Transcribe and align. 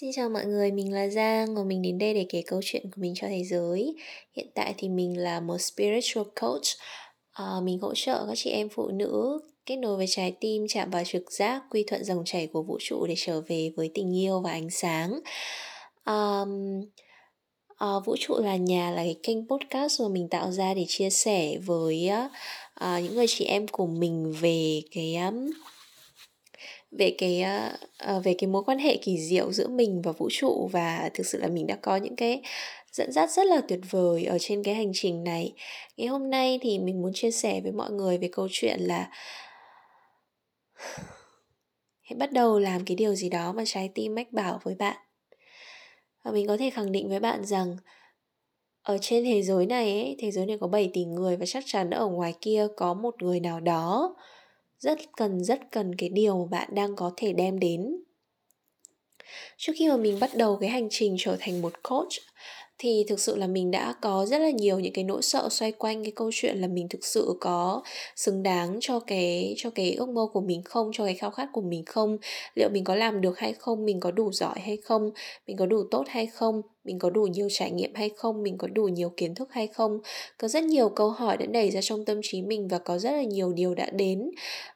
Xin 0.00 0.10
chào 0.12 0.28
mọi 0.28 0.44
người, 0.44 0.72
mình 0.72 0.92
là 0.92 1.08
Giang 1.08 1.54
và 1.54 1.62
mình 1.62 1.82
đến 1.82 1.98
đây 1.98 2.14
để 2.14 2.26
kể 2.28 2.42
câu 2.46 2.60
chuyện 2.64 2.82
của 2.82 3.00
mình 3.00 3.12
cho 3.16 3.28
thế 3.28 3.44
giới. 3.44 3.94
Hiện 4.36 4.46
tại 4.54 4.74
thì 4.78 4.88
mình 4.88 5.18
là 5.18 5.40
một 5.40 5.58
spiritual 5.58 6.26
coach. 6.40 6.62
À, 7.32 7.46
mình 7.62 7.78
hỗ 7.78 7.94
trợ 7.94 8.24
các 8.26 8.34
chị 8.36 8.50
em 8.50 8.68
phụ 8.68 8.88
nữ 8.88 9.40
kết 9.66 9.76
nối 9.76 9.96
với 9.96 10.06
trái 10.08 10.36
tim, 10.40 10.66
chạm 10.68 10.90
vào 10.90 11.02
trực 11.04 11.32
giác, 11.32 11.62
quy 11.70 11.84
thuận 11.86 12.04
dòng 12.04 12.22
chảy 12.24 12.46
của 12.46 12.62
vũ 12.62 12.78
trụ 12.80 13.06
để 13.06 13.14
trở 13.16 13.40
về 13.40 13.70
với 13.76 13.90
tình 13.94 14.16
yêu 14.16 14.40
và 14.40 14.50
ánh 14.50 14.70
sáng. 14.70 15.20
Um, 16.06 16.80
uh, 17.84 18.06
vũ 18.06 18.16
trụ 18.20 18.34
là 18.38 18.56
nhà 18.56 18.90
là 18.90 19.02
cái 19.02 19.16
kênh 19.22 19.48
podcast 19.48 20.00
mà 20.00 20.08
mình 20.08 20.28
tạo 20.28 20.50
ra 20.50 20.74
để 20.74 20.84
chia 20.88 21.10
sẻ 21.10 21.58
với 21.58 22.10
uh, 22.76 23.02
những 23.02 23.14
người 23.14 23.26
chị 23.28 23.44
em 23.44 23.68
của 23.68 23.86
mình 23.86 24.32
về 24.40 24.80
cái 24.90 25.16
um, 25.16 25.50
về 26.98 27.14
cái 27.18 27.44
uh, 28.16 28.24
về 28.24 28.34
cái 28.38 28.48
mối 28.48 28.62
quan 28.64 28.78
hệ 28.78 28.96
kỳ 28.96 29.18
diệu 29.18 29.52
giữa 29.52 29.68
mình 29.68 30.02
và 30.02 30.12
vũ 30.12 30.28
trụ 30.32 30.68
và 30.72 31.10
thực 31.14 31.26
sự 31.26 31.38
là 31.38 31.48
mình 31.48 31.66
đã 31.66 31.76
có 31.76 31.96
những 31.96 32.16
cái 32.16 32.42
dẫn 32.92 33.12
dắt 33.12 33.30
rất 33.30 33.46
là 33.46 33.60
tuyệt 33.68 33.80
vời 33.90 34.24
ở 34.24 34.38
trên 34.40 34.62
cái 34.62 34.74
hành 34.74 34.90
trình 34.94 35.24
này. 35.24 35.52
Ngày 35.96 36.06
hôm 36.06 36.30
nay 36.30 36.58
thì 36.62 36.78
mình 36.78 37.02
muốn 37.02 37.12
chia 37.14 37.30
sẻ 37.30 37.60
với 37.60 37.72
mọi 37.72 37.90
người 37.90 38.18
về 38.18 38.28
câu 38.32 38.48
chuyện 38.50 38.80
là 38.80 39.10
hãy 42.02 42.16
bắt 42.18 42.32
đầu 42.32 42.58
làm 42.58 42.84
cái 42.84 42.96
điều 42.96 43.14
gì 43.14 43.28
đó 43.28 43.52
mà 43.52 43.62
trái 43.66 43.90
tim 43.94 44.14
mách 44.14 44.32
bảo 44.32 44.60
với 44.62 44.74
bạn. 44.74 44.96
Và 46.24 46.32
mình 46.32 46.46
có 46.46 46.56
thể 46.56 46.70
khẳng 46.70 46.92
định 46.92 47.08
với 47.08 47.20
bạn 47.20 47.44
rằng 47.44 47.76
ở 48.82 48.98
trên 49.00 49.24
thế 49.24 49.42
giới 49.42 49.66
này 49.66 49.90
ấy, 49.90 50.16
thế 50.18 50.30
giới 50.30 50.46
này 50.46 50.58
có 50.60 50.66
7 50.66 50.90
tỷ 50.92 51.04
người 51.04 51.36
và 51.36 51.46
chắc 51.46 51.64
chắn 51.66 51.90
ở 51.90 52.06
ngoài 52.06 52.34
kia 52.40 52.66
có 52.76 52.94
một 52.94 53.22
người 53.22 53.40
nào 53.40 53.60
đó 53.60 54.16
rất 54.82 54.98
cần 55.16 55.44
rất 55.44 55.60
cần 55.70 55.94
cái 55.94 56.08
điều 56.08 56.38
mà 56.38 56.48
bạn 56.50 56.68
đang 56.74 56.96
có 56.96 57.12
thể 57.16 57.32
đem 57.32 57.58
đến. 57.58 57.96
Trước 59.56 59.72
khi 59.76 59.88
mà 59.88 59.96
mình 59.96 60.20
bắt 60.20 60.30
đầu 60.36 60.56
cái 60.60 60.70
hành 60.70 60.88
trình 60.90 61.16
trở 61.18 61.36
thành 61.40 61.62
một 61.62 61.72
coach 61.82 62.12
thì 62.82 63.04
thực 63.08 63.20
sự 63.20 63.36
là 63.36 63.46
mình 63.46 63.70
đã 63.70 63.94
có 64.00 64.26
rất 64.26 64.38
là 64.38 64.50
nhiều 64.50 64.78
những 64.80 64.92
cái 64.92 65.04
nỗi 65.04 65.22
sợ 65.22 65.48
xoay 65.50 65.72
quanh 65.72 66.04
cái 66.04 66.12
câu 66.16 66.30
chuyện 66.32 66.58
là 66.58 66.66
mình 66.66 66.88
thực 66.88 67.04
sự 67.04 67.34
có 67.40 67.82
xứng 68.16 68.42
đáng 68.42 68.78
cho 68.80 69.00
cái 69.00 69.54
cho 69.56 69.70
cái 69.70 69.94
ước 69.94 70.08
mơ 70.08 70.26
của 70.32 70.40
mình 70.40 70.62
không 70.64 70.90
cho 70.92 71.04
cái 71.04 71.14
khao 71.14 71.30
khát 71.30 71.48
của 71.52 71.60
mình 71.60 71.84
không? 71.84 72.18
Liệu 72.54 72.68
mình 72.72 72.84
có 72.84 72.94
làm 72.94 73.20
được 73.20 73.38
hay 73.38 73.52
không? 73.52 73.84
Mình 73.84 74.00
có 74.00 74.10
đủ 74.10 74.32
giỏi 74.32 74.60
hay 74.60 74.76
không? 74.76 75.10
Mình 75.46 75.56
có 75.56 75.66
đủ 75.66 75.82
tốt 75.90 76.04
hay 76.08 76.26
không? 76.26 76.62
Mình 76.84 76.98
có 76.98 77.10
đủ 77.10 77.22
nhiều 77.22 77.48
trải 77.50 77.70
nghiệm 77.70 77.94
hay 77.94 78.10
không? 78.16 78.42
Mình 78.42 78.58
có 78.58 78.68
đủ 78.68 78.84
nhiều 78.84 79.12
kiến 79.16 79.34
thức 79.34 79.48
hay 79.52 79.66
không? 79.66 79.98
Có 80.38 80.48
rất 80.48 80.64
nhiều 80.64 80.88
câu 80.88 81.10
hỏi 81.10 81.36
đã 81.36 81.46
đẩy 81.46 81.70
ra 81.70 81.80
trong 81.82 82.04
tâm 82.04 82.20
trí 82.22 82.42
mình 82.42 82.68
và 82.68 82.78
có 82.78 82.98
rất 82.98 83.10
là 83.10 83.22
nhiều 83.22 83.52
điều 83.52 83.74
đã 83.74 83.90
đến 83.90 84.30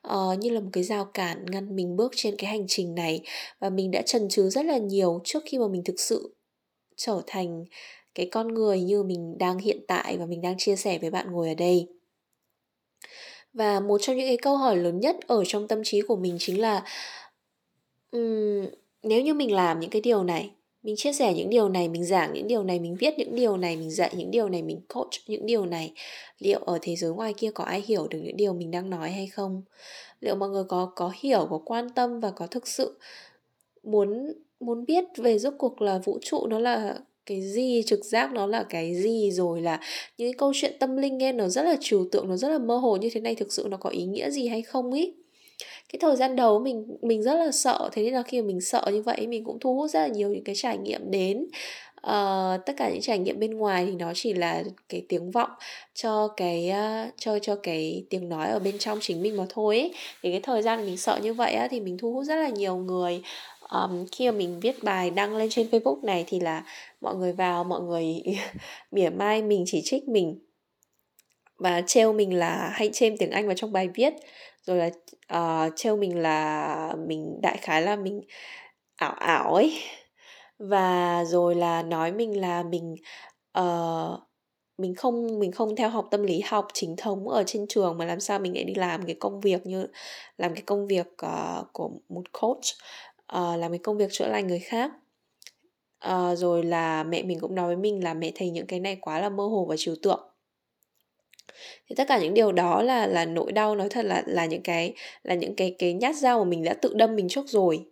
uh, 0.08 0.38
như 0.38 0.50
là 0.50 0.60
một 0.60 0.70
cái 0.72 0.84
rào 0.84 1.04
cản 1.04 1.46
ngăn 1.50 1.76
mình 1.76 1.96
bước 1.96 2.12
trên 2.16 2.36
cái 2.36 2.50
hành 2.50 2.64
trình 2.68 2.94
này. 2.94 3.20
Và 3.60 3.70
mình 3.70 3.90
đã 3.90 4.02
chần 4.02 4.28
chừ 4.28 4.48
rất 4.48 4.64
là 4.64 4.78
nhiều 4.78 5.20
trước 5.24 5.42
khi 5.46 5.58
mà 5.58 5.68
mình 5.68 5.84
thực 5.84 6.00
sự 6.00 6.36
trở 6.96 7.22
thành 7.26 7.64
cái 8.16 8.28
con 8.32 8.54
người 8.54 8.80
như 8.80 9.02
mình 9.02 9.38
đang 9.38 9.58
hiện 9.58 9.80
tại 9.88 10.16
và 10.18 10.26
mình 10.26 10.40
đang 10.40 10.54
chia 10.58 10.76
sẻ 10.76 10.98
với 10.98 11.10
bạn 11.10 11.32
ngồi 11.32 11.48
ở 11.48 11.54
đây. 11.54 11.86
Và 13.52 13.80
một 13.80 13.98
trong 14.02 14.16
những 14.16 14.28
cái 14.28 14.36
câu 14.36 14.56
hỏi 14.56 14.76
lớn 14.76 15.00
nhất 15.00 15.16
ở 15.26 15.44
trong 15.46 15.68
tâm 15.68 15.80
trí 15.84 16.00
của 16.00 16.16
mình 16.16 16.36
chính 16.38 16.60
là 16.60 16.84
um, 18.12 18.66
nếu 19.02 19.22
như 19.22 19.34
mình 19.34 19.52
làm 19.52 19.80
những 19.80 19.90
cái 19.90 20.00
điều 20.00 20.24
này 20.24 20.50
mình 20.82 20.96
chia 20.96 21.12
sẻ 21.12 21.34
những 21.34 21.50
điều 21.50 21.68
này 21.68 21.88
mình 21.88 22.04
giảng 22.04 22.32
những 22.32 22.46
điều 22.46 22.64
này 22.64 22.80
mình 22.80 22.96
viết 23.00 23.18
những 23.18 23.34
điều 23.34 23.56
này 23.56 23.76
mình 23.76 23.90
dạy 23.90 24.10
những 24.16 24.30
điều 24.30 24.48
này 24.48 24.62
mình 24.62 24.80
coach 24.88 25.10
những 25.26 25.46
điều 25.46 25.66
này 25.66 25.92
liệu 26.38 26.58
ở 26.58 26.78
thế 26.82 26.96
giới 26.96 27.10
ngoài 27.10 27.34
kia 27.36 27.50
có 27.54 27.64
ai 27.64 27.82
hiểu 27.86 28.08
được 28.08 28.18
những 28.22 28.36
điều 28.36 28.52
mình 28.52 28.70
đang 28.70 28.90
nói 28.90 29.10
hay 29.10 29.26
không? 29.26 29.62
Liệu 30.20 30.34
mọi 30.34 30.48
người 30.48 30.64
có 30.68 30.92
có 30.96 31.12
hiểu 31.20 31.46
có 31.50 31.60
quan 31.64 31.90
tâm 31.90 32.20
và 32.20 32.30
có 32.30 32.46
thực 32.46 32.68
sự 32.68 32.98
muốn 33.82 34.32
muốn 34.60 34.84
biết 34.84 35.04
về 35.16 35.38
rốt 35.38 35.54
cuộc 35.58 35.82
là 35.82 35.98
vũ 35.98 36.18
trụ 36.22 36.46
nó 36.46 36.58
là 36.58 36.98
cái 37.26 37.42
gì 37.42 37.82
trực 37.86 38.04
giác 38.04 38.32
nó 38.32 38.46
là 38.46 38.62
cái 38.62 38.94
gì 38.94 39.30
rồi 39.32 39.60
là 39.60 39.80
những 40.18 40.28
cái 40.28 40.38
câu 40.38 40.52
chuyện 40.54 40.76
tâm 40.80 40.96
linh 40.96 41.18
nghe 41.18 41.32
nó 41.32 41.48
rất 41.48 41.62
là 41.62 41.76
trừu 41.80 42.08
tượng 42.12 42.28
nó 42.28 42.36
rất 42.36 42.48
là 42.48 42.58
mơ 42.58 42.76
hồ 42.76 42.96
như 42.96 43.10
thế 43.12 43.20
này 43.20 43.34
thực 43.34 43.52
sự 43.52 43.66
nó 43.70 43.76
có 43.76 43.90
ý 43.90 44.04
nghĩa 44.04 44.30
gì 44.30 44.48
hay 44.48 44.62
không 44.62 44.92
ý 44.92 45.12
cái 45.92 45.98
thời 46.00 46.16
gian 46.16 46.36
đầu 46.36 46.58
mình 46.58 46.96
mình 47.02 47.22
rất 47.22 47.34
là 47.34 47.52
sợ 47.52 47.90
thế 47.92 48.02
nên 48.02 48.14
là 48.14 48.22
khi 48.22 48.42
mà 48.42 48.46
mình 48.46 48.60
sợ 48.60 48.84
như 48.92 49.02
vậy 49.02 49.26
mình 49.26 49.44
cũng 49.44 49.58
thu 49.60 49.74
hút 49.74 49.90
rất 49.90 50.00
là 50.00 50.06
nhiều 50.06 50.28
những 50.28 50.44
cái 50.44 50.54
trải 50.54 50.78
nghiệm 50.78 51.10
đến 51.10 51.46
uh, 52.06 52.66
tất 52.66 52.72
cả 52.76 52.90
những 52.90 53.00
trải 53.00 53.18
nghiệm 53.18 53.40
bên 53.40 53.50
ngoài 53.50 53.86
thì 53.86 53.92
nó 53.92 54.12
chỉ 54.14 54.34
là 54.34 54.62
cái 54.88 55.02
tiếng 55.08 55.30
vọng 55.30 55.50
cho 55.94 56.28
cái 56.36 56.72
uh, 56.72 57.14
cho 57.18 57.38
cho 57.38 57.56
cái 57.62 58.04
tiếng 58.10 58.28
nói 58.28 58.48
ở 58.48 58.58
bên 58.58 58.78
trong 58.78 58.98
chính 59.00 59.22
mình 59.22 59.36
mà 59.36 59.44
thôi 59.48 59.78
ấy. 59.78 59.94
thì 60.22 60.30
cái 60.30 60.40
thời 60.40 60.62
gian 60.62 60.86
mình 60.86 60.96
sợ 60.96 61.18
như 61.22 61.34
vậy 61.34 61.52
á, 61.52 61.68
thì 61.70 61.80
mình 61.80 61.98
thu 61.98 62.12
hút 62.12 62.24
rất 62.24 62.36
là 62.36 62.48
nhiều 62.48 62.76
người 62.76 63.22
um, 63.70 64.06
khi 64.12 64.30
mà 64.30 64.36
mình 64.36 64.60
viết 64.60 64.84
bài 64.84 65.10
đăng 65.10 65.36
lên 65.36 65.48
trên 65.50 65.68
facebook 65.70 66.04
này 66.04 66.24
thì 66.26 66.40
là 66.40 66.64
mọi 67.00 67.14
người 67.14 67.32
vào 67.32 67.64
mọi 67.64 67.80
người 67.80 68.22
mỉa 68.90 69.10
mai 69.10 69.42
mình 69.42 69.64
chỉ 69.66 69.82
trích 69.84 70.08
mình. 70.08 70.38
Và 71.58 71.82
trêu 71.86 72.12
mình 72.12 72.38
là 72.38 72.70
hay 72.72 72.90
chêm 72.92 73.16
tiếng 73.16 73.30
anh 73.30 73.46
vào 73.46 73.54
trong 73.56 73.72
bài 73.72 73.88
viết. 73.94 74.14
Rồi 74.62 74.78
là 74.78 74.90
uh, 75.66 75.72
trêu 75.76 75.96
mình 75.96 76.18
là 76.18 76.94
mình 77.06 77.38
đại 77.42 77.56
khái 77.56 77.82
là 77.82 77.96
mình 77.96 78.20
ảo 78.96 79.12
ảo 79.12 79.54
ấy. 79.54 79.82
Và 80.58 81.24
rồi 81.24 81.54
là 81.54 81.82
nói 81.82 82.12
mình 82.12 82.40
là 82.40 82.62
mình 82.62 82.96
uh, 83.58 84.20
mình 84.78 84.94
không 84.94 85.38
mình 85.38 85.52
không 85.52 85.76
theo 85.76 85.88
học 85.88 86.08
tâm 86.10 86.22
lý 86.22 86.40
học 86.40 86.68
chính 86.72 86.96
thống 86.96 87.28
ở 87.28 87.44
trên 87.46 87.66
trường 87.68 87.98
mà 87.98 88.04
làm 88.04 88.20
sao 88.20 88.38
mình 88.38 88.54
lại 88.54 88.64
đi 88.64 88.74
làm 88.74 89.06
cái 89.06 89.16
công 89.20 89.40
việc 89.40 89.66
như 89.66 89.86
làm 90.38 90.54
cái 90.54 90.62
công 90.66 90.86
việc 90.86 91.06
uh, 91.26 91.66
của 91.72 91.90
một 92.08 92.32
coach 92.32 92.64
uh, 93.32 93.58
làm 93.58 93.72
cái 93.72 93.78
công 93.78 93.96
việc 93.96 94.12
chữa 94.12 94.28
lành 94.28 94.46
người 94.46 94.58
khác. 94.58 94.92
Uh, 96.08 96.38
rồi 96.38 96.62
là 96.62 97.02
mẹ 97.04 97.22
mình 97.22 97.40
cũng 97.40 97.54
nói 97.54 97.66
với 97.66 97.76
mình 97.76 98.04
là 98.04 98.14
mẹ 98.14 98.32
thấy 98.34 98.50
những 98.50 98.66
cái 98.66 98.80
này 98.80 98.96
quá 99.00 99.20
là 99.20 99.28
mơ 99.28 99.44
hồ 99.44 99.66
và 99.68 99.76
trừu 99.78 99.94
tượng. 100.02 100.20
Thì 101.88 101.94
tất 101.96 102.04
cả 102.08 102.18
những 102.18 102.34
điều 102.34 102.52
đó 102.52 102.82
là 102.82 103.06
là 103.06 103.24
nỗi 103.24 103.52
đau 103.52 103.76
nói 103.76 103.88
thật 103.88 104.04
là 104.04 104.22
là 104.26 104.46
những 104.46 104.62
cái 104.62 104.94
là 105.22 105.34
những 105.34 105.56
cái 105.56 105.76
cái 105.78 105.92
nhát 105.92 106.16
dao 106.16 106.44
mà 106.44 106.50
mình 106.50 106.64
đã 106.64 106.74
tự 106.74 106.94
đâm 106.94 107.16
mình 107.16 107.28
trước 107.28 107.48
rồi 107.48 107.86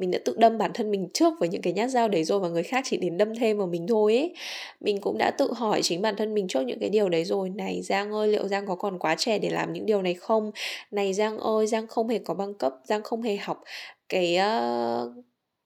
mình 0.00 0.10
đã 0.10 0.18
tự 0.24 0.34
đâm 0.36 0.58
bản 0.58 0.70
thân 0.74 0.90
mình 0.90 1.08
trước 1.14 1.34
với 1.40 1.48
những 1.48 1.62
cái 1.62 1.72
nhát 1.72 1.90
dao 1.90 2.08
đấy 2.08 2.24
rồi 2.24 2.40
và 2.40 2.48
người 2.48 2.62
khác 2.62 2.84
chỉ 2.88 2.96
đến 2.96 3.16
đâm 3.16 3.34
thêm 3.34 3.58
vào 3.58 3.66
mình 3.66 3.86
thôi 3.86 4.16
ấy. 4.16 4.34
Mình 4.80 5.00
cũng 5.00 5.18
đã 5.18 5.30
tự 5.38 5.52
hỏi 5.52 5.80
chính 5.82 6.02
bản 6.02 6.16
thân 6.16 6.34
mình 6.34 6.48
trước 6.48 6.60
những 6.60 6.78
cái 6.78 6.88
điều 6.88 7.08
đấy 7.08 7.24
rồi. 7.24 7.50
Này 7.50 7.82
giang 7.82 8.12
ơi 8.12 8.28
liệu 8.28 8.48
giang 8.48 8.66
có 8.66 8.74
còn 8.74 8.98
quá 8.98 9.14
trẻ 9.18 9.38
để 9.38 9.50
làm 9.50 9.72
những 9.72 9.86
điều 9.86 10.02
này 10.02 10.14
không? 10.14 10.50
Này 10.90 11.12
giang 11.12 11.38
ơi 11.38 11.66
giang 11.66 11.86
không 11.86 12.08
hề 12.08 12.18
có 12.18 12.34
bằng 12.34 12.54
cấp 12.54 12.72
giang 12.84 13.02
không 13.02 13.22
hề 13.22 13.36
học 13.36 13.62
cái 14.08 14.38
uh, 14.38 15.12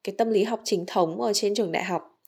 cái 0.04 0.14
tâm 0.18 0.30
lý 0.30 0.44
học 0.44 0.60
chính 0.64 0.84
thống 0.86 1.20
ở 1.20 1.32
trên 1.32 1.54
trường 1.54 1.72
đại 1.72 1.84
học. 1.84 2.20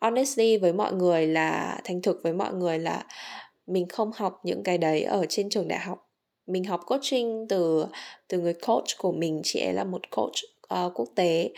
Honestly 0.00 0.56
với 0.56 0.72
mọi 0.72 0.92
người 0.92 1.26
là 1.26 1.80
thành 1.84 2.02
thực 2.02 2.20
với 2.22 2.32
mọi 2.32 2.52
người 2.52 2.78
là 2.78 3.04
mình 3.66 3.88
không 3.88 4.10
học 4.14 4.40
những 4.44 4.62
cái 4.62 4.78
đấy 4.78 5.02
ở 5.02 5.26
trên 5.28 5.50
trường 5.50 5.68
đại 5.68 5.78
học. 5.78 6.08
Mình 6.46 6.64
học 6.64 6.80
coaching 6.86 7.46
từ 7.48 7.86
từ 8.28 8.38
người 8.38 8.54
coach 8.54 8.98
của 8.98 9.12
mình 9.12 9.40
chị 9.44 9.60
ấy 9.60 9.72
là 9.72 9.84
một 9.84 10.10
coach 10.10 10.57
uh, 10.74 10.92
quốc 10.94 11.08
tế. 11.14 11.50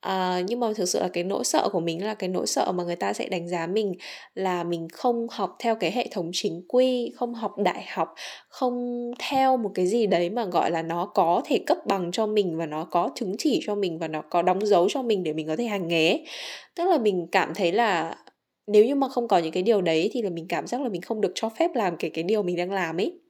À, 0.00 0.42
nhưng 0.46 0.60
mà 0.60 0.66
thực 0.76 0.84
sự 0.84 1.00
là 1.00 1.08
cái 1.08 1.24
nỗi 1.24 1.44
sợ 1.44 1.68
của 1.72 1.80
mình 1.80 2.04
là 2.04 2.14
cái 2.14 2.28
nỗi 2.28 2.46
sợ 2.46 2.72
mà 2.72 2.84
người 2.84 2.96
ta 2.96 3.12
sẽ 3.12 3.28
đánh 3.28 3.48
giá 3.48 3.66
mình 3.66 3.94
là 4.34 4.64
mình 4.64 4.88
không 4.92 5.26
học 5.30 5.56
theo 5.58 5.74
cái 5.74 5.90
hệ 5.90 6.08
thống 6.10 6.30
chính 6.32 6.62
quy 6.68 7.12
không 7.16 7.34
học 7.34 7.58
đại 7.58 7.84
học 7.88 8.14
không 8.48 9.04
theo 9.18 9.56
một 9.56 9.70
cái 9.74 9.86
gì 9.86 10.06
đấy 10.06 10.30
mà 10.30 10.44
gọi 10.44 10.70
là 10.70 10.82
nó 10.82 11.06
có 11.06 11.42
thể 11.44 11.58
cấp 11.66 11.78
bằng 11.86 12.12
cho 12.12 12.26
mình 12.26 12.56
và 12.56 12.66
nó 12.66 12.84
có 12.84 13.10
chứng 13.14 13.34
chỉ 13.38 13.60
cho 13.66 13.74
mình 13.74 13.98
và 13.98 14.08
nó 14.08 14.22
có 14.22 14.42
đóng 14.42 14.66
dấu 14.66 14.88
cho 14.88 15.02
mình 15.02 15.22
để 15.22 15.32
mình 15.32 15.46
có 15.46 15.56
thể 15.56 15.64
hành 15.64 15.88
nghề 15.88 16.24
tức 16.74 16.84
là 16.90 16.98
mình 16.98 17.26
cảm 17.32 17.54
thấy 17.54 17.72
là 17.72 18.16
nếu 18.66 18.84
như 18.84 18.94
mà 18.94 19.08
không 19.08 19.28
có 19.28 19.38
những 19.38 19.52
cái 19.52 19.62
điều 19.62 19.80
đấy 19.80 20.10
thì 20.12 20.22
là 20.22 20.30
mình 20.30 20.46
cảm 20.48 20.66
giác 20.66 20.80
là 20.80 20.88
mình 20.88 21.02
không 21.02 21.20
được 21.20 21.32
cho 21.34 21.48
phép 21.48 21.70
làm 21.74 21.96
cái 21.96 22.10
cái 22.10 22.24
điều 22.24 22.42
mình 22.42 22.56
đang 22.56 22.72
làm 22.72 23.00
ấy. 23.00 23.20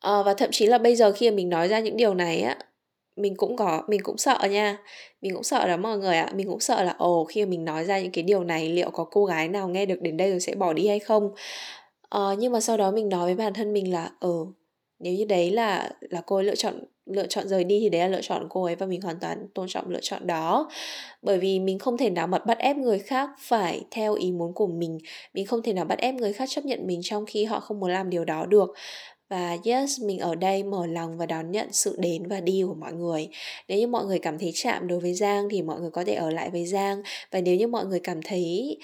À, 0.00 0.22
và 0.22 0.34
thậm 0.34 0.50
chí 0.52 0.66
là 0.66 0.78
bây 0.78 0.96
giờ 0.96 1.12
khi 1.12 1.30
mà 1.30 1.36
mình 1.36 1.48
nói 1.48 1.68
ra 1.68 1.80
những 1.80 1.96
điều 1.96 2.14
này 2.14 2.40
á 2.40 2.58
mình 3.16 3.34
cũng 3.36 3.56
có 3.56 3.82
mình 3.88 4.00
cũng 4.02 4.18
sợ 4.18 4.38
nha. 4.50 4.78
Mình 5.22 5.34
cũng 5.34 5.42
sợ 5.42 5.68
đó 5.68 5.76
mọi 5.76 5.98
người 5.98 6.16
ạ. 6.16 6.30
Mình 6.34 6.48
cũng 6.48 6.60
sợ 6.60 6.82
là 6.84 6.94
ồ 6.98 7.24
khi 7.24 7.44
mà 7.44 7.48
mình 7.50 7.64
nói 7.64 7.84
ra 7.84 8.00
những 8.00 8.12
cái 8.12 8.24
điều 8.24 8.44
này 8.44 8.68
liệu 8.68 8.90
có 8.90 9.04
cô 9.04 9.24
gái 9.24 9.48
nào 9.48 9.68
nghe 9.68 9.86
được 9.86 10.00
đến 10.02 10.16
đây 10.16 10.30
rồi 10.30 10.40
sẽ 10.40 10.54
bỏ 10.54 10.72
đi 10.72 10.88
hay 10.88 10.98
không? 10.98 11.30
Ờ, 12.08 12.36
nhưng 12.38 12.52
mà 12.52 12.60
sau 12.60 12.76
đó 12.76 12.90
mình 12.90 13.08
nói 13.08 13.24
với 13.24 13.34
bản 13.34 13.54
thân 13.54 13.72
mình 13.72 13.92
là 13.92 14.10
ờ 14.20 14.30
nếu 14.98 15.14
như 15.14 15.24
đấy 15.24 15.50
là 15.50 15.90
là 16.00 16.20
cô 16.26 16.36
ấy 16.36 16.44
lựa 16.44 16.54
chọn 16.54 16.74
lựa 17.06 17.26
chọn 17.26 17.48
rời 17.48 17.64
đi 17.64 17.80
thì 17.80 17.88
đấy 17.88 18.00
là 18.00 18.08
lựa 18.08 18.22
chọn 18.22 18.42
của 18.42 18.48
cô 18.50 18.64
ấy 18.64 18.76
và 18.76 18.86
mình 18.86 19.00
hoàn 19.00 19.20
toàn 19.20 19.48
tôn 19.54 19.66
trọng 19.68 19.90
lựa 19.90 20.00
chọn 20.02 20.26
đó. 20.26 20.70
Bởi 21.22 21.38
vì 21.38 21.60
mình 21.60 21.78
không 21.78 21.96
thể 21.98 22.10
nào 22.10 22.26
mà 22.26 22.38
bắt 22.38 22.58
ép 22.58 22.76
người 22.76 22.98
khác 22.98 23.30
phải 23.40 23.84
theo 23.90 24.14
ý 24.14 24.32
muốn 24.32 24.54
của 24.54 24.66
mình. 24.66 24.98
Mình 25.34 25.46
không 25.46 25.62
thể 25.62 25.72
nào 25.72 25.84
bắt 25.84 25.98
ép 25.98 26.14
người 26.14 26.32
khác 26.32 26.48
chấp 26.48 26.64
nhận 26.64 26.86
mình 26.86 27.00
trong 27.02 27.26
khi 27.26 27.44
họ 27.44 27.60
không 27.60 27.80
muốn 27.80 27.90
làm 27.90 28.10
điều 28.10 28.24
đó 28.24 28.46
được 28.46 28.74
và 29.30 29.56
yes, 29.64 30.00
mình 30.00 30.18
ở 30.18 30.34
đây 30.34 30.62
mở 30.64 30.86
lòng 30.86 31.18
và 31.18 31.26
đón 31.26 31.50
nhận 31.50 31.68
sự 31.72 31.96
đến 31.98 32.28
và 32.28 32.40
đi 32.40 32.62
của 32.66 32.74
mọi 32.74 32.92
người. 32.92 33.28
Nếu 33.68 33.78
như 33.78 33.86
mọi 33.86 34.04
người 34.04 34.18
cảm 34.18 34.38
thấy 34.38 34.50
chạm 34.54 34.88
đối 34.88 35.00
với 35.00 35.14
giang 35.14 35.48
thì 35.50 35.62
mọi 35.62 35.80
người 35.80 35.90
có 35.90 36.04
thể 36.04 36.14
ở 36.14 36.30
lại 36.30 36.50
với 36.50 36.66
giang. 36.66 37.02
Và 37.30 37.40
nếu 37.40 37.56
như 37.56 37.66
mọi 37.66 37.86
người 37.86 38.00
cảm 38.00 38.22
thấy 38.22 38.78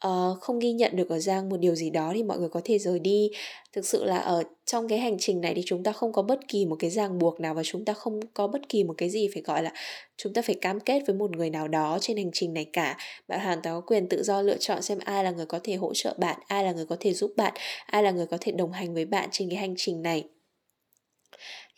Ờ, 0.00 0.36
không 0.40 0.58
ghi 0.58 0.72
nhận 0.72 0.96
được 0.96 1.08
ở 1.08 1.18
Giang 1.18 1.48
một 1.48 1.56
điều 1.56 1.74
gì 1.74 1.90
đó 1.90 2.12
thì 2.14 2.22
mọi 2.22 2.38
người 2.38 2.48
có 2.48 2.60
thể 2.64 2.78
rời 2.78 2.98
đi. 2.98 3.30
Thực 3.72 3.86
sự 3.86 4.04
là 4.04 4.18
ở 4.18 4.42
trong 4.66 4.88
cái 4.88 4.98
hành 4.98 5.16
trình 5.18 5.40
này 5.40 5.54
thì 5.54 5.62
chúng 5.66 5.82
ta 5.82 5.92
không 5.92 6.12
có 6.12 6.22
bất 6.22 6.40
kỳ 6.48 6.66
một 6.66 6.76
cái 6.78 6.90
ràng 6.90 7.18
buộc 7.18 7.40
nào 7.40 7.54
và 7.54 7.62
chúng 7.64 7.84
ta 7.84 7.92
không 7.92 8.20
có 8.34 8.46
bất 8.46 8.68
kỳ 8.68 8.84
một 8.84 8.94
cái 8.96 9.10
gì 9.10 9.28
phải 9.34 9.42
gọi 9.42 9.62
là 9.62 9.72
chúng 10.16 10.32
ta 10.32 10.42
phải 10.42 10.54
cam 10.54 10.80
kết 10.80 11.02
với 11.06 11.16
một 11.16 11.36
người 11.36 11.50
nào 11.50 11.68
đó 11.68 11.98
trên 12.00 12.16
hành 12.16 12.30
trình 12.32 12.54
này 12.54 12.66
cả. 12.72 12.96
Bạn 13.28 13.40
hoàn 13.40 13.62
toàn 13.62 13.76
có 13.76 13.86
quyền 13.86 14.08
tự 14.08 14.22
do 14.22 14.42
lựa 14.42 14.56
chọn 14.58 14.82
xem 14.82 14.98
ai 15.04 15.24
là 15.24 15.30
người 15.30 15.46
có 15.46 15.60
thể 15.64 15.74
hỗ 15.74 15.94
trợ 15.94 16.14
bạn, 16.18 16.38
ai 16.46 16.64
là 16.64 16.72
người 16.72 16.86
có 16.86 16.96
thể 17.00 17.12
giúp 17.12 17.32
bạn, 17.36 17.52
ai 17.86 18.02
là 18.02 18.10
người 18.10 18.26
có 18.26 18.38
thể 18.40 18.52
đồng 18.52 18.72
hành 18.72 18.94
với 18.94 19.04
bạn 19.04 19.28
trên 19.32 19.48
cái 19.50 19.58
hành 19.58 19.74
trình 19.76 20.02
này 20.02 20.24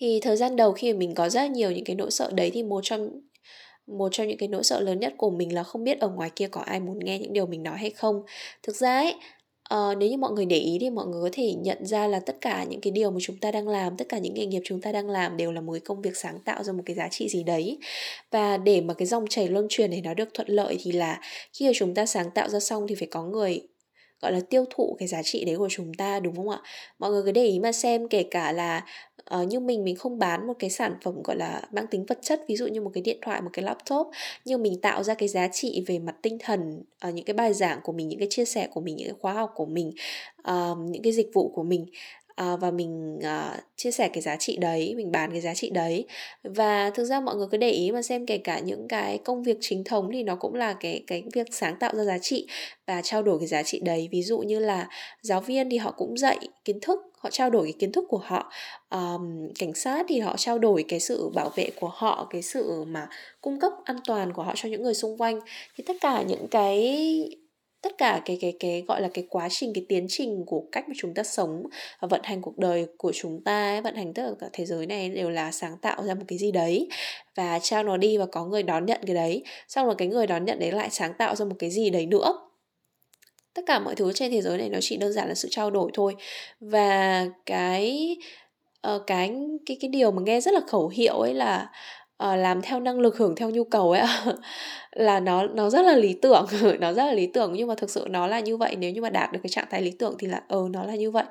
thì 0.01 0.21
thời 0.23 0.37
gian 0.37 0.57
đầu 0.57 0.73
khi 0.73 0.93
mà 0.93 0.99
mình 0.99 1.15
có 1.15 1.29
rất 1.29 1.51
nhiều 1.51 1.71
những 1.71 1.85
cái 1.85 1.97
nỗi 1.97 2.11
sợ 2.11 2.31
đấy 2.35 2.51
thì 2.55 2.63
một 2.63 2.81
trong 2.85 3.09
một 3.87 4.09
trong 4.13 4.29
những 4.29 4.39
cái 4.39 4.49
nỗi 4.49 4.65
sợ 4.65 4.81
lớn 4.81 5.01
nhất 5.01 5.15
của 5.17 5.31
mình 5.31 5.55
là 5.55 5.63
không 5.63 5.85
biết 5.85 6.01
ở 6.01 6.09
ngoài 6.09 6.31
kia 6.37 6.49
có 6.49 6.61
ai 6.61 6.81
muốn 6.81 6.99
nghe 6.99 7.19
những 7.19 7.33
điều 7.33 7.47
mình 7.47 7.63
nói 7.63 7.79
hay 7.79 7.91
không. 7.91 8.23
Thực 8.63 8.77
ra 8.77 8.99
ấy 8.99 9.15
uh, 9.75 9.99
nếu 9.99 10.11
như 10.11 10.17
mọi 10.17 10.33
người 10.33 10.47
để 10.47 10.59
ý 10.59 10.79
thì 10.81 10.91
mọi 10.91 11.07
người 11.07 11.23
có 11.23 11.29
thể 11.33 11.55
nhận 11.55 11.87
ra 11.87 12.07
là 12.07 12.21
tất 12.21 12.37
cả 12.41 12.65
những 12.65 12.81
cái 12.81 12.91
điều 12.91 13.11
mà 13.11 13.19
chúng 13.21 13.37
ta 13.37 13.51
đang 13.51 13.69
làm 13.69 13.97
tất 13.97 14.09
cả 14.09 14.19
những 14.19 14.35
nghề 14.35 14.47
nghiệp 14.47 14.63
chúng 14.65 14.81
ta 14.81 14.93
đang 14.93 15.11
làm 15.11 15.37
đều 15.37 15.53
là 15.53 15.61
một 15.61 15.73
cái 15.73 15.81
công 15.81 16.03
việc 16.03 16.17
sáng 16.17 16.39
tạo 16.45 16.63
ra 16.63 16.73
một 16.73 16.83
cái 16.87 16.97
giá 16.97 17.09
trị 17.09 17.29
gì 17.29 17.43
đấy. 17.43 17.79
Và 18.31 18.57
để 18.57 18.81
mà 18.81 18.95
cái 18.95 19.07
dòng 19.07 19.25
chảy 19.29 19.49
luân 19.49 19.67
truyền 19.69 19.91
này 19.91 20.01
nó 20.01 20.15
được 20.15 20.29
thuận 20.35 20.49
lợi 20.49 20.79
thì 20.83 20.93
là 20.93 21.21
khi 21.53 21.67
mà 21.67 21.73
chúng 21.75 21.95
ta 21.95 22.07
sáng 22.07 22.31
tạo 22.31 22.49
ra 22.49 22.61
xong 22.61 22.87
thì 22.89 22.95
phải 22.95 23.09
có 23.11 23.23
người 23.23 23.61
gọi 24.23 24.33
là 24.33 24.41
tiêu 24.51 24.65
thụ 24.71 24.97
cái 24.99 25.09
giá 25.09 25.23
trị 25.23 25.45
đấy 25.45 25.57
của 25.57 25.69
chúng 25.71 25.95
ta 25.95 26.21
đúng 26.21 26.37
không 26.37 26.49
ạ? 26.49 26.59
Mọi 26.99 27.11
người 27.11 27.23
cứ 27.25 27.33
để 27.33 27.45
ý 27.45 27.59
mà 27.59 27.73
xem 27.73 28.09
kể 28.09 28.23
cả 28.23 28.53
là 28.53 28.85
uh, 29.37 29.49
như 29.49 29.61
mình 29.61 29.85
mình 29.85 29.97
không 29.97 30.19
bán 30.19 30.47
một 30.47 30.55
cái 30.59 30.71
sản 30.71 30.95
phẩm 31.05 31.23
gọi 31.25 31.37
là 31.37 31.63
mang 31.73 31.87
tính 31.87 32.05
vật 32.07 32.19
chất 32.23 32.41
ví 32.49 32.57
dụ 32.57 32.67
như 32.67 32.81
một 32.81 32.91
cái 32.95 33.03
điện 33.03 33.19
thoại 33.23 33.41
một 33.41 33.51
cái 33.53 33.65
laptop 33.65 34.07
nhưng 34.45 34.63
mình 34.63 34.81
tạo 34.81 35.03
ra 35.03 35.15
cái 35.15 35.29
giá 35.29 35.49
trị 35.49 35.85
về 35.87 35.99
mặt 35.99 36.15
tinh 36.23 36.39
thần 36.41 36.83
uh, 37.09 37.15
những 37.15 37.25
cái 37.25 37.35
bài 37.35 37.53
giảng 37.53 37.81
của 37.83 37.93
mình 37.93 38.09
những 38.09 38.19
cái 38.19 38.29
chia 38.31 38.45
sẻ 38.45 38.69
của 38.73 38.81
mình 38.81 38.97
những 38.97 39.09
cái 39.09 39.17
khóa 39.21 39.33
học 39.33 39.53
của 39.55 39.67
mình 39.67 39.93
uh, 40.49 40.79
những 40.79 41.03
cái 41.03 41.13
dịch 41.13 41.31
vụ 41.35 41.53
của 41.55 41.63
mình 41.63 41.87
Ờ, 42.35 42.57
và 42.57 42.71
mình 42.71 43.19
uh, 43.19 43.61
chia 43.77 43.91
sẻ 43.91 44.09
cái 44.09 44.23
giá 44.23 44.37
trị 44.37 44.57
đấy 44.57 44.95
mình 44.97 45.13
bán 45.13 45.31
cái 45.31 45.41
giá 45.41 45.55
trị 45.55 45.71
đấy. 45.71 46.07
Và 46.43 46.91
thực 46.91 47.05
ra 47.05 47.21
mọi 47.21 47.37
người 47.37 47.47
cứ 47.51 47.57
để 47.57 47.71
ý 47.71 47.93
mà 47.93 48.03
xem 48.03 48.27
kể 48.27 48.39
cả 48.39 48.59
những 48.59 48.89
cái 48.89 49.19
công 49.19 49.43
việc 49.43 49.57
chính 49.61 49.85
thống 49.85 50.11
thì 50.13 50.23
nó 50.23 50.37
cũng 50.37 50.55
là 50.55 50.73
cái 50.81 51.05
cái 51.07 51.23
việc 51.33 51.47
sáng 51.51 51.77
tạo 51.81 51.95
ra 51.95 52.05
giá 52.05 52.19
trị 52.19 52.47
và 52.87 53.03
trao 53.03 53.23
đổi 53.23 53.39
cái 53.39 53.49
giá 53.49 53.63
trị 53.63 53.81
đấy. 53.85 54.09
Ví 54.13 54.23
dụ 54.23 54.39
như 54.39 54.59
là 54.59 54.89
giáo 55.23 55.41
viên 55.41 55.71
thì 55.71 55.77
họ 55.77 55.93
cũng 55.93 56.19
dạy 56.19 56.39
kiến 56.65 56.81
thức 56.81 57.01
họ 57.19 57.31
trao 57.31 57.51
đổi 57.51 57.65
cái 57.65 57.73
kiến 57.79 57.93
thức 57.93 58.05
của 58.09 58.21
họ. 58.25 58.53
Um, 58.91 59.49
cảnh 59.59 59.75
sát 59.75 60.07
thì 60.09 60.21
họ 60.21 60.37
trao 60.37 60.59
đổi 60.59 60.85
cái 60.89 61.01
sự 61.01 61.29
bảo 61.35 61.51
vệ 61.57 61.71
của 61.81 61.91
họ 61.93 62.27
cái 62.31 62.43
sự 62.43 62.85
mà 62.85 63.09
cung 63.41 63.61
cấp 63.61 63.73
an 63.85 63.97
toàn 64.07 64.33
của 64.33 64.43
họ 64.43 64.53
cho 64.57 64.69
những 64.69 64.83
người 64.83 64.95
xung 64.95 65.19
quanh. 65.19 65.41
Thì 65.77 65.85
tất 65.87 65.97
cả 66.01 66.23
những 66.23 66.49
cái 66.49 66.97
tất 67.83 67.99
cả 67.99 68.23
cái 68.25 68.39
cái 68.41 68.57
cái 68.61 68.85
gọi 68.89 69.03
là 69.03 69.09
cái 69.15 69.27
quá 69.31 69.49
trình 69.51 69.73
cái 69.75 69.85
tiến 69.89 70.07
trình 70.09 70.45
của 70.47 70.65
cách 70.73 70.89
mà 70.89 70.95
chúng 70.99 71.15
ta 71.15 71.23
sống 71.23 71.63
và 72.01 72.09
vận 72.09 72.21
hành 72.25 72.43
cuộc 72.43 72.59
đời 72.59 72.87
của 72.99 73.13
chúng 73.15 73.45
ta 73.45 73.81
vận 73.81 73.95
hành 73.95 74.15
tất 74.15 74.35
cả 74.41 74.47
thế 74.53 74.67
giới 74.67 74.87
này 74.87 75.09
đều 75.09 75.31
là 75.31 75.53
sáng 75.53 75.77
tạo 75.83 76.03
ra 76.05 76.15
một 76.15 76.25
cái 76.29 76.39
gì 76.39 76.53
đấy 76.53 76.89
và 77.35 77.59
trao 77.59 77.83
nó 77.83 77.97
đi 77.97 78.19
và 78.19 78.27
có 78.27 78.45
người 78.45 78.63
đón 78.63 78.87
nhận 78.87 79.01
cái 79.07 79.15
đấy. 79.15 79.43
Xong 79.69 79.87
rồi 79.87 79.95
cái 79.99 80.09
người 80.09 80.27
đón 80.27 80.45
nhận 80.45 80.59
đấy 80.59 80.73
lại 80.73 80.91
sáng 80.91 81.15
tạo 81.15 81.37
ra 81.37 81.45
một 81.45 81.57
cái 81.59 81.71
gì 81.71 81.91
đấy 81.91 82.07
nữa. 82.07 82.49
Tất 83.55 83.63
cả 83.67 83.79
mọi 83.79 83.95
thứ 83.95 84.13
trên 84.13 84.33
thế 84.33 84.43
giới 84.43 84.59
này 84.59 84.69
nó 84.69 84.79
chỉ 84.83 84.97
đơn 84.97 85.13
giản 85.13 85.29
là 85.29 85.35
sự 85.35 85.49
trao 85.51 85.71
đổi 85.71 85.91
thôi. 85.95 86.15
Và 86.61 87.27
cái 87.47 88.17
uh, 88.95 89.03
cái 89.07 89.35
cái 89.67 89.77
cái 89.81 89.89
điều 89.89 90.11
mà 90.11 90.23
nghe 90.23 90.41
rất 90.41 90.55
là 90.55 90.61
khẩu 90.67 90.89
hiệu 90.89 91.15
ấy 91.19 91.35
là 91.35 91.71
uh, 92.23 92.39
làm 92.39 92.63
theo 92.63 92.81
năng 92.81 93.01
lực 93.01 93.17
hưởng 93.17 93.37
theo 93.37 93.51
nhu 93.51 93.65
cầu 93.65 93.93
ấy. 93.93 94.03
Là 94.93 95.21
nó 95.21 95.47
nó 95.47 95.71
rất 95.71 95.83
là 95.83 95.97
lý 95.97 96.13
tưởng 96.23 96.47
nó 96.81 96.93
rất 96.93 97.05
là 97.05 97.13
lý 97.13 97.27
tưởng. 97.27 97.53
Nhưng 97.55 97.69
mà 97.69 97.75
thực 97.75 97.91
sự 97.91 98.07
nó 98.11 98.27
là 98.27 98.41
như 98.41 98.57
vậy 98.57 98.77
nếu 98.77 98.91
như 98.91 99.01
mà 99.01 99.11
đạt 99.11 99.33
được 99.33 99.41
cái 99.43 99.51
trạng 99.51 99.67
thái 99.71 99.83
lý 99.83 99.91
tưởng 99.91 100.17
thì 100.19 100.27
là 100.27 100.43
ờ 100.49 100.69
nó 100.71 100.85
là 100.85 100.95
như 100.95 101.11
vậy. 101.11 101.25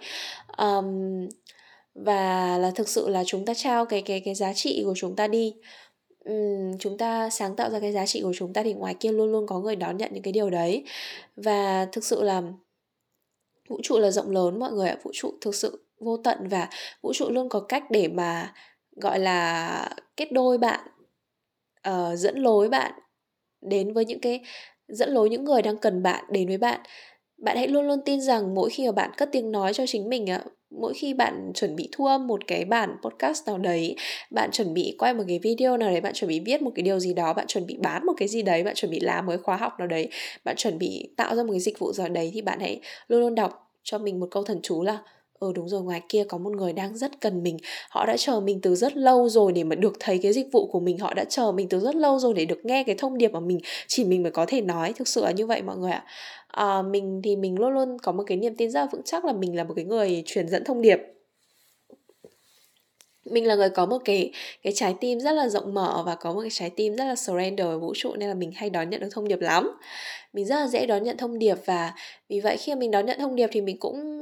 Um, 0.57 1.27
và 1.95 2.57
là 2.57 2.71
thực 2.75 2.89
sự 2.89 3.09
là 3.09 3.23
chúng 3.25 3.45
ta 3.45 3.53
trao 3.53 3.85
cái 3.85 4.01
cái 4.01 4.19
cái 4.19 4.35
giá 4.35 4.53
trị 4.53 4.81
của 4.85 4.93
chúng 4.95 5.15
ta 5.15 5.27
đi. 5.27 5.53
Um, 6.25 6.77
chúng 6.79 6.97
ta 6.97 7.29
sáng 7.29 7.55
tạo 7.55 7.69
ra 7.69 7.79
cái 7.79 7.91
giá 7.91 8.05
trị 8.05 8.21
của 8.21 8.33
chúng 8.35 8.53
ta 8.53 8.63
thì 8.63 8.73
ngoài 8.73 8.95
kia 8.99 9.11
luôn 9.11 9.31
luôn 9.31 9.47
có 9.47 9.59
người 9.59 9.75
đón 9.75 9.97
nhận 9.97 10.09
những 10.13 10.23
cái 10.23 10.33
điều 10.33 10.49
đấy. 10.49 10.83
Và 11.35 11.87
thực 11.91 12.03
sự 12.03 12.23
là 12.23 12.41
vũ 13.69 13.79
trụ 13.83 13.99
là 13.99 14.11
rộng 14.11 14.31
lớn 14.31 14.59
mọi 14.59 14.71
người 14.71 14.89
ạ. 14.89 14.97
Vũ 15.03 15.11
trụ 15.13 15.33
thực 15.41 15.55
sự 15.55 15.85
vô 15.99 16.17
tận 16.17 16.47
và 16.47 16.69
vũ 17.01 17.13
trụ 17.13 17.29
luôn 17.29 17.49
có 17.49 17.59
cách 17.59 17.83
để 17.91 18.07
mà 18.07 18.53
gọi 19.01 19.19
là 19.19 19.89
kết 20.17 20.31
đôi 20.31 20.57
bạn 20.57 20.79
uh, 21.89 22.17
dẫn 22.17 22.37
lối 22.37 22.69
bạn 22.69 22.91
đến 23.61 23.93
với 23.93 24.05
những 24.05 24.19
cái 24.19 24.41
dẫn 24.87 25.09
lối 25.09 25.29
những 25.29 25.43
người 25.43 25.61
đang 25.61 25.77
cần 25.77 26.03
bạn 26.03 26.25
đến 26.29 26.47
với 26.47 26.57
bạn. 26.57 26.79
Bạn 27.37 27.57
hãy 27.57 27.67
luôn 27.67 27.87
luôn 27.87 28.01
tin 28.05 28.21
rằng 28.21 28.55
mỗi 28.55 28.69
khi 28.69 28.85
mà 28.85 28.91
bạn 28.91 29.11
cất 29.17 29.29
tiếng 29.31 29.51
nói 29.51 29.73
cho 29.73 29.83
chính 29.87 30.09
mình 30.09 30.29
ạ 30.29 30.43
mỗi 30.71 30.93
khi 30.93 31.13
bạn 31.13 31.51
chuẩn 31.55 31.75
bị 31.75 31.89
thu 31.91 32.05
âm 32.05 32.27
một 32.27 32.47
cái 32.47 32.65
bản 32.65 32.95
podcast 33.03 33.47
nào 33.47 33.57
đấy 33.57 33.95
bạn 34.29 34.51
chuẩn 34.51 34.73
bị 34.73 34.95
quay 34.99 35.13
một 35.13 35.23
cái 35.27 35.39
video 35.39 35.77
nào 35.77 35.89
đấy 35.89 36.01
bạn 36.01 36.13
chuẩn 36.13 36.29
bị 36.29 36.39
viết 36.39 36.61
một 36.61 36.71
cái 36.75 36.83
điều 36.83 36.99
gì 36.99 37.13
đó 37.13 37.33
bạn 37.33 37.47
chuẩn 37.47 37.65
bị 37.65 37.77
bán 37.81 38.05
một 38.05 38.13
cái 38.17 38.27
gì 38.27 38.41
đấy 38.41 38.63
bạn 38.63 38.75
chuẩn 38.75 38.91
bị 38.91 38.99
làm 38.99 39.25
một 39.25 39.31
cái 39.31 39.37
khóa 39.37 39.57
học 39.57 39.79
nào 39.79 39.87
đấy 39.87 40.09
bạn 40.45 40.55
chuẩn 40.55 40.77
bị 40.77 41.09
tạo 41.17 41.35
ra 41.35 41.43
một 41.43 41.51
cái 41.51 41.59
dịch 41.59 41.79
vụ 41.79 41.93
gì 41.93 42.03
đấy 42.11 42.31
thì 42.33 42.41
bạn 42.41 42.59
hãy 42.59 42.81
luôn 43.07 43.21
luôn 43.21 43.35
đọc 43.35 43.71
cho 43.83 43.97
mình 43.97 44.19
một 44.19 44.27
câu 44.31 44.43
thần 44.43 44.59
chú 44.63 44.83
là 44.83 44.99
ừ 45.41 45.51
đúng 45.55 45.69
rồi 45.69 45.81
ngoài 45.81 46.01
kia 46.09 46.23
có 46.23 46.37
một 46.37 46.55
người 46.55 46.73
đang 46.73 46.97
rất 46.97 47.21
cần 47.21 47.43
mình. 47.43 47.57
Họ 47.89 48.05
đã 48.05 48.17
chờ 48.17 48.39
mình 48.39 48.61
từ 48.61 48.75
rất 48.75 48.97
lâu 48.97 49.29
rồi 49.29 49.51
để 49.51 49.63
mà 49.63 49.75
được 49.75 49.93
thấy 49.99 50.19
cái 50.23 50.33
dịch 50.33 50.47
vụ 50.51 50.67
của 50.67 50.79
mình. 50.79 50.97
Họ 50.99 51.13
đã 51.13 51.23
chờ 51.23 51.51
mình 51.51 51.69
từ 51.69 51.79
rất 51.79 51.95
lâu 51.95 52.19
rồi 52.19 52.33
để 52.33 52.45
được 52.45 52.65
nghe 52.65 52.83
cái 52.83 52.95
thông 52.95 53.17
điệp 53.17 53.31
mà 53.31 53.39
mình 53.39 53.59
chỉ 53.87 54.03
mình 54.03 54.23
mới 54.23 54.31
có 54.31 54.45
thể 54.45 54.61
nói. 54.61 54.93
Thực 54.93 55.07
sự 55.07 55.23
là 55.23 55.31
như 55.31 55.45
vậy 55.45 55.61
mọi 55.61 55.77
người 55.77 55.91
ạ. 55.91 56.05
À, 56.47 56.81
mình 56.81 57.21
thì 57.23 57.35
mình 57.35 57.59
luôn 57.59 57.73
luôn 57.73 57.97
có 57.99 58.11
một 58.11 58.23
cái 58.27 58.37
niềm 58.37 58.55
tin 58.55 58.71
rất 58.71 58.79
là 58.79 58.87
vững 58.91 59.01
chắc 59.05 59.25
là 59.25 59.33
mình 59.33 59.55
là 59.55 59.63
một 59.63 59.73
cái 59.75 59.85
người 59.85 60.23
truyền 60.25 60.49
dẫn 60.49 60.63
thông 60.63 60.81
điệp. 60.81 60.99
Mình 63.25 63.47
là 63.47 63.55
người 63.55 63.69
có 63.69 63.85
một 63.85 63.97
cái 64.05 64.31
cái 64.63 64.73
trái 64.75 64.95
tim 64.99 65.19
rất 65.19 65.31
là 65.31 65.49
rộng 65.49 65.73
mở 65.73 66.03
và 66.05 66.15
có 66.15 66.33
một 66.33 66.41
cái 66.41 66.49
trái 66.53 66.69
tim 66.69 66.95
rất 66.95 67.05
là 67.05 67.15
surrender 67.15 67.67
với 67.67 67.77
vũ 67.77 67.93
trụ 67.95 68.15
nên 68.15 68.29
là 68.29 68.35
mình 68.35 68.51
hay 68.55 68.69
đón 68.69 68.89
nhận 68.89 69.01
được 69.01 69.09
thông 69.11 69.27
điệp 69.27 69.39
lắm. 69.39 69.71
Mình 70.33 70.45
rất 70.45 70.55
là 70.55 70.67
dễ 70.67 70.85
đón 70.85 71.03
nhận 71.03 71.17
thông 71.17 71.39
điệp 71.39 71.57
và 71.65 71.93
vì 72.29 72.39
vậy 72.39 72.57
khi 72.57 72.75
mình 72.75 72.91
đón 72.91 73.05
nhận 73.05 73.19
thông 73.19 73.35
điệp 73.35 73.49
thì 73.51 73.61
mình 73.61 73.77
cũng 73.79 74.21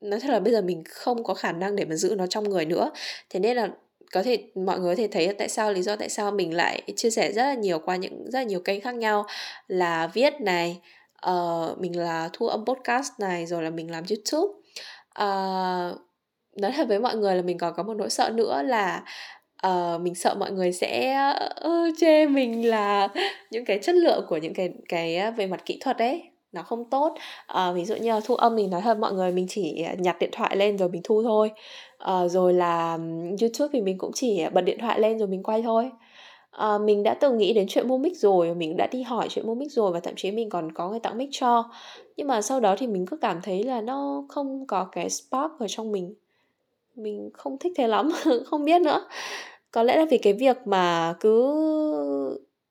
nói 0.00 0.20
thật 0.20 0.30
là 0.30 0.40
bây 0.40 0.52
giờ 0.52 0.62
mình 0.62 0.82
không 0.88 1.24
có 1.24 1.34
khả 1.34 1.52
năng 1.52 1.76
để 1.76 1.84
mà 1.84 1.94
giữ 1.94 2.14
nó 2.18 2.26
trong 2.26 2.48
người 2.48 2.64
nữa. 2.64 2.90
Thế 3.30 3.40
nên 3.40 3.56
là 3.56 3.68
có 4.12 4.22
thể 4.22 4.44
mọi 4.54 4.78
người 4.78 4.96
có 4.96 4.98
thể 5.02 5.08
thấy 5.08 5.34
tại 5.38 5.48
sao 5.48 5.72
lý 5.72 5.82
do 5.82 5.96
tại 5.96 6.08
sao 6.08 6.30
mình 6.30 6.54
lại 6.54 6.82
chia 6.96 7.10
sẻ 7.10 7.32
rất 7.32 7.42
là 7.42 7.54
nhiều 7.54 7.78
qua 7.78 7.96
những 7.96 8.30
rất 8.30 8.38
là 8.38 8.42
nhiều 8.42 8.60
kênh 8.60 8.80
khác 8.80 8.94
nhau. 8.94 9.26
Là 9.68 10.06
viết 10.06 10.40
này 10.40 10.80
uh, 11.30 11.78
mình 11.78 11.98
là 11.98 12.30
thu 12.32 12.46
âm 12.46 12.64
podcast 12.64 13.12
này 13.18 13.46
rồi 13.46 13.62
là 13.62 13.70
mình 13.70 13.90
làm 13.90 14.04
youtube. 14.10 14.52
Uh, 15.22 15.98
nói 16.56 16.72
thật 16.76 16.88
với 16.88 16.98
mọi 17.00 17.16
người 17.16 17.36
là 17.36 17.42
mình 17.42 17.58
còn 17.58 17.74
có 17.76 17.82
một 17.82 17.94
nỗi 17.94 18.10
sợ 18.10 18.30
nữa 18.34 18.62
là 18.62 19.04
uh, 19.66 20.00
mình 20.00 20.14
sợ 20.14 20.34
mọi 20.34 20.50
người 20.50 20.72
sẽ 20.72 21.16
uh, 21.66 21.94
chê 21.98 22.26
mình 22.26 22.68
là 22.68 23.08
những 23.50 23.64
cái 23.64 23.78
chất 23.82 23.94
lượng 23.94 24.24
của 24.28 24.36
những 24.36 24.54
cái 24.54 24.70
cái 24.88 25.30
về 25.30 25.46
mặt 25.46 25.64
kỹ 25.64 25.78
thuật 25.80 25.98
ấy 25.98 26.27
nó 26.52 26.62
không 26.62 26.84
tốt. 26.90 27.14
À, 27.46 27.72
ví 27.72 27.84
dụ 27.84 27.96
như 27.96 28.10
là 28.10 28.20
thu 28.24 28.34
âm 28.34 28.56
mình 28.56 28.70
nói 28.70 28.80
thật 28.80 28.98
mọi 28.98 29.12
người 29.12 29.32
mình 29.32 29.46
chỉ 29.48 29.82
ờ, 29.82 29.94
nhặt 29.98 30.16
điện 30.20 30.30
thoại 30.32 30.56
lên 30.56 30.78
rồi 30.78 30.88
mình 30.88 31.02
thu 31.04 31.22
thôi. 31.22 31.50
À, 31.98 32.28
rồi 32.28 32.52
là 32.52 32.98
youtube 33.40 33.68
thì 33.72 33.80
mình 33.80 33.98
cũng 33.98 34.10
chỉ 34.14 34.44
bật 34.52 34.60
điện 34.60 34.78
thoại 34.80 35.00
lên 35.00 35.18
rồi 35.18 35.28
mình 35.28 35.42
quay 35.42 35.62
thôi. 35.62 35.90
À, 36.50 36.78
mình 36.78 37.02
đã 37.02 37.14
từng 37.14 37.38
nghĩ 37.38 37.52
đến 37.52 37.66
chuyện 37.68 37.88
mua 37.88 37.98
mic 37.98 38.16
rồi 38.16 38.54
mình 38.54 38.76
đã 38.76 38.86
đi 38.86 39.02
hỏi 39.02 39.26
chuyện 39.30 39.46
mua 39.46 39.54
mic 39.54 39.72
rồi 39.72 39.92
và 39.92 40.00
thậm 40.00 40.14
chí 40.16 40.30
mình 40.30 40.50
còn 40.50 40.72
có 40.72 40.90
người 40.90 41.00
tặng 41.00 41.18
mic 41.18 41.28
cho. 41.32 41.70
Nhưng 42.16 42.26
mà 42.26 42.42
sau 42.42 42.60
đó 42.60 42.76
thì 42.78 42.86
mình 42.86 43.06
cứ 43.06 43.16
cảm 43.16 43.40
thấy 43.42 43.62
là 43.64 43.80
nó 43.80 44.24
không 44.28 44.66
có 44.66 44.88
cái 44.92 45.10
spark 45.10 45.52
ở 45.58 45.66
trong 45.68 45.92
mình. 45.92 46.14
Mình 46.96 47.30
không 47.34 47.58
thích 47.58 47.72
thế 47.76 47.88
lắm 47.88 48.10
không 48.46 48.64
biết 48.64 48.82
nữa. 48.82 49.06
Có 49.70 49.82
lẽ 49.82 49.96
là 49.96 50.06
vì 50.10 50.18
cái 50.18 50.32
việc 50.32 50.56
mà 50.66 51.14
cứ 51.20 51.54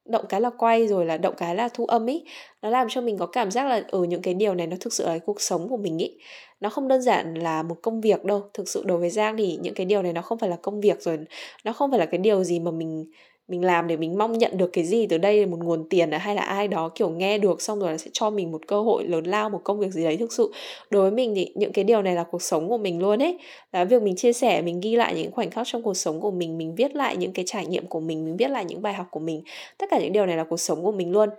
động 0.05 0.25
cái 0.29 0.41
là 0.41 0.49
quay 0.49 0.87
rồi 0.87 1.05
là 1.05 1.17
động 1.17 1.33
cái 1.37 1.55
là 1.55 1.69
thu 1.73 1.85
âm 1.85 2.05
ý 2.05 2.23
nó 2.61 2.69
làm 2.69 2.87
cho 2.89 3.01
mình 3.01 3.17
có 3.17 3.25
cảm 3.25 3.51
giác 3.51 3.65
là 3.67 3.75
ở 3.75 3.83
ừ, 3.91 4.03
những 4.03 4.21
cái 4.21 4.33
điều 4.33 4.55
này 4.55 4.67
nó 4.67 4.77
thực 4.79 4.93
sự 4.93 5.05
là 5.05 5.19
cuộc 5.19 5.41
sống 5.41 5.69
của 5.69 5.77
mình 5.77 5.97
ý. 5.97 6.17
Nó 6.59 6.69
không 6.69 6.87
đơn 6.87 7.01
giản 7.01 7.33
là 7.33 7.63
một 7.63 7.75
công 7.81 8.01
việc 8.01 8.23
đâu. 8.25 8.49
Thực 8.53 8.69
sự 8.69 8.83
đối 8.85 8.97
với 8.97 9.09
giang 9.09 9.37
thì 9.37 9.59
những 9.61 9.73
cái 9.73 9.85
điều 9.85 10.01
này 10.01 10.13
nó 10.13 10.21
không 10.21 10.39
phải 10.39 10.49
là 10.49 10.57
công 10.61 10.81
việc 10.81 11.01
rồi 11.01 11.19
nó 11.63 11.73
không 11.73 11.91
phải 11.91 11.99
là 11.99 12.05
cái 12.05 12.17
điều 12.17 12.43
gì 12.43 12.59
mà 12.59 12.71
mình 12.71 13.05
mình 13.47 13.65
làm 13.65 13.87
để 13.87 13.97
mình 13.97 14.17
mong 14.17 14.37
nhận 14.37 14.57
được 14.57 14.69
cái 14.73 14.83
gì 14.83 15.07
từ 15.07 15.17
đây 15.17 15.45
một 15.45 15.59
nguồn 15.59 15.89
tiền 15.89 16.11
hay 16.11 16.35
là 16.35 16.41
ai 16.41 16.67
đó 16.67 16.89
kiểu 16.95 17.09
nghe 17.09 17.37
được 17.37 17.61
xong 17.61 17.79
rồi 17.79 17.97
sẽ 17.97 18.09
cho 18.13 18.29
mình 18.29 18.51
một 18.51 18.67
cơ 18.67 18.81
hội 18.81 19.03
lớn 19.07 19.23
lao 19.23 19.49
một 19.49 19.61
công 19.63 19.79
việc 19.79 19.91
gì 19.91 20.03
đấy. 20.03 20.17
Thực 20.17 20.33
sự 20.33 20.51
đối 20.89 21.01
với 21.01 21.11
mình 21.11 21.33
thì 21.35 21.51
những 21.55 21.71
cái 21.71 21.83
điều 21.83 22.01
này 22.01 22.15
là 22.15 22.23
cuộc 22.23 22.41
sống 22.41 22.69
của 22.69 22.77
mình 22.77 22.99
luôn 22.99 23.21
ấy. 23.23 23.37
Là 23.71 23.83
việc 23.85 24.01
mình 24.01 24.15
chia 24.15 24.33
sẻ 24.33 24.61
mình 24.61 24.79
ghi 24.79 24.95
lại 24.95 25.13
những 25.15 25.31
khoảnh 25.31 25.51
khắc 25.51 25.67
trong 25.67 25.83
cuộc 25.83 25.93
sống 25.93 26.21
của 26.21 26.31
mình 26.31 26.57
mình 26.57 26.75
viết 26.75 26.95
lại 26.95 27.17
những 27.17 27.33
cái 27.33 27.45
trải 27.47 27.65
nghiệm 27.65 27.87
của 27.87 27.99
mình 27.99 28.25
mình 28.25 28.37
viết 28.37 28.49
lại 28.49 28.65
những 28.65 28.81
bài 28.81 28.93
học 28.93 29.07
của 29.11 29.19
mình. 29.19 29.43
Tất 29.77 29.85
cả 29.91 29.99
những 29.99 30.13
điều 30.13 30.25
này 30.25 30.37
là 30.37 30.43
cuộc 30.43 30.57
sống 30.57 30.83
của 30.83 30.91
mình 30.91 31.11
luôn 31.11 31.29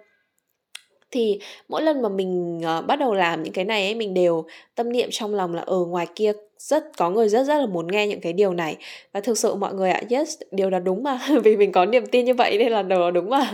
thì 1.11 1.38
mỗi 1.69 1.83
lần 1.83 2.03
mà 2.03 2.09
mình 2.09 2.61
uh, 2.79 2.87
bắt 2.87 2.99
đầu 2.99 3.15
làm 3.15 3.43
những 3.43 3.53
cái 3.53 3.65
này 3.65 3.85
ấy 3.85 3.95
mình 3.95 4.15
đều 4.15 4.45
tâm 4.75 4.93
niệm 4.93 5.09
trong 5.12 5.35
lòng 5.35 5.55
là 5.55 5.62
ở 5.62 5.77
ừ, 5.77 5.85
ngoài 5.88 6.07
kia 6.15 6.33
rất 6.59 6.85
có 6.97 7.11
người 7.11 7.29
rất 7.29 7.45
rất 7.45 7.59
là 7.59 7.67
muốn 7.67 7.87
nghe 7.87 8.07
những 8.07 8.21
cái 8.21 8.33
điều 8.33 8.55
này. 8.55 8.77
Và 9.12 9.21
thực 9.21 9.38
sự 9.38 9.55
mọi 9.55 9.75
người 9.75 9.91
ạ 9.91 10.03
yes 10.11 10.41
điều 10.50 10.71
đó 10.71 10.79
đúng 10.79 11.03
mà 11.03 11.21
vì 11.45 11.57
mình 11.57 11.73
có 11.73 11.87
niềm 11.87 12.07
tin 12.07 12.25
như 12.25 12.35
vậy 12.35 12.59
nên 12.59 12.73
là 12.73 12.83
điều 12.83 12.99
đó 12.99 13.11
đúng 13.11 13.31
mà. 13.31 13.50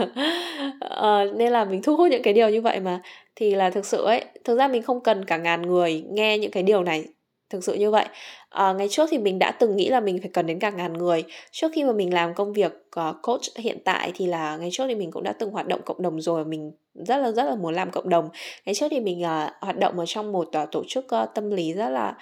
Uh, 0.85 1.35
nên 1.37 1.53
là 1.53 1.65
mình 1.65 1.83
thu 1.83 1.97
hút 1.97 2.11
những 2.11 2.23
cái 2.23 2.35
điều 2.35 2.49
như 2.49 2.61
vậy 2.61 2.81
mà. 2.81 3.01
Thì 3.37 3.55
là 3.55 3.71
thực 3.71 3.87
sự 3.87 4.05
ấy 4.05 4.25
thực 4.45 4.59
ra 4.59 4.69
mình 4.69 4.83
không 4.83 5.01
cần 5.01 5.25
cả 5.25 5.37
ngàn 5.37 5.63
người 5.63 6.05
nghe 6.11 6.39
những 6.39 6.51
cái 6.51 6.63
điều 6.63 6.83
này 6.83 7.05
thực 7.51 7.65
sự 7.65 7.75
như 7.75 7.91
vậy 7.91 8.05
à, 8.55 8.73
ngày 8.73 8.89
trước 8.91 9.09
thì 9.11 9.19
mình 9.19 9.39
đã 9.39 9.51
từng 9.51 9.77
nghĩ 9.77 9.89
là 9.89 10.01
mình 10.01 10.19
phải 10.21 10.31
cần 10.33 10.47
đến 10.47 10.59
cả 10.59 10.71
ngàn 10.71 10.93
người. 10.93 11.25
Trước 11.51 11.73
khi 11.75 11.85
mà 11.85 11.93
mình 11.93 12.15
làm 12.15 12.35
công 12.35 12.53
việc 12.53 12.73
uh, 13.01 13.17
coach 13.23 13.41
hiện 13.57 13.79
tại 13.85 14.13
thì 14.15 14.27
là 14.27 14.57
ngày 14.57 14.69
trước 14.73 14.85
thì 14.89 14.95
mình 14.95 15.11
cũng 15.11 15.23
đã 15.23 15.33
từng 15.33 15.51
hoạt 15.51 15.67
động 15.67 15.81
cộng 15.85 16.03
đồng 16.03 16.21
rồi 16.21 16.45
mình 16.45 16.73
rất 16.95 17.17
là 17.17 17.33
rất 17.33 17.45
là 17.45 17.55
muốn 17.55 17.75
làm 17.75 17.91
cộng 17.91 18.09
đồng. 18.09 18.29
Ngày 18.67 18.75
trước 18.75 18.87
thì 18.91 19.01
mình 19.01 19.23
uh, 19.23 19.53
hoạt 19.61 19.79
động 19.79 19.99
ở 19.99 20.07
trong 20.07 20.33
một 20.33 20.49
uh, 20.63 20.71
tổ 20.73 20.83
chức 20.89 21.07
uh, 21.23 21.29
tâm 21.35 21.51
lý 21.51 21.73
rất 21.73 21.89
là 21.89 22.17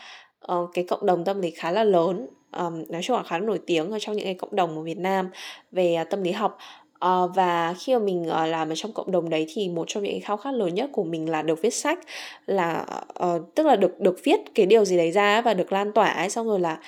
uh, 0.53 0.71
cái 0.75 0.85
cộng 0.89 1.07
đồng 1.07 1.25
tâm 1.25 1.41
lý 1.41 1.51
khá 1.51 1.71
là 1.71 1.85
lớn 1.85 2.27
um, 2.57 2.85
nói 2.89 3.03
chung 3.03 3.17
là 3.17 3.23
khá 3.23 3.39
là 3.39 3.45
nổi 3.45 3.61
tiếng 3.67 3.91
ở 3.91 3.99
trong 3.99 4.17
những 4.17 4.25
cái 4.25 4.35
cộng 4.35 4.57
đồng 4.57 4.77
ở 4.77 4.83
Việt 4.83 4.99
Nam 4.99 5.31
về 5.73 5.99
uh, 6.03 6.11
tâm 6.11 6.23
lý 6.23 6.33
học. 6.33 6.59
Uh, 7.07 7.31
và 7.35 7.75
khi 7.79 7.93
mà 7.93 7.99
mình 7.99 8.23
uh, 8.23 8.49
làm 8.49 8.69
ở 8.69 8.75
trong 8.75 8.93
cộng 8.93 9.13
đồng 9.13 9.31
đấy 9.31 9.47
thì 9.49 9.69
một 9.69 9.85
trong 9.89 10.03
những 10.03 10.21
khao 10.21 10.37
khát 10.37 10.55
lớn 10.55 10.75
nhất 10.75 10.91
của 10.93 11.05
mình 11.05 11.31
là 11.31 11.43
được 11.43 11.63
viết 11.63 11.75
sách 11.75 11.99
là 12.47 12.87
uh, 13.25 13.55
tức 13.55 13.67
là 13.67 13.77
được 13.77 14.01
được 14.01 14.21
viết 14.25 14.41
cái 14.55 14.67
điều 14.67 14.85
gì 14.85 14.97
đấy 14.97 15.11
ra 15.11 15.41
và 15.41 15.55
được 15.55 15.73
lan 15.73 15.93
tỏa 15.93 16.09
ấy. 16.09 16.31
Xong 16.31 16.47
rồi 16.47 16.61
là 16.61 16.79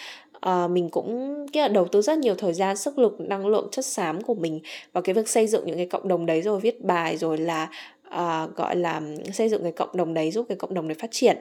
uh, 0.48 0.70
mình 0.70 0.88
cũng 0.88 1.34
cái 1.52 1.62
là 1.62 1.68
đầu 1.68 1.88
tư 1.88 2.02
rất 2.02 2.18
nhiều 2.18 2.34
thời 2.34 2.52
gian 2.52 2.76
sức 2.76 2.98
lực 2.98 3.20
năng 3.20 3.46
lượng 3.46 3.68
chất 3.72 3.84
xám 3.84 4.22
của 4.22 4.34
mình 4.34 4.60
vào 4.92 5.02
cái 5.02 5.14
việc 5.14 5.28
xây 5.28 5.46
dựng 5.46 5.66
những 5.66 5.76
cái 5.76 5.86
cộng 5.86 6.08
đồng 6.08 6.26
đấy 6.26 6.42
rồi 6.42 6.60
viết 6.60 6.84
bài 6.84 7.16
rồi 7.16 7.38
là 7.38 7.68
uh, 8.08 8.56
gọi 8.56 8.76
là 8.76 9.00
xây 9.32 9.48
dựng 9.48 9.62
cái 9.62 9.72
cộng 9.72 9.96
đồng 9.96 10.14
đấy 10.14 10.30
giúp 10.30 10.46
cái 10.48 10.56
cộng 10.56 10.74
đồng 10.74 10.88
đấy 10.88 10.96
phát 11.00 11.10
triển 11.10 11.36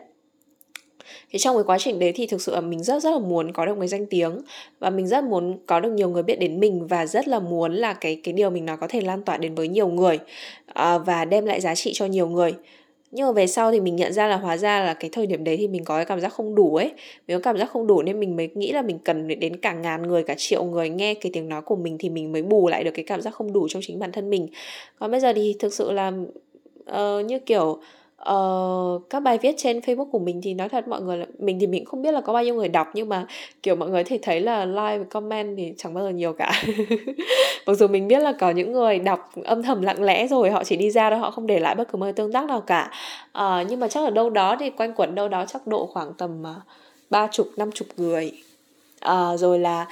thì 1.31 1.39
trong 1.39 1.55
cái 1.55 1.63
quá 1.63 1.77
trình 1.79 1.99
đấy 1.99 2.11
thì 2.15 2.27
thực 2.27 2.41
sự 2.41 2.55
là 2.55 2.61
mình 2.61 2.83
rất 2.83 3.03
rất 3.03 3.11
là 3.11 3.19
muốn 3.19 3.53
có 3.53 3.65
được 3.65 3.77
một 3.77 3.85
danh 3.85 4.05
tiếng. 4.05 4.41
Và 4.79 4.89
mình 4.89 5.07
rất 5.07 5.23
muốn 5.23 5.57
có 5.65 5.79
được 5.79 5.91
nhiều 5.91 6.09
người 6.09 6.23
biết 6.23 6.39
đến 6.39 6.59
mình 6.59 6.87
và 6.87 7.05
rất 7.05 7.27
là 7.27 7.39
muốn 7.39 7.73
là 7.73 7.93
cái 7.93 8.19
cái 8.23 8.33
điều 8.33 8.49
mình 8.49 8.65
nói 8.65 8.77
có 8.77 8.87
thể 8.87 9.01
lan 9.01 9.21
tỏa 9.21 9.37
đến 9.37 9.55
với 9.55 9.67
nhiều 9.67 9.87
người 9.87 10.19
uh, 10.69 11.05
và 11.05 11.25
đem 11.25 11.45
lại 11.45 11.61
giá 11.61 11.75
trị 11.75 11.91
cho 11.93 12.05
nhiều 12.05 12.27
người. 12.27 12.53
Nhưng 13.15 13.25
mà 13.25 13.31
về 13.31 13.47
sau 13.47 13.71
thì 13.71 13.79
mình 13.79 13.95
nhận 13.95 14.13
ra 14.13 14.27
là 14.27 14.37
hóa 14.37 14.57
ra 14.57 14.83
là 14.83 14.93
cái 14.93 15.09
thời 15.13 15.27
điểm 15.27 15.43
đấy 15.43 15.57
thì 15.57 15.67
mình 15.67 15.83
có 15.83 15.95
cái 15.95 16.05
cảm 16.05 16.21
giác 16.21 16.33
không 16.33 16.55
đủ 16.55 16.75
ấy. 16.75 16.91
Mình 17.27 17.37
có 17.37 17.41
cảm 17.43 17.57
giác 17.57 17.71
không 17.71 17.87
đủ 17.87 18.01
nên 18.01 18.19
mình 18.19 18.35
mới 18.35 18.49
nghĩ 18.55 18.71
là 18.71 18.81
mình 18.81 18.99
cần 18.99 19.27
đến 19.39 19.57
cả 19.57 19.73
ngàn 19.73 20.07
người 20.07 20.23
cả 20.23 20.35
triệu 20.37 20.63
người 20.63 20.89
nghe 20.89 21.13
cái 21.13 21.31
tiếng 21.33 21.49
nói 21.49 21.61
của 21.61 21.75
mình 21.75 21.97
thì 21.97 22.09
mình 22.09 22.31
mới 22.31 22.43
bù 22.43 22.67
lại 22.67 22.83
được 22.83 22.91
cái 22.93 23.05
cảm 23.05 23.21
giác 23.21 23.33
không 23.33 23.53
đủ 23.53 23.67
trong 23.69 23.81
chính 23.85 23.99
bản 23.99 24.11
thân 24.11 24.29
mình. 24.29 24.47
Còn 24.99 25.11
bây 25.11 25.19
giờ 25.19 25.33
thì 25.33 25.55
thực 25.59 25.73
sự 25.73 25.91
là 25.91 26.11
uh, 26.91 27.25
như 27.25 27.39
kiểu 27.39 27.79
uh, 28.29 29.09
các 29.09 29.19
bài 29.19 29.37
viết 29.37 29.55
trên 29.57 29.79
Facebook 29.79 30.09
của 30.09 30.19
mình 30.19 30.41
thì 30.43 30.53
nói 30.53 30.69
thật 30.69 30.87
mọi 30.87 31.01
người 31.01 31.17
là 31.17 31.25
mình 31.39 31.59
thì 31.59 31.67
mình 31.67 31.85
không 31.85 32.01
biết 32.01 32.11
là 32.11 32.21
có 32.21 32.33
bao 32.33 32.43
nhiêu 32.43 32.55
người 32.55 32.67
đọc 32.67 32.87
nhưng 32.93 33.09
mà 33.09 33.25
kiểu 33.63 33.75
mọi 33.75 33.89
người 33.89 34.03
thì 34.03 34.17
thấy 34.17 34.41
là 34.41 34.65
like 34.65 34.97
và 34.97 35.03
comment 35.09 35.57
thì 35.57 35.73
chẳng 35.77 35.93
bao 35.93 36.03
giờ 36.03 36.09
nhiều 36.09 36.33
cả. 36.33 36.63
Mặc 37.67 37.73
dù 37.73 37.87
mình 37.87 38.07
biết 38.07 38.19
là 38.19 38.33
có 38.39 38.51
những 38.51 38.71
người 38.71 38.99
đọc 38.99 39.31
âm 39.43 39.63
thầm 39.63 39.81
lặng 39.81 40.03
lẽ 40.03 40.27
rồi 40.27 40.51
họ 40.51 40.63
chỉ 40.63 40.75
đi 40.75 40.91
ra 40.91 41.09
thôi 41.09 41.19
họ 41.19 41.31
không 41.31 41.47
để 41.47 41.59
lại 41.59 41.75
bất 41.75 41.91
cứ 41.91 41.97
một 41.97 42.11
tương 42.15 42.31
tác 42.31 42.45
nào 42.45 42.61
cả. 42.61 42.91
Uh, 43.37 43.67
nhưng 43.69 43.79
mà 43.79 43.87
chắc 43.87 44.03
ở 44.03 44.09
đâu 44.09 44.29
đó 44.29 44.55
thì 44.59 44.69
quanh 44.69 44.93
quẩn 44.93 45.15
đâu 45.15 45.27
đó 45.27 45.45
chắc 45.47 45.67
độ 45.67 45.85
khoảng 45.85 46.13
tầm 46.13 46.43
ờ, 46.43 46.55
ba 47.09 47.27
chục 47.31 47.47
năm 47.57 47.71
chục 47.71 47.87
người. 47.97 48.31
Uh, 49.05 49.39
rồi 49.39 49.59
là 49.59 49.85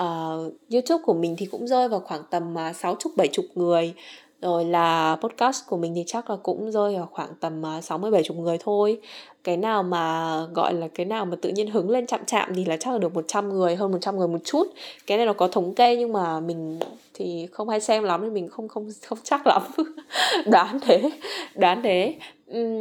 uh, 0.00 0.52
YouTube 0.72 1.02
của 1.04 1.14
mình 1.14 1.34
thì 1.38 1.46
cũng 1.46 1.66
rơi 1.66 1.88
vào 1.88 2.00
khoảng 2.00 2.22
tầm 2.30 2.54
sáu 2.74 2.96
chục 2.98 3.12
bảy 3.16 3.28
chục 3.28 3.44
người 3.54 3.94
rồi 4.42 4.64
là 4.64 5.16
podcast 5.20 5.66
của 5.68 5.76
mình 5.76 5.92
thì 5.94 6.04
chắc 6.06 6.30
là 6.30 6.36
cũng 6.42 6.72
rơi 6.72 6.94
vào 6.94 7.08
khoảng 7.12 7.28
tầm 7.40 7.66
à, 7.66 7.80
60 7.80 8.10
70 8.10 8.38
người 8.38 8.58
thôi. 8.60 9.00
Cái 9.44 9.56
nào 9.56 9.82
mà 9.82 10.36
gọi 10.54 10.74
là 10.74 10.88
cái 10.88 11.06
nào 11.06 11.24
mà 11.24 11.36
tự 11.42 11.48
nhiên 11.48 11.70
hứng 11.70 11.90
lên 11.90 12.06
chạm 12.06 12.20
chạm 12.26 12.52
thì 12.54 12.64
là 12.64 12.76
chắc 12.76 12.92
là 12.92 12.98
được 12.98 13.14
100 13.14 13.48
người, 13.48 13.76
hơn 13.76 13.92
100 13.92 14.18
người 14.18 14.28
một 14.28 14.38
chút. 14.44 14.66
Cái 15.06 15.16
này 15.16 15.26
nó 15.26 15.32
có 15.32 15.48
thống 15.48 15.74
kê 15.74 15.96
nhưng 15.96 16.12
mà 16.12 16.40
mình 16.40 16.78
thì 17.14 17.48
không 17.52 17.68
hay 17.68 17.80
xem 17.80 18.04
lắm 18.04 18.22
nên 18.22 18.34
mình 18.34 18.48
không 18.48 18.68
không 18.68 18.88
không 19.06 19.18
chắc 19.22 19.46
lắm. 19.46 19.62
đoán 20.46 20.80
thế, 20.80 21.10
đoán 21.54 21.82
thế. 21.82 22.14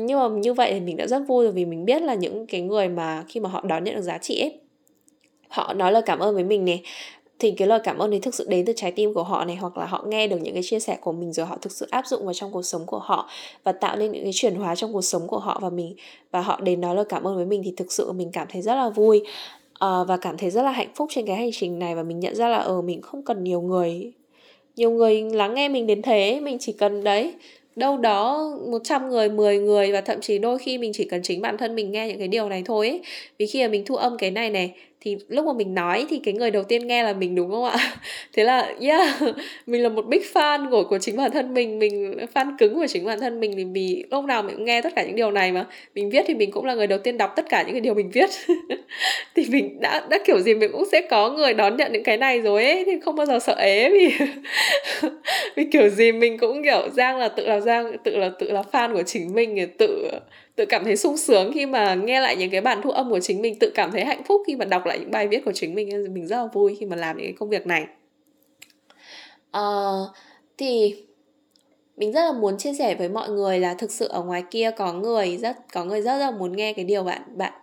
nhưng 0.05 0.19
mà 0.19 0.27
như 0.27 0.53
vậy 0.53 0.73
thì 0.73 0.79
mình 0.79 0.97
đã 0.97 1.07
rất 1.07 1.19
vui 1.27 1.45
rồi 1.45 1.53
vì 1.53 1.65
mình 1.65 1.85
biết 1.85 2.01
là 2.01 2.13
những 2.13 2.47
cái 2.47 2.61
người 2.61 2.89
mà 2.89 3.23
khi 3.27 3.39
mà 3.39 3.49
họ 3.49 3.61
đón 3.65 3.83
nhận 3.83 3.95
được 3.95 4.01
giá 4.01 4.17
trị 4.17 4.41
ấy 4.41 4.59
họ 5.49 5.73
nói 5.73 5.91
lời 5.91 6.01
cảm 6.05 6.19
ơn 6.19 6.35
với 6.35 6.43
mình 6.43 6.65
này 6.65 6.81
thì 7.39 7.51
cái 7.51 7.67
lời 7.67 7.79
cảm 7.83 7.97
ơn 7.97 8.13
ấy 8.13 8.19
thực 8.19 8.35
sự 8.35 8.45
đến 8.49 8.65
từ 8.65 8.73
trái 8.75 8.91
tim 8.91 9.13
của 9.13 9.23
họ 9.23 9.45
này 9.45 9.55
hoặc 9.55 9.77
là 9.77 9.85
họ 9.85 10.03
nghe 10.07 10.27
được 10.27 10.37
những 10.41 10.53
cái 10.53 10.63
chia 10.63 10.79
sẻ 10.79 10.97
của 11.01 11.11
mình 11.11 11.33
rồi 11.33 11.45
họ 11.45 11.57
thực 11.61 11.71
sự 11.71 11.87
áp 11.91 12.07
dụng 12.07 12.25
vào 12.25 12.33
trong 12.33 12.51
cuộc 12.51 12.61
sống 12.61 12.85
của 12.85 12.99
họ 12.99 13.29
và 13.63 13.71
tạo 13.71 13.95
nên 13.95 14.11
những 14.11 14.23
cái 14.23 14.33
chuyển 14.33 14.55
hóa 14.55 14.75
trong 14.75 14.93
cuộc 14.93 15.01
sống 15.01 15.27
của 15.27 15.39
họ 15.39 15.59
và 15.61 15.69
mình 15.69 15.95
và 16.31 16.41
họ 16.41 16.59
đến 16.63 16.81
nói 16.81 16.95
lời 16.95 17.05
cảm 17.09 17.27
ơn 17.27 17.35
với 17.35 17.45
mình 17.45 17.61
thì 17.65 17.73
thực 17.77 17.91
sự 17.91 18.11
mình 18.11 18.29
cảm 18.33 18.47
thấy 18.51 18.61
rất 18.61 18.75
là 18.75 18.89
vui 18.89 19.21
uh, 19.85 20.07
và 20.07 20.17
cảm 20.21 20.37
thấy 20.37 20.49
rất 20.49 20.61
là 20.61 20.71
hạnh 20.71 20.91
phúc 20.95 21.09
trên 21.11 21.25
cái 21.25 21.35
hành 21.35 21.51
trình 21.53 21.79
này 21.79 21.95
và 21.95 22.03
mình 22.03 22.19
nhận 22.19 22.35
ra 22.35 22.47
là 22.47 22.57
ở 22.57 22.75
ừ, 22.75 22.81
mình 22.81 23.01
không 23.01 23.23
cần 23.23 23.43
nhiều 23.43 23.61
người 23.61 24.11
nhiều 24.75 24.91
người 24.91 25.21
lắng 25.21 25.53
nghe 25.53 25.69
mình 25.69 25.87
đến 25.87 26.01
thế 26.01 26.39
mình 26.39 26.57
chỉ 26.59 26.71
cần 26.71 27.03
đấy 27.03 27.33
đâu 27.75 27.97
đó 27.97 28.51
100 28.67 29.09
người, 29.09 29.29
10 29.29 29.59
người 29.59 29.91
và 29.91 30.01
thậm 30.01 30.21
chí 30.21 30.37
đôi 30.37 30.59
khi 30.59 30.77
mình 30.77 30.91
chỉ 30.93 31.05
cần 31.05 31.21
chính 31.23 31.41
bản 31.41 31.57
thân 31.57 31.75
mình 31.75 31.91
nghe 31.91 32.07
những 32.07 32.19
cái 32.19 32.27
điều 32.27 32.49
này 32.49 32.63
thôi 32.65 32.89
ấy. 32.89 33.01
Vì 33.37 33.45
khi 33.45 33.61
mà 33.61 33.67
mình 33.67 33.85
thu 33.85 33.95
âm 33.95 34.17
cái 34.17 34.31
này 34.31 34.49
này 34.49 34.73
thì 35.05 35.17
lúc 35.27 35.45
mà 35.45 35.53
mình 35.53 35.73
nói 35.73 36.05
thì 36.09 36.19
cái 36.23 36.33
người 36.33 36.51
đầu 36.51 36.63
tiên 36.63 36.87
nghe 36.87 37.03
là 37.03 37.13
mình, 37.13 37.35
đúng 37.35 37.51
không 37.51 37.63
ạ? 37.63 37.77
Thế 38.33 38.43
là, 38.43 38.73
yeah, 38.81 39.07
mình 39.65 39.83
là 39.83 39.89
một 39.89 40.05
big 40.05 40.21
fan 40.33 40.69
của 40.69 40.83
của 40.83 40.97
chính 40.97 41.17
bản 41.17 41.31
thân 41.31 41.53
mình 41.53 41.79
mình 41.79 42.17
fan 42.33 42.57
cứng 42.57 42.75
của 42.75 42.87
chính 42.87 43.05
bản 43.05 43.19
thân 43.19 43.39
mình 43.39 43.53
thì 43.57 43.63
vì 43.63 44.03
lúc 44.11 44.25
nào 44.25 44.43
mình 44.43 44.55
cũng 44.55 44.65
nghe 44.65 44.81
tất 44.81 44.95
cả 44.95 45.03
những 45.03 45.15
điều 45.15 45.31
này 45.31 45.51
mà. 45.51 45.65
Mình 45.95 46.09
viết 46.09 46.25
thì 46.27 46.33
mình 46.33 46.51
cũng 46.51 46.65
là 46.65 46.75
người 46.75 46.87
đầu 46.87 46.99
tiên 46.99 47.17
đọc 47.17 47.33
tất 47.35 47.45
cả 47.49 47.63
những 47.63 47.71
cái 47.71 47.81
điều 47.81 47.93
mình 47.93 48.11
viết. 48.11 48.29
Thì 49.35 49.45
mình 49.49 49.79
đã 49.81 50.07
đã 50.09 50.19
kiểu 50.25 50.39
gì 50.39 50.53
mình 50.53 50.71
cũng 50.71 50.83
sẽ 50.91 51.01
có 51.01 51.29
người 51.29 51.53
đón 51.53 51.77
nhận 51.77 51.91
những 51.91 52.03
cái 52.03 52.17
này 52.17 52.41
rồi 52.41 52.63
ấy, 52.65 52.83
thì 52.85 52.91
không 53.05 53.15
bao 53.15 53.25
giờ 53.25 53.39
sợ 53.39 53.55
ế 53.59 53.89
vì 53.89 54.11
vì 55.55 55.65
kiểu 55.71 55.89
gì 55.89 56.11
mình 56.11 56.37
cũng 56.37 56.63
kiểu 56.63 56.89
giang 56.93 57.17
là 57.17 57.27
tự 57.27 57.47
là 57.47 57.59
giang, 57.59 57.97
tự 58.03 58.17
là 58.17 58.31
tự 58.39 58.51
là 58.51 58.63
fan 58.71 58.93
của 58.93 59.03
chính 59.03 59.33
mình, 59.33 59.67
tự 59.77 60.09
tự 60.55 60.65
cảm 60.65 60.83
thấy 60.83 60.97
sung 60.97 61.17
sướng 61.17 61.51
khi 61.53 61.65
mà 61.65 61.95
nghe 61.95 62.21
lại 62.21 62.35
những 62.35 62.49
cái 62.49 62.61
bản 62.61 62.81
thu 62.83 62.91
âm 62.91 63.09
của 63.09 63.19
chính 63.19 63.41
mình 63.41 63.59
tự 63.59 63.71
cảm 63.75 63.91
thấy 63.91 64.05
hạnh 64.05 64.23
phúc 64.23 64.41
khi 64.47 64.55
mà 64.55 64.65
đọc 64.65 64.85
lại 64.85 64.99
những 64.99 65.11
bài 65.11 65.27
viết 65.27 65.45
của 65.45 65.51
chính 65.51 65.75
mình 65.75 66.13
mình 66.13 66.27
rất 66.27 66.37
là 66.37 66.47
vui 66.53 66.75
khi 66.79 66.85
mà 66.85 66.95
làm 66.95 67.17
những 67.17 67.25
cái 67.25 67.35
công 67.39 67.49
việc 67.49 67.67
này. 67.67 67.85
Uh, 69.57 70.09
thì 70.57 70.95
mình 71.97 72.11
rất 72.11 72.25
là 72.25 72.31
muốn 72.31 72.57
chia 72.57 72.73
sẻ 72.73 72.95
với 72.95 73.09
mọi 73.09 73.29
người 73.29 73.59
là 73.59 73.73
thực 73.73 73.91
sự 73.91 74.07
ở 74.07 74.23
ngoài 74.23 74.43
kia 74.51 74.71
có 74.71 74.93
người 74.93 75.37
rất 75.37 75.57
có 75.73 75.85
người 75.85 76.01
rất 76.01 76.17
là 76.17 76.31
muốn 76.31 76.55
nghe 76.55 76.73
cái 76.73 76.85
điều 76.85 77.03
bạn 77.03 77.21
bạn 77.35 77.53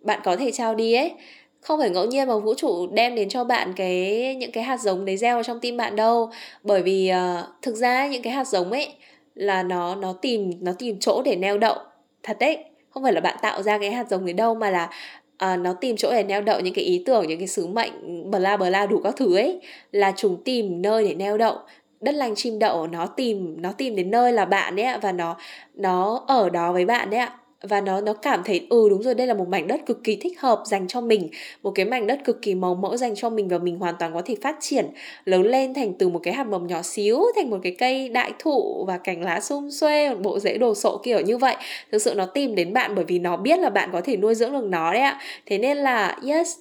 bạn 0.00 0.20
có 0.24 0.36
thể 0.36 0.50
trao 0.50 0.74
đi 0.74 0.94
ấy. 0.94 1.12
Không 1.60 1.80
phải 1.80 1.90
ngẫu 1.90 2.06
nhiên 2.06 2.28
mà 2.28 2.38
vũ 2.38 2.54
trụ 2.54 2.86
đem 2.92 3.14
đến 3.14 3.28
cho 3.28 3.44
bạn 3.44 3.72
cái 3.76 4.34
những 4.34 4.52
cái 4.52 4.64
hạt 4.64 4.80
giống 4.80 5.04
đấy 5.04 5.16
gieo 5.16 5.36
vào 5.36 5.42
trong 5.42 5.60
tim 5.60 5.76
bạn 5.76 5.96
đâu. 5.96 6.30
Bởi 6.62 6.82
vì 6.82 7.12
uh, 7.12 7.44
thực 7.62 7.74
ra 7.76 8.06
những 8.06 8.22
cái 8.22 8.32
hạt 8.32 8.48
giống 8.48 8.70
ấy 8.72 8.88
là 9.34 9.62
nó 9.62 9.94
nó 9.94 10.12
tìm 10.12 10.52
nó 10.60 10.72
tìm 10.78 10.96
chỗ 11.00 11.22
để 11.22 11.36
neo 11.36 11.58
đậu 11.58 11.76
thật 12.22 12.36
đấy 12.40 12.64
không 12.90 13.02
phải 13.02 13.12
là 13.12 13.20
bạn 13.20 13.36
tạo 13.42 13.62
ra 13.62 13.78
cái 13.78 13.90
hạt 13.92 14.08
giống 14.10 14.24
đấy 14.24 14.32
đâu 14.32 14.54
mà 14.54 14.70
là 14.70 14.90
à, 15.38 15.56
nó 15.56 15.72
tìm 15.72 15.96
chỗ 15.96 16.10
để 16.12 16.22
neo 16.22 16.42
đậu 16.42 16.60
những 16.60 16.74
cái 16.74 16.84
ý 16.84 17.02
tưởng 17.06 17.28
những 17.28 17.38
cái 17.38 17.48
sứ 17.48 17.66
mệnh 17.66 17.92
bla 18.30 18.56
bla 18.56 18.86
đủ 18.86 19.00
các 19.04 19.14
thứ 19.16 19.36
ấy. 19.36 19.60
Là 19.92 20.12
chúng 20.16 20.44
tìm 20.44 20.82
nơi 20.82 21.08
để 21.08 21.14
neo 21.14 21.38
đậu 21.38 21.58
đất 22.00 22.14
lành 22.14 22.34
chim 22.34 22.58
đậu 22.58 22.86
nó 22.86 23.06
tìm 23.06 23.62
nó 23.62 23.72
tìm 23.72 23.96
đến 23.96 24.10
nơi 24.10 24.32
là 24.32 24.44
bạn 24.44 24.76
đấy 24.76 24.86
ạ 24.86 24.98
và 25.02 25.12
nó 25.12 25.36
nó 25.74 26.24
ở 26.28 26.50
đó 26.50 26.72
với 26.72 26.84
bạn 26.84 27.10
đấy 27.10 27.20
ạ 27.20 27.38
và 27.62 27.80
nó 27.80 28.00
nó 28.00 28.12
cảm 28.12 28.42
thấy 28.44 28.66
ừ 28.70 28.88
đúng 28.90 29.02
rồi, 29.02 29.14
đây 29.14 29.26
là 29.26 29.34
một 29.34 29.48
mảnh 29.48 29.66
đất 29.66 29.80
cực 29.86 30.04
kỳ 30.04 30.16
thích 30.16 30.40
hợp 30.40 30.62
dành 30.66 30.88
cho 30.88 31.00
mình. 31.00 31.28
Một 31.62 31.72
cái 31.74 31.86
mảnh 31.86 32.06
đất 32.06 32.20
cực 32.24 32.42
kỳ 32.42 32.54
màu 32.54 32.74
mỡ 32.74 32.96
dành 32.96 33.14
cho 33.16 33.30
mình 33.30 33.48
và 33.48 33.58
mình 33.58 33.78
hoàn 33.78 33.94
toàn 33.98 34.14
có 34.14 34.22
thể 34.24 34.36
phát 34.42 34.56
triển, 34.60 34.86
lớn 35.24 35.42
lên 35.42 35.74
thành 35.74 35.94
từ 35.98 36.08
một 36.08 36.20
cái 36.22 36.34
hạt 36.34 36.44
mầm 36.46 36.66
nhỏ 36.66 36.82
xíu, 36.82 37.22
thành 37.36 37.50
một 37.50 37.58
cái 37.62 37.76
cây 37.78 38.08
đại 38.08 38.32
thụ 38.38 38.84
và 38.88 38.98
cành 38.98 39.22
lá 39.24 39.40
xung 39.40 39.70
xuê, 39.70 40.10
một 40.10 40.16
bộ 40.22 40.38
rễ 40.38 40.58
đồ 40.58 40.74
sộ 40.74 41.00
kiểu 41.04 41.20
như 41.20 41.38
vậy. 41.38 41.56
Thực 41.92 41.98
sự 42.02 42.14
nó 42.14 42.26
tìm 42.26 42.54
đến 42.54 42.72
bạn 42.72 42.94
bởi 42.94 43.04
vì 43.04 43.18
nó 43.18 43.36
biết 43.36 43.58
là 43.58 43.70
bạn 43.70 43.88
có 43.92 44.00
thể 44.00 44.16
nuôi 44.16 44.34
dưỡng 44.34 44.52
được 44.52 44.64
nó 44.64 44.92
đấy 44.92 45.02
ạ. 45.02 45.20
Thế 45.46 45.58
nên 45.58 45.76
là, 45.76 46.18
yes 46.28 46.56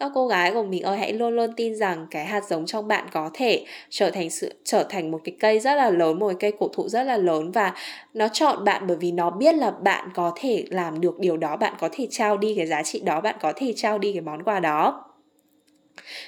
các 0.00 0.10
cô 0.14 0.26
gái 0.26 0.52
của 0.52 0.62
mình 0.62 0.82
ơi 0.82 0.98
hãy 0.98 1.12
luôn 1.12 1.36
luôn 1.36 1.52
tin 1.56 1.76
rằng 1.76 2.06
cái 2.10 2.24
hạt 2.24 2.44
giống 2.48 2.66
trong 2.66 2.88
bạn 2.88 3.06
có 3.12 3.30
thể 3.34 3.64
trở 3.90 4.10
thành 4.10 4.30
sự 4.30 4.52
trở 4.64 4.84
thành 4.88 5.10
một 5.10 5.20
cái 5.24 5.36
cây 5.40 5.58
rất 5.58 5.74
là 5.74 5.90
lớn 5.90 6.18
một 6.18 6.28
cái 6.28 6.36
cây 6.40 6.58
cổ 6.58 6.68
thụ 6.68 6.88
rất 6.88 7.02
là 7.02 7.16
lớn 7.16 7.52
và 7.52 7.74
nó 8.14 8.28
chọn 8.28 8.64
bạn 8.64 8.86
bởi 8.86 8.96
vì 8.96 9.12
nó 9.12 9.30
biết 9.30 9.54
là 9.54 9.70
bạn 9.70 10.08
có 10.14 10.32
thể 10.36 10.64
làm 10.70 11.00
được 11.00 11.18
điều 11.18 11.36
đó 11.36 11.56
bạn 11.56 11.74
có 11.78 11.88
thể 11.92 12.06
trao 12.10 12.36
đi 12.36 12.54
cái 12.56 12.66
giá 12.66 12.82
trị 12.82 13.00
đó 13.00 13.20
bạn 13.20 13.36
có 13.40 13.52
thể 13.56 13.72
trao 13.76 13.98
đi 13.98 14.12
cái 14.12 14.20
món 14.20 14.42
quà 14.42 14.60
đó. 14.60 15.04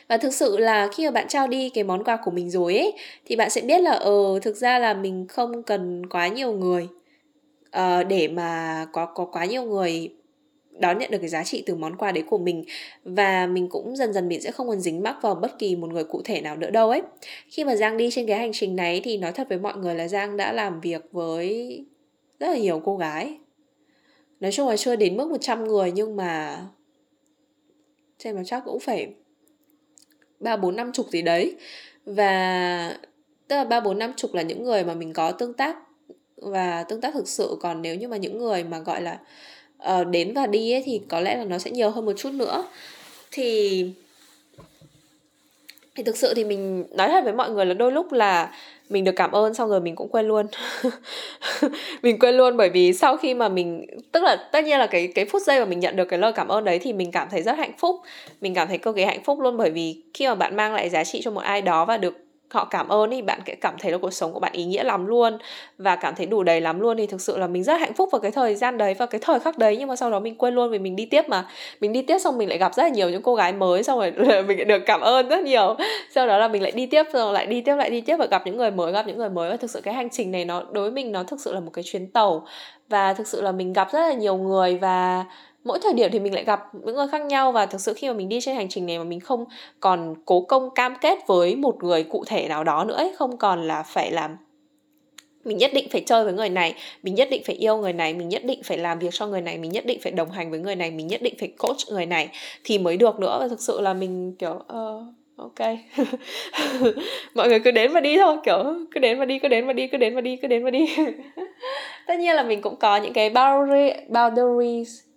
Và 0.08 0.16
thực 0.16 0.34
sự 0.34 0.56
là 0.56 0.88
khi 0.94 1.04
mà 1.04 1.10
bạn 1.10 1.28
trao 1.28 1.48
đi 1.48 1.70
cái 1.70 1.84
món 1.84 2.04
quà 2.04 2.18
của 2.24 2.30
mình 2.30 2.50
rồi 2.50 2.78
ấy 2.78 2.92
thì 3.26 3.36
bạn 3.36 3.50
sẽ 3.50 3.60
biết 3.60 3.80
là 3.80 3.92
ờ 3.92 4.38
thực 4.42 4.56
ra 4.56 4.78
là 4.78 4.94
mình 4.94 5.26
không 5.28 5.62
cần 5.62 6.06
quá 6.06 6.28
nhiều 6.28 6.52
người 6.52 6.88
uh, 7.76 8.06
để 8.08 8.28
mà 8.28 8.86
có 8.92 9.06
có 9.06 9.24
quá 9.24 9.44
nhiều 9.44 9.62
người 9.62 10.10
đón 10.78 10.98
nhận 10.98 11.10
được 11.10 11.18
cái 11.18 11.28
giá 11.28 11.44
trị 11.44 11.62
từ 11.66 11.74
món 11.74 11.96
quà 11.96 12.12
đấy 12.12 12.24
của 12.26 12.38
mình. 12.38 12.64
Và 13.04 13.46
mình 13.46 13.68
cũng 13.68 13.96
dần 13.96 14.12
dần 14.12 14.28
mình 14.28 14.40
sẽ 14.40 14.52
không 14.52 14.68
còn 14.68 14.80
dính 14.80 15.02
mắc 15.02 15.16
vào 15.22 15.34
bất 15.34 15.58
kỳ 15.58 15.76
một 15.76 15.90
người 15.90 16.04
cụ 16.04 16.22
thể 16.24 16.40
nào 16.40 16.56
nữa 16.56 16.70
đâu 16.70 16.90
ấy. 16.90 17.02
Khi 17.48 17.64
mà 17.64 17.76
giang 17.76 17.96
đi 17.96 18.10
trên 18.10 18.26
cái 18.26 18.38
hành 18.38 18.52
trình 18.52 18.76
này 18.76 19.00
thì 19.04 19.16
nói 19.16 19.32
thật 19.32 19.48
với 19.48 19.58
mọi 19.58 19.76
người 19.76 19.94
là 19.94 20.08
giang 20.08 20.36
đã 20.36 20.52
làm 20.52 20.80
việc 20.80 21.02
với 21.12 21.78
rất 22.40 22.48
là 22.48 22.58
nhiều 22.58 22.82
cô 22.84 22.96
gái. 22.96 23.38
Nói 24.40 24.52
chung 24.52 24.68
là 24.68 24.76
chưa 24.76 24.96
đến 24.96 25.16
mức 25.16 25.30
100 25.30 25.64
người 25.64 25.92
nhưng 25.92 26.16
mà 26.16 26.60
trên 28.18 28.36
mà 28.36 28.42
chắc 28.46 28.62
cũng 28.64 28.80
phải 28.80 29.14
ba 30.40 30.56
bốn 30.56 30.76
năm 30.76 30.92
chục 30.92 31.06
gì 31.10 31.22
đấy. 31.22 31.56
Và 32.06 32.96
tức 33.48 33.56
là 33.56 33.64
ba 33.64 33.80
bốn 33.80 33.98
năm 33.98 34.12
chục 34.16 34.34
là 34.34 34.42
những 34.42 34.64
người 34.64 34.84
mà 34.84 34.94
mình 34.94 35.12
có 35.12 35.32
tương 35.32 35.54
tác 35.54 35.76
và 36.36 36.82
tương 36.82 37.00
tác 37.00 37.14
thực 37.14 37.28
sự. 37.28 37.56
Còn 37.60 37.82
nếu 37.82 37.94
như 37.94 38.08
mà 38.08 38.16
những 38.16 38.38
người 38.38 38.64
mà 38.64 38.78
gọi 38.78 39.02
là 39.02 39.18
uh, 40.00 40.06
đến 40.08 40.34
và 40.34 40.46
đi 40.46 40.72
ấy, 40.72 40.82
thì 40.86 41.00
có 41.08 41.20
lẽ 41.20 41.36
là 41.36 41.44
nó 41.44 41.58
sẽ 41.58 41.70
nhiều 41.70 41.90
hơn 41.90 42.04
một 42.04 42.12
chút 42.16 42.32
nữa. 42.32 42.64
Thì 43.30 43.84
thì 45.94 46.02
thực 46.02 46.16
sự 46.16 46.34
thì 46.34 46.44
mình 46.44 46.84
nói 46.90 47.08
thật 47.08 47.24
với 47.24 47.32
mọi 47.32 47.50
người 47.50 47.66
là 47.66 47.74
đôi 47.74 47.92
lúc 47.92 48.12
là 48.12 48.50
mình 48.88 49.04
được 49.04 49.12
cảm 49.16 49.32
ơn 49.32 49.54
xong 49.54 49.68
rồi 49.68 49.80
mình 49.80 49.96
cũng 49.96 50.08
quên 50.08 50.28
luôn. 50.28 50.46
Mình 52.02 52.18
quên 52.18 52.34
luôn 52.34 52.56
bởi 52.56 52.70
vì 52.70 52.92
sau 52.92 53.16
khi 53.16 53.34
mà 53.34 53.48
mình 53.48 53.86
tức 54.12 54.22
là 54.22 54.48
tất 54.52 54.64
nhiên 54.64 54.78
là 54.78 54.86
cái 54.86 55.06
cái 55.14 55.24
phút 55.24 55.42
giây 55.42 55.60
mà 55.60 55.64
mình 55.64 55.80
nhận 55.80 55.96
được 55.96 56.04
cái 56.04 56.18
lời 56.18 56.32
cảm 56.32 56.48
ơn 56.48 56.64
đấy 56.64 56.78
thì 56.78 56.92
mình 56.92 57.10
cảm 57.10 57.28
thấy 57.30 57.42
rất 57.42 57.58
hạnh 57.58 57.72
phúc. 57.78 57.96
Mình 58.40 58.54
cảm 58.54 58.68
thấy 58.68 58.78
cực 58.78 58.96
kỳ 58.96 59.04
hạnh 59.04 59.22
phúc 59.24 59.40
luôn 59.40 59.56
bởi 59.56 59.70
vì 59.70 60.02
khi 60.14 60.26
mà 60.26 60.34
bạn 60.34 60.56
mang 60.56 60.74
lại 60.74 60.88
giá 60.88 61.04
trị 61.04 61.20
cho 61.24 61.30
một 61.30 61.40
ai 61.40 61.62
đó 61.62 61.84
và 61.84 61.96
được 61.96 62.14
họ 62.52 62.64
cảm 62.64 62.88
ơn 62.88 63.10
thì 63.10 63.22
bạn 63.22 63.40
sẽ 63.46 63.54
cảm 63.54 63.74
thấy 63.78 63.92
là 63.92 63.98
cuộc 63.98 64.10
sống 64.10 64.32
của 64.32 64.40
bạn 64.40 64.52
ý 64.52 64.64
nghĩa 64.64 64.84
lắm 64.84 65.06
luôn 65.06 65.38
và 65.78 65.96
cảm 65.96 66.14
thấy 66.14 66.26
đủ 66.26 66.42
đầy 66.42 66.60
lắm 66.60 66.80
luôn. 66.80 66.96
Thì 66.96 67.06
thực 67.06 67.20
sự 67.20 67.38
là 67.38 67.46
mình 67.46 67.64
rất 67.64 67.80
hạnh 67.80 67.94
phúc 67.94 68.08
vào 68.12 68.20
cái 68.20 68.30
thời 68.30 68.54
gian 68.54 68.78
đấy 68.78 68.94
và 68.94 69.06
cái 69.06 69.20
thời 69.24 69.40
khắc 69.40 69.58
đấy, 69.58 69.76
nhưng 69.76 69.88
mà 69.88 69.96
sau 69.96 70.10
đó 70.10 70.20
mình 70.20 70.34
quên 70.38 70.54
luôn 70.54 70.70
vì 70.70 70.78
mình 70.78 70.96
đi 70.96 71.06
tiếp 71.06 71.22
mà. 71.28 71.48
Mình 71.80 71.92
đi 71.92 72.02
tiếp 72.02 72.18
xong 72.18 72.38
mình 72.38 72.48
lại 72.48 72.58
gặp 72.58 72.74
rất 72.74 72.82
là 72.82 72.88
nhiều 72.88 73.10
những 73.10 73.22
cô 73.22 73.34
gái 73.34 73.52
mới, 73.52 73.82
xong 73.82 73.98
rồi 73.98 74.12
mình 74.42 74.68
được 74.68 74.82
cảm 74.86 75.00
ơn 75.00 75.28
rất 75.28 75.42
nhiều. 75.42 75.76
Sau 76.14 76.26
đó 76.26 76.38
là 76.38 76.48
mình 76.48 76.62
lại 76.62 76.72
đi 76.72 76.86
tiếp 76.86 77.04
rồi 77.12 77.32
lại 77.32 77.46
đi 77.46 77.60
tiếp, 77.60 77.76
lại 77.76 77.90
đi 77.90 78.00
tiếp 78.00 78.16
và 78.16 78.26
gặp 78.26 78.42
những 78.46 78.56
người 78.56 78.70
mới, 78.70 78.92
gặp 78.92 79.06
những 79.06 79.18
người 79.18 79.30
mới. 79.30 79.50
Và 79.50 79.56
thực 79.56 79.70
sự 79.70 79.80
cái 79.80 79.94
hành 79.94 80.10
trình 80.10 80.30
này 80.30 80.44
nó 80.44 80.62
đối 80.72 80.84
với 80.84 80.90
mình 80.92 81.12
nó 81.12 81.22
thực 81.22 81.40
sự 81.40 81.52
là 81.52 81.60
một 81.60 81.70
cái 81.72 81.84
chuyến 81.84 82.12
tàu. 82.12 82.46
Và 82.88 83.14
thực 83.14 83.26
sự 83.26 83.42
là 83.42 83.52
mình 83.52 83.72
gặp 83.72 83.88
rất 83.92 84.00
là 84.00 84.12
nhiều 84.12 84.36
người 84.36 84.76
và 84.76 85.24
mỗi 85.64 85.78
thời 85.82 85.92
điểm 85.92 86.10
thì 86.12 86.20
mình 86.20 86.34
lại 86.34 86.44
gặp 86.44 86.60
những 86.72 86.94
người 86.94 87.08
khác 87.08 87.22
nhau 87.22 87.52
và 87.52 87.66
thực 87.66 87.80
sự 87.80 87.94
khi 87.94 88.08
mà 88.08 88.14
mình 88.14 88.28
đi 88.28 88.40
trên 88.40 88.56
hành 88.56 88.68
trình 88.68 88.86
này 88.86 88.98
mà 88.98 89.04
mình 89.04 89.20
không 89.20 89.44
còn 89.80 90.14
cố 90.24 90.40
công 90.40 90.70
cam 90.74 90.94
kết 91.00 91.18
với 91.26 91.56
một 91.56 91.84
người 91.84 92.04
cụ 92.04 92.24
thể 92.26 92.48
nào 92.48 92.64
đó 92.64 92.84
nữa 92.84 92.94
ấy, 92.94 93.12
không 93.16 93.36
còn 93.36 93.66
là 93.66 93.82
phải 93.82 94.10
làm 94.10 94.36
mình 95.44 95.58
nhất 95.58 95.70
định 95.74 95.88
phải 95.90 96.02
chơi 96.06 96.24
với 96.24 96.32
người 96.32 96.48
này 96.48 96.74
mình 97.02 97.14
nhất 97.14 97.28
định 97.30 97.42
phải 97.46 97.56
yêu 97.56 97.76
người 97.76 97.92
này 97.92 98.14
mình 98.14 98.28
nhất 98.28 98.44
định 98.44 98.62
phải 98.64 98.78
làm 98.78 98.98
việc 98.98 99.08
cho 99.12 99.26
người 99.26 99.40
này 99.40 99.58
mình 99.58 99.72
nhất 99.72 99.86
định 99.86 99.98
phải 100.02 100.12
đồng 100.12 100.30
hành 100.30 100.50
với 100.50 100.60
người 100.60 100.76
này 100.76 100.90
mình 100.90 101.06
nhất 101.06 101.22
định 101.22 101.34
phải 101.38 101.48
coach 101.58 101.78
người 101.90 102.06
này 102.06 102.28
thì 102.64 102.78
mới 102.78 102.96
được 102.96 103.20
nữa. 103.20 103.38
Và 103.40 103.48
thực 103.48 103.60
sự 103.60 103.80
là 103.80 103.94
mình 103.94 104.34
kiểu 104.38 104.54
uh, 104.54 105.02
ok. 105.36 105.68
Mọi 107.34 107.48
người 107.48 107.60
cứ 107.60 107.70
đến 107.70 107.92
và 107.92 108.00
đi 108.00 108.16
thôi 108.18 108.36
kiểu 108.44 108.64
cứ 108.90 109.00
đến 109.00 109.18
và 109.18 109.24
đi 109.24 109.38
cứ 109.38 109.48
đến 109.48 109.66
và 109.66 109.72
đi 109.72 109.86
cứ 109.86 109.98
đến 109.98 110.14
và 110.14 110.20
đi 110.20 110.36
cứ 110.36 110.48
đến 110.48 110.64
và 110.64 110.70
đi. 110.70 110.96
Tất 112.06 112.18
nhiên 112.18 112.36
là 112.36 112.42
mình 112.42 112.60
cũng 112.60 112.76
có 112.76 112.96
những 112.96 113.12
cái 113.12 113.30
boundaries 114.10 115.11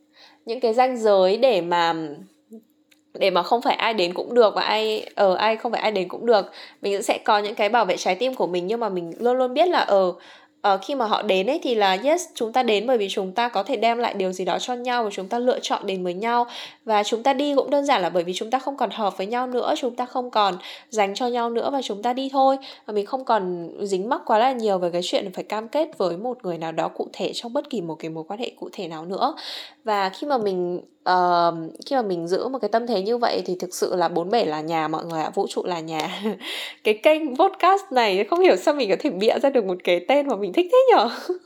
những 0.45 0.59
cái 0.59 0.73
ranh 0.73 0.97
giới 0.97 1.37
để 1.37 1.61
mà 1.61 1.93
để 3.13 3.29
mà 3.29 3.43
không 3.43 3.61
phải 3.61 3.75
ai 3.75 3.93
đến 3.93 4.13
cũng 4.13 4.33
được 4.33 4.55
và 4.55 4.61
ai 4.61 5.09
ở 5.15 5.31
uh, 5.31 5.37
ai 5.37 5.55
không 5.55 5.71
phải 5.71 5.81
ai 5.81 5.91
đến 5.91 6.07
cũng 6.07 6.25
được. 6.25 6.51
Mình 6.81 7.03
sẽ 7.03 7.17
có 7.17 7.39
những 7.39 7.55
cái 7.55 7.69
bảo 7.69 7.85
vệ 7.85 7.97
trái 7.97 8.15
tim 8.15 8.35
của 8.35 8.47
mình 8.47 8.67
nhưng 8.67 8.79
mà 8.79 8.89
mình 8.89 9.13
luôn 9.19 9.37
luôn 9.37 9.53
biết 9.53 9.67
là 9.67 9.79
ở 9.79 10.07
uh, 10.07 10.21
uh, 10.73 10.81
khi 10.81 10.95
mà 10.95 11.05
họ 11.05 11.21
đến 11.21 11.47
ấy 11.47 11.59
thì 11.63 11.75
là 11.75 11.97
yes 12.03 12.25
chúng 12.33 12.53
ta 12.53 12.63
đến 12.63 12.87
bởi 12.87 12.97
vì 12.97 13.07
chúng 13.09 13.31
ta 13.31 13.49
có 13.49 13.63
thể 13.63 13.75
đem 13.75 13.97
lại 13.97 14.13
điều 14.13 14.31
gì 14.31 14.45
đó 14.45 14.59
cho 14.59 14.73
nhau 14.73 15.03
và 15.03 15.09
chúng 15.13 15.27
ta 15.27 15.39
lựa 15.39 15.59
chọn 15.61 15.85
đến 15.85 16.03
với 16.03 16.13
nhau. 16.13 16.47
Và 16.85 17.03
chúng 17.03 17.23
ta 17.23 17.33
đi 17.33 17.55
cũng 17.55 17.69
đơn 17.69 17.85
giản 17.85 18.01
là 18.01 18.09
bởi 18.09 18.23
vì 18.23 18.33
chúng 18.33 18.51
ta 18.51 18.59
không 18.59 18.77
còn 18.77 18.89
hợp 18.89 19.17
với 19.17 19.27
nhau 19.27 19.47
nữa 19.47 19.73
chúng 19.77 19.95
ta 19.95 20.05
không 20.05 20.31
còn 20.31 20.57
dành 20.89 21.15
cho 21.15 21.27
nhau 21.27 21.49
nữa 21.49 21.69
và 21.69 21.81
chúng 21.81 22.01
ta 22.01 22.13
đi 22.13 22.29
thôi. 22.33 22.57
Và 22.85 22.93
mình 22.93 23.05
không 23.05 23.25
còn 23.25 23.69
dính 23.81 24.09
mắc 24.09 24.21
quá 24.25 24.37
là 24.39 24.51
nhiều 24.51 24.77
về 24.77 24.89
cái 24.91 25.01
chuyện 25.03 25.31
phải 25.33 25.43
cam 25.43 25.67
kết 25.67 25.97
với 25.97 26.17
một 26.17 26.37
người 26.43 26.57
nào 26.57 26.71
đó 26.71 26.87
cụ 26.87 27.07
thể 27.13 27.31
trong 27.33 27.53
bất 27.53 27.69
kỳ 27.69 27.81
một 27.81 27.95
cái 27.95 28.09
mối 28.09 28.23
quan 28.27 28.39
hệ 28.39 28.51
cụ 28.59 28.69
thể 28.71 28.87
nào 28.87 29.05
nữa. 29.05 29.35
Và 29.83 30.09
khi 30.09 30.27
mà 30.27 30.37
mình 30.37 30.81
uh, 31.09 31.53
khi 31.85 31.95
mà 31.95 32.01
mình 32.01 32.27
giữ 32.27 32.47
một 32.47 32.59
cái 32.59 32.69
tâm 32.69 32.87
thế 32.87 33.01
như 33.01 33.17
vậy 33.17 33.41
thì 33.45 33.55
thực 33.59 33.75
sự 33.75 33.95
là 33.95 34.07
bốn 34.07 34.29
bể 34.29 34.45
là 34.45 34.61
nhà 34.61 34.87
mọi 34.87 35.05
người 35.05 35.21
ạ 35.21 35.31
vũ 35.35 35.47
trụ 35.49 35.63
là 35.65 35.79
nhà. 35.79 36.21
Cái 36.83 36.93
kênh 36.93 37.35
podcast 37.35 37.83
này 37.91 38.23
không 38.23 38.39
hiểu 38.39 38.55
sao 38.55 38.73
mình 38.73 38.89
có 38.89 38.95
thể 38.99 39.09
bịa 39.09 39.39
ra 39.39 39.49
được 39.49 39.65
một 39.65 39.77
cái 39.83 40.05
tên 40.07 40.27
mà 40.27 40.35
mình 40.35 40.53
thích 40.53 40.67
thế 40.71 40.77
nhở? 40.91 41.09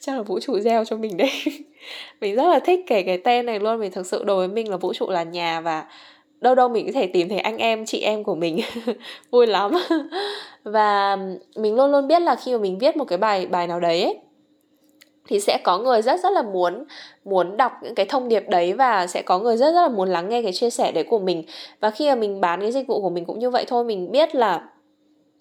Chắc 0.00 0.16
là 0.16 0.22
vũ 0.22 0.40
trụ 0.40 0.58
gieo 0.58 0.84
cho 0.84 0.96
mình 0.96 1.16
đây 1.16 1.30
mình 2.20 2.36
rất 2.36 2.48
là 2.48 2.58
thích 2.58 2.80
kể 2.86 3.02
cái 3.02 3.18
tên 3.18 3.46
này 3.46 3.60
luôn 3.60 3.78
vì 3.78 3.88
thực 3.88 4.06
sự 4.06 4.24
đối 4.24 4.36
với 4.36 4.48
mình 4.48 4.70
là 4.70 4.76
vũ 4.76 4.92
trụ 4.92 5.10
là 5.10 5.22
nhà 5.22 5.60
và 5.60 5.84
đâu 6.40 6.54
đâu 6.54 6.68
mình 6.68 6.86
có 6.86 6.92
thể 6.92 7.06
tìm 7.06 7.28
thấy 7.28 7.38
anh 7.38 7.58
em 7.58 7.86
chị 7.86 8.00
em 8.00 8.24
của 8.24 8.34
mình. 8.34 8.60
Vui 9.30 9.46
lắm. 9.46 9.72
Và 10.64 11.16
mình 11.56 11.74
luôn 11.74 11.92
luôn 11.92 12.08
biết 12.08 12.22
là 12.22 12.34
khi 12.34 12.52
mà 12.52 12.58
mình 12.58 12.78
viết 12.78 12.96
một 12.96 13.04
cái 13.04 13.18
bài 13.18 13.46
bài 13.46 13.66
nào 13.66 13.80
đấy 13.80 14.02
ấy, 14.02 14.18
thì 15.28 15.40
sẽ 15.40 15.58
có 15.64 15.78
người 15.78 16.02
rất 16.02 16.20
rất 16.20 16.32
là 16.32 16.42
muốn 16.42 16.84
muốn 17.24 17.56
đọc 17.56 17.72
những 17.82 17.94
cái 17.94 18.06
thông 18.06 18.28
điệp 18.28 18.48
đấy 18.48 18.72
và 18.72 19.06
sẽ 19.06 19.22
có 19.22 19.38
người 19.38 19.56
rất 19.56 19.72
rất 19.72 19.82
là 19.82 19.88
muốn 19.88 20.08
lắng 20.08 20.28
nghe 20.28 20.42
cái 20.42 20.52
chia 20.52 20.70
sẻ 20.70 20.92
đấy 20.92 21.04
của 21.04 21.18
mình. 21.18 21.42
Và 21.80 21.90
khi 21.90 22.08
mà 22.08 22.14
mình 22.14 22.40
bán 22.40 22.60
cái 22.60 22.72
dịch 22.72 22.86
vụ 22.86 23.00
của 23.00 23.10
mình 23.10 23.24
cũng 23.24 23.38
như 23.38 23.50
vậy 23.50 23.64
thôi, 23.68 23.84
mình 23.84 24.10
biết 24.10 24.34
là, 24.34 24.68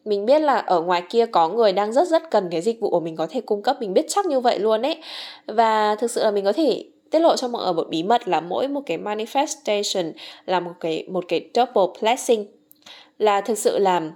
mình 0.06 0.26
biết 0.26 0.40
là 0.42 0.58
ở 0.58 0.82
ngoài 0.82 1.04
kia 1.10 1.26
có 1.26 1.50
người 1.50 1.74
đang 1.74 1.94
rất 1.94 2.08
rất 2.08 2.32
cần 2.32 2.48
cái 2.52 2.62
dịch 2.62 2.80
vụ 2.80 2.90
của 2.90 3.00
mình 3.00 3.16
có 3.16 3.28
thể 3.30 3.42
cung 3.42 3.62
cấp, 3.62 3.78
mình 3.80 3.94
biết 3.94 4.06
chắc 4.08 4.26
như 4.26 4.40
vậy 4.40 4.60
luôn 4.60 4.82
ấy. 4.82 4.98
Và 5.48 5.96
thực 5.96 6.12
sự 6.12 6.24
là 6.24 6.32
mình 6.32 6.46
có 6.46 6.54
thể 6.54 6.86
tiết 7.12 7.20
lộ 7.20 7.36
cho 7.36 7.48
mọi 7.48 7.64
người 7.64 7.74
một 7.74 7.88
bí 7.90 8.04
mật 8.04 8.28
là 8.28 8.42
mỗi 8.42 8.68
một 8.68 8.82
cái 8.86 8.98
manifestation 8.98 10.12
là 10.46 10.60
một 10.60 10.74
cái 10.80 11.06
một 11.10 11.26
cái 11.28 11.50
double 11.56 12.02
blessing. 12.02 12.46
Là 13.18 13.42
thực 13.42 13.58
sự 13.58 13.78
làm 13.78 14.12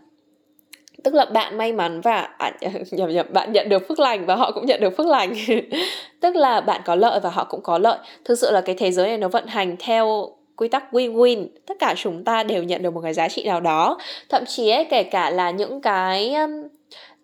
tức 1.06 1.13
là 1.13 1.26
bạn 1.26 1.58
may 1.58 1.74
mắn 1.74 2.02
và 2.02 2.30
à, 2.38 2.52
nhầm 2.91 3.10
nhầm 3.10 3.26
bạn 3.30 3.52
nhận 3.52 3.70
được 3.70 3.88
phước 3.88 4.00
lành 4.00 4.26
và 4.26 4.36
họ 4.36 4.52
cũng 4.52 4.65
nhận 4.65 4.82
được 4.82 4.98
phước 4.98 5.08
lành. 5.08 5.34
Tức 6.20 6.36
là 6.36 6.62
bạn 6.62 6.82
có 6.86 6.96
lợi 6.96 7.20
và 7.20 7.30
họ 7.30 7.44
cũng 7.44 7.62
có 7.62 7.78
lợi. 7.78 7.98
Thực 8.26 8.36
sự 8.39 8.52
là 8.52 8.62
cái 8.62 8.76
thế 8.76 8.91
giới 8.91 9.08
này 9.08 9.18
nó 9.18 9.28
vận 9.28 9.48
hành 9.48 9.76
theo 9.80 10.30
quy 10.56 10.68
tắc 10.68 10.94
win-win. 10.94 11.48
Tất 11.65 11.80
cả 11.80 11.94
chúng 11.98 12.24
ta 12.24 12.44
đều 12.44 12.63
nhận 12.63 12.84
được 12.84 12.94
một 12.94 13.02
cái 13.02 13.13
giá 13.13 13.30
trị 13.30 13.44
nào 13.44 13.62
đó. 13.62 13.98
Thậm 14.30 14.44
chí 14.48 14.70
ấy, 14.70 14.86
kể 14.86 15.04
cả 15.04 15.30
là 15.30 15.52
những 15.52 15.82
cái 15.82 16.34
um, 16.34 16.52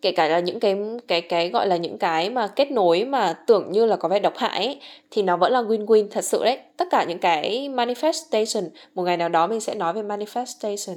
kể 0.02 0.12
cả 0.12 0.28
là 0.28 0.40
những 0.40 0.60
cái 0.60 0.76
cái 1.08 1.22
cái 1.22 1.50
gọi 1.50 1.68
là 1.68 1.78
những 1.78 1.98
cái 1.98 2.30
mà 2.30 2.48
kết 2.48 2.72
nối 2.72 3.06
mà 3.06 3.34
tưởng 3.48 3.72
như 3.72 3.86
là 3.86 3.96
có 3.96 4.10
vẻ 4.10 4.20
độc 4.20 4.38
hại 4.38 4.66
ấy, 4.66 4.80
thì 5.12 5.22
nó 5.22 5.38
vẫn 5.38 5.52
là 5.52 5.62
win-win. 5.62 6.08
Thật 6.12 6.24
sự 6.24 6.44
đấy 6.44 6.58
tất 6.78 6.86
cả 6.92 7.04
những 7.04 7.20
cái 7.20 7.70
manifestation 7.74 8.70
một 8.96 9.04
ngày 9.04 9.18
nào 9.18 9.30
đó 9.30 9.48
mình 9.48 9.60
sẽ 9.60 9.76
nói 9.76 9.94
về 9.94 10.02
manifestation 10.02 10.96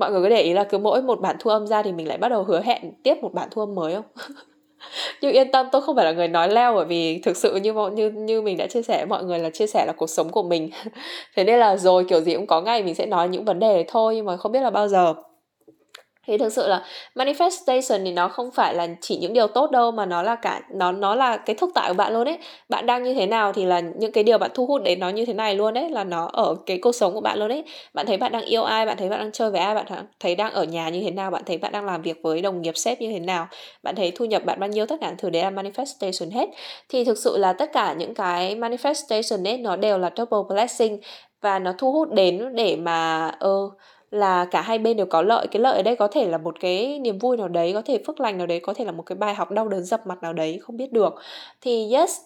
mọi 0.00 0.10
người 0.10 0.22
có 0.22 0.28
để 0.28 0.42
ý 0.42 0.52
là 0.52 0.64
cứ 0.64 0.78
mỗi 0.78 1.02
một 1.02 1.20
bản 1.20 1.36
thu 1.38 1.50
âm 1.50 1.66
ra 1.66 1.82
thì 1.82 1.92
mình 1.92 2.08
lại 2.08 2.18
bắt 2.18 2.28
đầu 2.28 2.44
hứa 2.44 2.60
hẹn 2.60 2.92
tiếp 3.02 3.14
một 3.22 3.32
bản 3.34 3.48
thu 3.50 3.62
âm 3.62 3.74
mới 3.74 3.94
không? 3.94 4.04
Nhưng 5.20 5.32
yên 5.32 5.50
tâm, 5.52 5.66
tôi 5.72 5.82
không 5.82 5.96
phải 5.96 6.04
là 6.04 6.12
người 6.12 6.28
nói 6.28 6.48
leo 6.48 6.74
bởi 6.74 6.84
vì 6.84 7.18
thực 7.18 7.36
sự 7.36 7.56
như 7.56 7.74
như 7.92 8.10
như 8.10 8.42
mình 8.42 8.56
đã 8.56 8.66
chia 8.66 8.82
sẻ 8.82 8.96
với 8.96 9.06
mọi 9.06 9.24
người 9.24 9.38
là 9.38 9.50
chia 9.50 9.66
sẻ 9.66 9.84
là 9.86 9.92
cuộc 9.92 10.10
sống 10.10 10.28
của 10.30 10.42
mình. 10.42 10.70
Thế 11.36 11.44
nên 11.44 11.58
là 11.58 11.76
rồi, 11.76 12.04
kiểu 12.08 12.20
gì 12.20 12.34
cũng 12.34 12.46
có 12.46 12.60
ngày 12.60 12.82
mình 12.82 12.94
sẽ 12.94 13.06
nói 13.06 13.28
những 13.28 13.44
vấn 13.44 13.58
đề 13.58 13.84
thôi, 13.88 14.16
nhưng 14.16 14.26
mà 14.26 14.36
không 14.36 14.52
biết 14.52 14.60
là 14.60 14.70
bao 14.70 14.88
giờ 14.88 15.14
thì 16.26 16.38
thực 16.38 16.52
sự 16.52 16.68
là 16.68 16.84
manifestation 17.14 18.04
thì 18.04 18.12
nó 18.12 18.28
không 18.28 18.50
phải 18.50 18.74
là 18.74 18.88
chỉ 19.00 19.16
những 19.16 19.32
điều 19.32 19.46
tốt 19.46 19.70
đâu 19.70 19.90
mà 19.90 20.06
nó 20.06 20.22
là 20.22 20.36
cả 20.36 20.60
nó 20.70 20.92
nó 20.92 21.14
là 21.14 21.36
cái 21.36 21.56
thực 21.56 21.70
tại 21.74 21.88
của 21.88 21.94
bạn 21.94 22.12
luôn 22.12 22.24
đấy 22.24 22.38
bạn 22.68 22.86
đang 22.86 23.02
như 23.02 23.14
thế 23.14 23.26
nào 23.26 23.52
thì 23.52 23.64
là 23.64 23.80
những 23.80 24.12
cái 24.12 24.24
điều 24.24 24.38
bạn 24.38 24.50
thu 24.54 24.66
hút 24.66 24.82
đến 24.82 25.00
nó 25.00 25.08
như 25.08 25.24
thế 25.24 25.32
này 25.32 25.54
luôn 25.54 25.74
đấy 25.74 25.90
là 25.90 26.04
nó 26.04 26.30
ở 26.32 26.56
cái 26.66 26.78
cuộc 26.78 26.92
sống 26.92 27.14
của 27.14 27.20
bạn 27.20 27.38
luôn 27.38 27.48
đấy 27.48 27.64
bạn 27.94 28.06
thấy 28.06 28.16
bạn 28.16 28.32
đang 28.32 28.44
yêu 28.44 28.64
ai 28.64 28.86
bạn 28.86 28.96
thấy 28.96 29.08
bạn 29.08 29.18
đang 29.18 29.32
chơi 29.32 29.50
với 29.50 29.60
ai 29.60 29.74
bạn 29.74 29.86
thấy 30.20 30.34
đang 30.34 30.52
ở 30.52 30.64
nhà 30.64 30.88
như 30.88 31.02
thế 31.02 31.10
nào 31.10 31.30
bạn 31.30 31.42
thấy 31.46 31.58
bạn 31.58 31.72
đang 31.72 31.84
làm 31.84 32.02
việc 32.02 32.20
với 32.22 32.42
đồng 32.42 32.62
nghiệp 32.62 32.76
sếp 32.76 33.00
như 33.00 33.10
thế 33.10 33.18
nào 33.18 33.48
bạn 33.82 33.96
thấy 33.96 34.12
thu 34.14 34.24
nhập 34.24 34.44
bạn 34.44 34.60
bao 34.60 34.68
nhiêu 34.68 34.86
tất 34.86 34.96
cả 35.00 35.14
thứ 35.18 35.30
đấy 35.30 35.42
là 35.42 35.50
manifestation 35.50 36.30
hết. 36.32 36.48
Thì 36.88 37.04
thực 37.04 37.18
sự 37.18 37.38
là 37.38 37.52
tất 37.52 37.72
cả 37.72 37.92
những 37.92 38.14
cái 38.14 38.56
manifestation 38.56 39.46
ấy 39.48 39.58
nó 39.58 39.76
đều 39.76 39.98
là 39.98 40.10
double 40.16 40.38
blessing 40.48 41.00
và 41.40 41.58
nó 41.58 41.74
thu 41.78 41.92
hút 41.92 42.12
đến 42.12 42.54
để 42.54 42.76
mà 42.76 43.28
ơ 43.38 43.50
uh, 43.50 43.72
là 44.10 44.44
cả 44.44 44.60
hai 44.60 44.78
bên 44.78 44.96
đều 44.96 45.06
có 45.06 45.22
lợi. 45.22 45.46
Cái 45.46 45.62
lợi 45.62 45.76
ở 45.76 45.82
đây 45.82 45.96
có 45.96 46.08
thể 46.08 46.28
là 46.28 46.38
một 46.38 46.60
cái 46.60 46.98
niềm 46.98 47.18
vui 47.18 47.36
nào 47.36 47.48
đấy 47.48 47.72
có 47.72 47.82
thể 47.82 48.02
phước 48.06 48.20
lành 48.20 48.38
nào 48.38 48.46
đấy 48.46 48.60
có 48.60 48.74
thể 48.74 48.84
là 48.84 48.92
một 48.92 49.02
cái 49.02 49.16
bài 49.16 49.34
học 49.34 49.50
đau 49.50 49.68
đớn 49.68 49.84
dập 49.84 50.06
mặt 50.06 50.22
nào 50.22 50.32
đấy 50.32 50.58
không 50.62 50.76
biết 50.76 50.92
được. 50.92 51.14
Thì 51.60 51.92
yes 51.92 52.20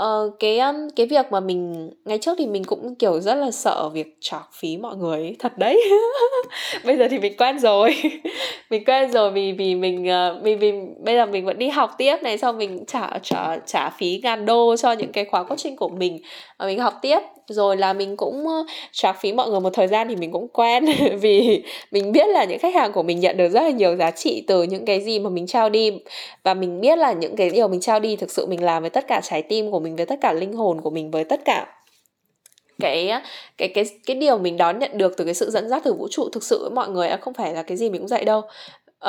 uh, 0.00 0.34
cái 0.38 0.58
um, 0.58 0.88
cái 0.96 1.06
việc 1.06 1.26
mà 1.30 1.40
mình 1.40 1.90
ngày 2.04 2.18
trước 2.18 2.34
thì 2.38 2.46
mình 2.46 2.64
cũng 2.64 2.94
kiểu 2.94 3.20
rất 3.20 3.34
là 3.34 3.50
sợ 3.50 3.88
việc 3.94 4.16
trả 4.20 4.38
phí 4.52 4.76
mọi 4.76 4.96
người 4.96 5.18
ấy. 5.18 5.36
thật 5.38 5.58
đấy. 5.58 5.82
Bây 6.84 6.96
giờ 6.96 7.08
thì 7.10 7.18
mình 7.18 7.36
quen 7.38 7.58
rồi. 7.58 7.94
Mình 8.70 8.84
quen 8.84 9.10
rồi 9.10 9.30
vì 9.30 9.52
vì 9.52 9.74
mình 9.74 10.08
uh, 10.36 10.42
vì 10.42 10.54
vì 10.54 10.72
bây 10.98 11.14
giờ 11.14 11.26
mình 11.26 11.44
vẫn 11.44 11.58
đi 11.58 11.68
học 11.68 11.90
tiếp 11.98 12.16
này 12.22 12.38
sau 12.38 12.52
mình 12.52 12.84
trả 12.86 13.18
trả 13.22 13.56
trả 13.66 13.90
phí 13.90 14.20
ngàn 14.22 14.46
đô 14.46 14.76
cho 14.76 14.92
những 14.92 15.12
cái 15.12 15.24
khóa 15.24 15.44
coaching 15.44 15.76
của 15.76 15.88
mình. 15.88 16.18
Ờ, 16.56 16.66
mình 16.66 16.78
học 16.80 16.94
tiếp 17.02 17.18
rồi 17.48 17.76
là 17.76 17.92
mình 17.92 18.16
cũng 18.16 18.46
trả 18.92 19.12
phí 19.12 19.32
mọi 19.32 19.50
người 19.50 19.60
một 19.60 19.70
thời 19.72 19.86
gian 19.86 20.08
thì 20.08 20.16
mình 20.16 20.32
cũng 20.32 20.48
quen 20.48 20.84
vì 21.20 21.62
mình 21.90 22.12
biết 22.12 22.28
là 22.28 22.44
những 22.44 22.58
khách 22.58 22.74
hàng 22.74 22.92
của 22.92 23.02
mình 23.02 23.20
nhận 23.20 23.36
được 23.36 23.48
rất 23.48 23.62
là 23.62 23.70
nhiều 23.70 23.96
giá 23.96 24.10
trị 24.10 24.44
từ 24.46 24.62
những 24.62 24.84
cái 24.84 25.00
gì 25.00 25.18
mà 25.18 25.30
mình 25.30 25.46
trao 25.46 25.70
đi. 25.70 25.92
Và 26.42 26.54
mình 26.54 26.80
biết 26.80 26.98
là 26.98 27.12
những 27.12 27.36
cái 27.36 27.50
điều 27.50 27.68
mình 27.68 27.80
trao 27.80 28.00
đi 28.00 28.16
thực 28.16 28.30
sự 28.30 28.46
mình 28.46 28.62
làm 28.64 28.82
với 28.82 28.90
tất 28.90 29.06
cả 29.08 29.20
trái 29.22 29.42
tim 29.42 29.70
của 29.70 29.80
mình, 29.80 29.96
với 29.96 30.06
tất 30.06 30.18
cả 30.20 30.32
linh 30.32 30.52
hồn 30.52 30.80
của 30.80 30.90
mình, 30.90 31.10
với 31.10 31.24
tất 31.24 31.40
cả 31.44 31.66
cái 32.80 33.12
cái 33.58 33.68
cái 33.68 33.84
cái 34.06 34.16
điều 34.16 34.38
mình 34.38 34.56
đón 34.56 34.78
nhận 34.78 34.98
được 34.98 35.16
từ 35.16 35.24
cái 35.24 35.34
sự 35.34 35.50
dẫn 35.50 35.68
dắt 35.68 35.82
từ 35.84 35.94
vũ 35.94 36.08
trụ, 36.10 36.28
thực 36.32 36.44
sự 36.44 36.70
mọi 36.70 36.88
người 36.88 37.10
không 37.20 37.34
phải 37.34 37.54
là 37.54 37.62
cái 37.62 37.76
gì 37.76 37.90
mình 37.90 38.00
cũng 38.00 38.08
dạy 38.08 38.24
đâu 38.24 38.42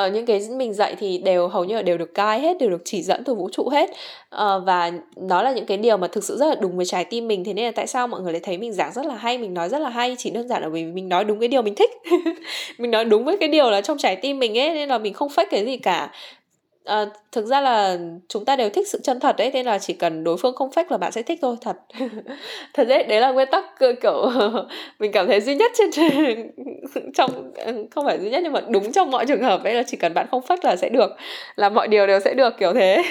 uh, 0.03 0.13
những 0.13 0.25
cái 0.25 0.39
mình 0.51 0.73
dạy 0.73 0.95
thì 0.99 1.17
đều 1.17 1.47
hầu 1.47 1.63
như 1.63 1.75
là 1.75 1.81
đều 1.81 1.97
được 1.97 2.13
cai 2.13 2.39
hết 2.39 2.57
đều 2.59 2.69
được 2.69 2.81
chỉ 2.85 3.03
dẫn 3.03 3.23
từ 3.23 3.35
vũ 3.35 3.49
trụ 3.51 3.69
hết. 3.69 3.89
Uh, 3.89 4.63
và 4.65 4.91
nó 5.15 5.43
là 5.43 5.51
những 5.51 5.65
cái 5.65 5.77
điều 5.77 5.97
mà 5.97 6.07
thực 6.07 6.23
sự 6.23 6.37
rất 6.37 6.45
là 6.45 6.55
đúng 6.55 6.77
với 6.77 6.85
trái 6.85 7.05
tim 7.05 7.27
mình. 7.27 7.43
Thế 7.43 7.53
nên 7.53 7.65
là 7.65 7.71
tại 7.75 7.87
sao 7.87 8.07
mọi 8.07 8.21
người 8.21 8.33
lại 8.33 8.41
thấy 8.43 8.57
mình 8.57 8.73
giảng 8.73 8.93
rất 8.93 9.05
là 9.05 9.15
hay 9.15 9.37
mình 9.37 9.53
nói 9.53 9.69
rất 9.69 9.79
là 9.79 9.89
hay 9.89 10.15
chỉ 10.17 10.29
đơn 10.29 10.47
giản 10.47 10.61
là 10.61 10.69
vì 10.69 10.85
mình 10.85 11.09
nói 11.09 11.23
đúng 11.23 11.39
cái 11.39 11.47
điều 11.47 11.61
mình 11.61 11.75
thích. 11.75 11.91
Mình 12.77 12.91
nói 12.91 13.05
đúng 13.05 13.25
với 13.25 13.37
cái 13.37 13.49
điều 13.49 13.71
là 13.71 13.81
trong 13.81 13.97
trái 13.97 14.15
tim 14.15 14.39
mình 14.39 14.57
ấy 14.57 14.73
nên 14.73 14.89
là 14.89 14.97
mình 14.97 15.13
không 15.13 15.27
fake 15.27 15.45
cái 15.51 15.65
gì 15.65 15.77
cả. 15.77 16.11
À, 16.85 17.05
thực 17.31 17.45
ra 17.45 17.61
là 17.61 17.97
chúng 18.27 18.45
ta 18.45 18.55
đều 18.55 18.69
thích 18.69 18.87
sự 18.87 18.99
chân 19.03 19.19
thật 19.19 19.35
đấy 19.37 19.51
nên 19.53 19.65
là 19.65 19.79
chỉ 19.79 19.93
cần 19.93 20.23
đối 20.23 20.37
phương 20.37 20.55
không 20.55 20.69
fake 20.69 20.85
là 20.89 20.97
bạn 20.97 21.11
sẽ 21.11 21.21
thích 21.21 21.39
thôi 21.41 21.55
thật. 21.61 21.77
Thật 22.73 22.83
đấy 22.87 23.03
đấy 23.03 23.21
là 23.21 23.31
nguyên 23.31 23.47
tắc 23.51 23.65
kiểu 24.01 24.31
mình 24.99 25.11
cảm 25.11 25.27
thấy 25.27 25.41
duy 25.41 25.55
nhất 25.55 25.71
trên 25.75 25.91
trong 27.13 27.53
ừ, 27.55 27.85
không 27.91 28.05
phải 28.05 28.19
duy 28.19 28.29
nhất 28.29 28.41
nhưng 28.43 28.53
mà 28.53 28.61
đúng 28.69 28.91
trong 28.91 29.11
mọi 29.11 29.25
trường 29.25 29.43
hợp 29.43 29.63
ấy 29.63 29.73
là 29.73 29.83
chỉ 29.87 29.97
cần 29.97 30.13
bạn 30.13 30.27
không 30.31 30.41
fake 30.47 30.57
là 30.63 30.75
sẽ 30.75 30.89
được 30.89 31.11
là 31.55 31.69
mọi 31.69 31.87
điều 31.87 32.07
đều 32.07 32.19
sẽ 32.19 32.33
được 32.33 32.53
kiểu 32.59 32.73
thế. 32.73 33.03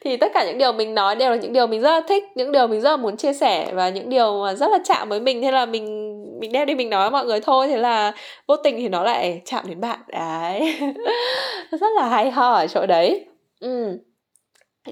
Thì 0.00 0.16
tất 0.16 0.32
cả 0.34 0.44
những 0.46 0.58
điều 0.58 0.72
mình 0.72 0.94
nói 0.94 1.16
đều 1.16 1.30
là 1.30 1.36
những 1.36 1.52
điều 1.52 1.66
mình 1.66 1.80
rất 1.80 1.90
là 1.90 2.00
thích 2.08 2.24
những 2.34 2.52
điều 2.52 2.66
mình 2.66 2.80
rất 2.80 2.90
là 2.90 2.96
muốn 2.96 3.16
chia 3.16 3.32
sẻ 3.32 3.70
và 3.74 3.88
những 3.88 4.08
điều 4.08 4.42
mà 4.42 4.54
rất 4.54 4.70
là 4.70 4.78
chạm 4.84 5.08
với 5.08 5.20
mình 5.20 5.42
thế 5.42 5.50
là 5.50 5.66
mình 5.66 6.16
mình 6.40 6.52
đem 6.52 6.66
đi 6.66 6.74
mình 6.74 6.90
nói 6.90 7.02
với 7.02 7.10
mọi 7.10 7.26
người 7.26 7.40
thôi 7.40 7.68
thế 7.68 7.76
là 7.76 8.12
vô 8.46 8.56
tình 8.56 8.76
thì 8.76 8.88
nó 8.88 9.02
lại 9.02 9.42
chạm 9.44 9.68
đến 9.68 9.80
bạn. 9.80 9.98
Đấy. 10.08 10.78
Rất 11.70 11.92
là 11.96 12.08
hay 12.08 12.30
ho 12.30 12.52
ở 12.52 12.66
chỗ 12.66 12.86
đấy. 12.86 13.26
Ừ 13.60 13.98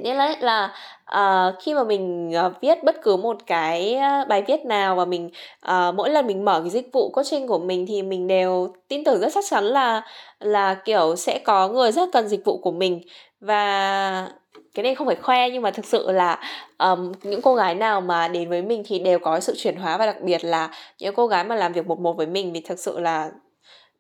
nên 0.00 0.16
là, 0.16 0.37
là 0.40 0.74
uh, 1.14 1.54
khi 1.62 1.74
mà 1.74 1.85
mình 1.85 2.33
uh, 2.46 2.52
viết 2.61 2.85
bất 2.85 3.02
cứ 3.02 3.16
một 3.16 3.37
cái 3.46 3.94
ờ, 3.94 4.24
bài 4.28 4.42
viết 4.46 4.64
nào 4.64 4.96
và 4.96 5.04
mình 5.04 5.30
uh, 5.70 5.94
mỗi 5.94 6.11
lần 6.11 6.26
mình 6.26 6.44
mở 6.44 6.61
cái 6.61 6.70
dịch 6.70 6.92
vụ 6.92 7.11
coaching 7.11 7.46
của 7.46 7.59
mình 7.59 7.87
thì 7.88 8.02
mình 8.02 8.26
đều 8.26 8.72
tin 8.88 9.04
tưởng 9.04 9.20
rất 9.20 9.28
chắc 9.35 9.44
chắn 9.50 9.64
là 9.64 10.02
là 10.40 10.74
kiểu 10.74 11.16
sẽ 11.16 11.38
có 11.44 11.68
người 11.68 11.92
rất 11.92 12.09
cần 12.12 12.28
dịch 12.28 12.44
vụ 12.44 12.59
của 12.59 12.72
mình. 12.72 13.00
Và 13.40 14.28
cái 14.75 14.83
này 14.83 14.95
không 14.95 15.07
phải 15.07 15.17
khoe 15.17 15.51
nhưng 15.51 15.63
mà 15.63 15.71
thực 15.71 15.85
sự 15.85 16.11
là 16.11 16.39
um, 16.79 17.13
những 17.23 17.43
cô 17.43 17.55
gái 17.55 17.75
nào 17.75 18.01
mà 18.01 18.29
đến 18.29 18.49
với 18.49 18.63
mình 18.63 18.83
thì 18.87 18.99
đều 18.99 19.19
có 19.19 19.41
sự 19.41 19.55
chuyển 19.57 19.77
hóa. 19.77 19.97
Và 19.99 20.07
đặc 20.07 20.17
biệt 20.23 20.45
là 20.45 20.71
những 20.99 21.15
cô 21.15 21.27
gái 21.27 21.45
mà 21.45 21.55
làm 21.55 21.73
việc 21.73 21.87
một 21.87 22.01
một 22.01 22.13
với 22.17 22.27
mình 22.27 22.51
thì 22.55 22.61
thực 22.61 22.79
sự 22.79 23.01
là 23.01 23.31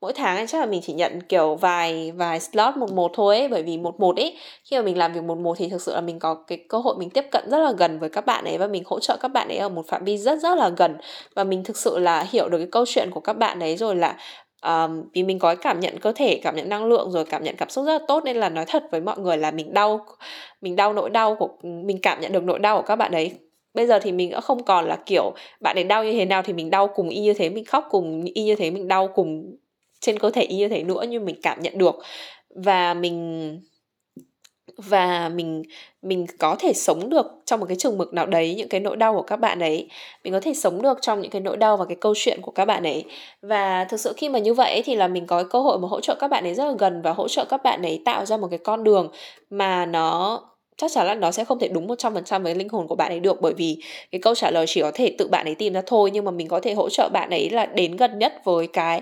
mỗi 0.00 0.12
tháng 0.12 0.46
chắc 0.46 0.60
là 0.60 0.66
mình 0.66 0.80
chỉ 0.84 0.92
nhận 0.92 1.20
kiểu 1.20 1.54
vài 1.54 2.12
vài 2.16 2.40
slot 2.40 2.76
một 2.76 2.92
một 2.92 3.10
thôi 3.14 3.38
ấy 3.38 3.48
bởi 3.48 3.62
vì 3.62 3.78
một 3.78 4.00
một 4.00 4.16
ấy 4.16 4.36
khi 4.64 4.76
mà 4.76 4.82
mình 4.82 4.98
làm 4.98 5.12
việc 5.12 5.24
một 5.24 5.38
một 5.38 5.58
thì 5.58 5.68
thực 5.68 5.82
sự 5.82 5.94
là 5.94 6.00
mình 6.00 6.18
có 6.18 6.34
cái 6.34 6.58
cơ 6.68 6.78
hội 6.78 6.94
mình 6.98 7.10
tiếp 7.10 7.24
cận 7.30 7.50
rất 7.50 7.58
là 7.58 7.72
gần 7.78 7.98
với 7.98 8.08
các 8.08 8.26
bạn 8.26 8.44
ấy 8.44 8.58
và 8.58 8.66
mình 8.66 8.82
hỗ 8.86 9.00
trợ 9.00 9.16
các 9.20 9.28
bạn 9.28 9.48
ấy 9.48 9.56
ở 9.56 9.68
một 9.68 9.86
phạm 9.88 10.04
vi 10.04 10.18
rất 10.18 10.38
rất 10.38 10.58
là 10.58 10.68
gần. 10.68 10.96
Và 11.34 11.44
mình 11.44 11.64
thực 11.64 11.76
sự 11.76 11.98
là 11.98 12.26
hiểu 12.30 12.48
được 12.48 12.58
cái 12.58 12.68
câu 12.72 12.84
chuyện 12.88 13.10
của 13.10 13.20
các 13.20 13.32
bạn 13.32 13.60
ấy 13.60 13.76
rồi 13.76 13.96
là 13.96 14.16
um, 14.64 15.02
vì 15.12 15.22
mình 15.22 15.38
có 15.38 15.54
cảm 15.54 15.80
nhận 15.80 15.98
cơ 15.98 16.12
thể 16.12 16.40
cảm 16.42 16.56
nhận 16.56 16.68
năng 16.68 16.84
lượng 16.84 17.10
rồi 17.10 17.24
cảm 17.24 17.42
nhận 17.44 17.56
cảm 17.56 17.70
xúc 17.70 17.86
rất 17.86 17.92
là 17.92 18.04
tốt 18.08 18.24
nên 18.24 18.36
là 18.36 18.48
nói 18.48 18.64
thật 18.68 18.84
với 18.90 19.00
mọi 19.00 19.18
người 19.18 19.36
là 19.36 19.50
mình 19.50 19.74
đau 19.74 20.06
mình 20.60 20.76
đau 20.76 20.92
nỗi 20.92 21.10
đau 21.10 21.34
của 21.34 21.48
mình 21.62 21.98
cảm 22.02 22.20
nhận 22.20 22.32
được 22.32 22.44
nỗi 22.44 22.58
đau 22.58 22.76
của 22.76 22.86
các 22.86 22.96
bạn 22.96 23.12
ấy 23.12 23.32
bây 23.74 23.86
giờ 23.86 23.98
thì 23.98 24.12
mình 24.12 24.30
đã 24.30 24.40
không 24.40 24.64
còn 24.64 24.84
là 24.84 24.98
kiểu 25.06 25.32
bạn 25.60 25.76
ấy 25.76 25.84
đau 25.84 26.04
như 26.04 26.12
thế 26.12 26.24
nào 26.24 26.42
thì 26.42 26.52
mình 26.52 26.70
đau 26.70 26.88
cùng 26.88 27.08
y 27.08 27.20
như 27.20 27.34
thế 27.34 27.50
mình 27.50 27.64
khóc 27.64 27.86
cùng 27.90 28.24
y 28.34 28.44
như 28.44 28.56
thế 28.56 28.70
mình 28.70 28.88
đau 28.88 29.08
cùng 29.08 29.56
trên 30.04 30.18
cơ 30.18 30.30
thể 30.30 30.42
y 30.42 30.56
như 30.56 30.68
thế 30.68 30.84
nữa 30.84 31.04
nhưng 31.08 31.24
mình 31.24 31.36
cảm 31.42 31.62
nhận 31.62 31.78
được. 31.78 31.94
Và 32.54 32.94
mình 32.94 33.60
và 34.76 35.28
mình 35.28 35.62
mình 36.02 36.26
có 36.38 36.56
thể 36.58 36.72
sống 36.72 37.08
được 37.10 37.26
trong 37.46 37.60
một 37.60 37.66
cái 37.66 37.76
trường 37.76 37.98
mực 37.98 38.14
nào 38.14 38.26
đấy, 38.26 38.54
những 38.54 38.68
cái 38.68 38.80
nỗi 38.80 38.96
đau 38.96 39.14
của 39.14 39.22
các 39.22 39.36
bạn 39.36 39.60
ấy. 39.60 39.88
Mình 40.24 40.32
có 40.32 40.40
thể 40.40 40.54
sống 40.54 40.82
được 40.82 40.98
trong 41.02 41.20
những 41.20 41.30
cái 41.30 41.40
nỗi 41.40 41.56
đau 41.56 41.76
và 41.76 41.84
cái 41.84 41.96
câu 42.00 42.14
chuyện 42.16 42.40
của 42.42 42.50
các 42.52 42.64
bạn 42.64 42.82
ấy. 42.82 43.04
Và 43.42 43.84
thực 43.84 44.00
sự 44.00 44.12
khi 44.16 44.28
mà 44.28 44.38
như 44.38 44.54
vậy 44.54 44.82
thì 44.84 44.94
là 44.94 45.08
mình 45.08 45.26
có 45.26 45.44
cơ 45.44 45.60
hội 45.60 45.78
mà 45.78 45.88
hỗ 45.88 46.00
trợ 46.00 46.14
các 46.20 46.28
bạn 46.28 46.44
ấy 46.44 46.54
rất 46.54 46.64
là 46.64 46.74
gần 46.78 47.02
và 47.02 47.12
hỗ 47.12 47.28
trợ 47.28 47.44
các 47.44 47.62
bạn 47.62 47.82
ấy 47.82 48.02
tạo 48.04 48.26
ra 48.26 48.36
một 48.36 48.48
cái 48.50 48.58
con 48.58 48.84
đường 48.84 49.08
mà 49.50 49.86
nó 49.86 50.40
chắc 50.76 50.90
chắn 50.92 51.06
là 51.06 51.14
nó 51.14 51.30
sẽ 51.30 51.44
không 51.44 51.58
thể 51.58 51.68
đúng 51.68 51.88
100% 51.88 52.42
với 52.42 52.54
linh 52.54 52.68
hồn 52.68 52.88
của 52.88 52.94
bạn 52.94 53.12
ấy 53.12 53.20
được 53.20 53.40
bởi 53.40 53.54
vì 53.54 53.76
cái 54.12 54.20
câu 54.20 54.34
trả 54.34 54.50
lời 54.50 54.64
chỉ 54.68 54.82
có 54.82 54.90
thể 54.94 55.14
tự 55.18 55.28
bạn 55.28 55.46
ấy 55.46 55.54
tìm 55.54 55.72
ra 55.72 55.82
thôi 55.86 56.10
nhưng 56.12 56.24
mà 56.24 56.30
mình 56.30 56.48
có 56.48 56.60
thể 56.60 56.74
hỗ 56.74 56.88
trợ 56.88 57.08
bạn 57.12 57.30
ấy 57.30 57.50
là 57.50 57.66
đến 57.66 57.96
gần 57.96 58.18
nhất 58.18 58.44
với 58.44 58.66
cái 58.66 59.00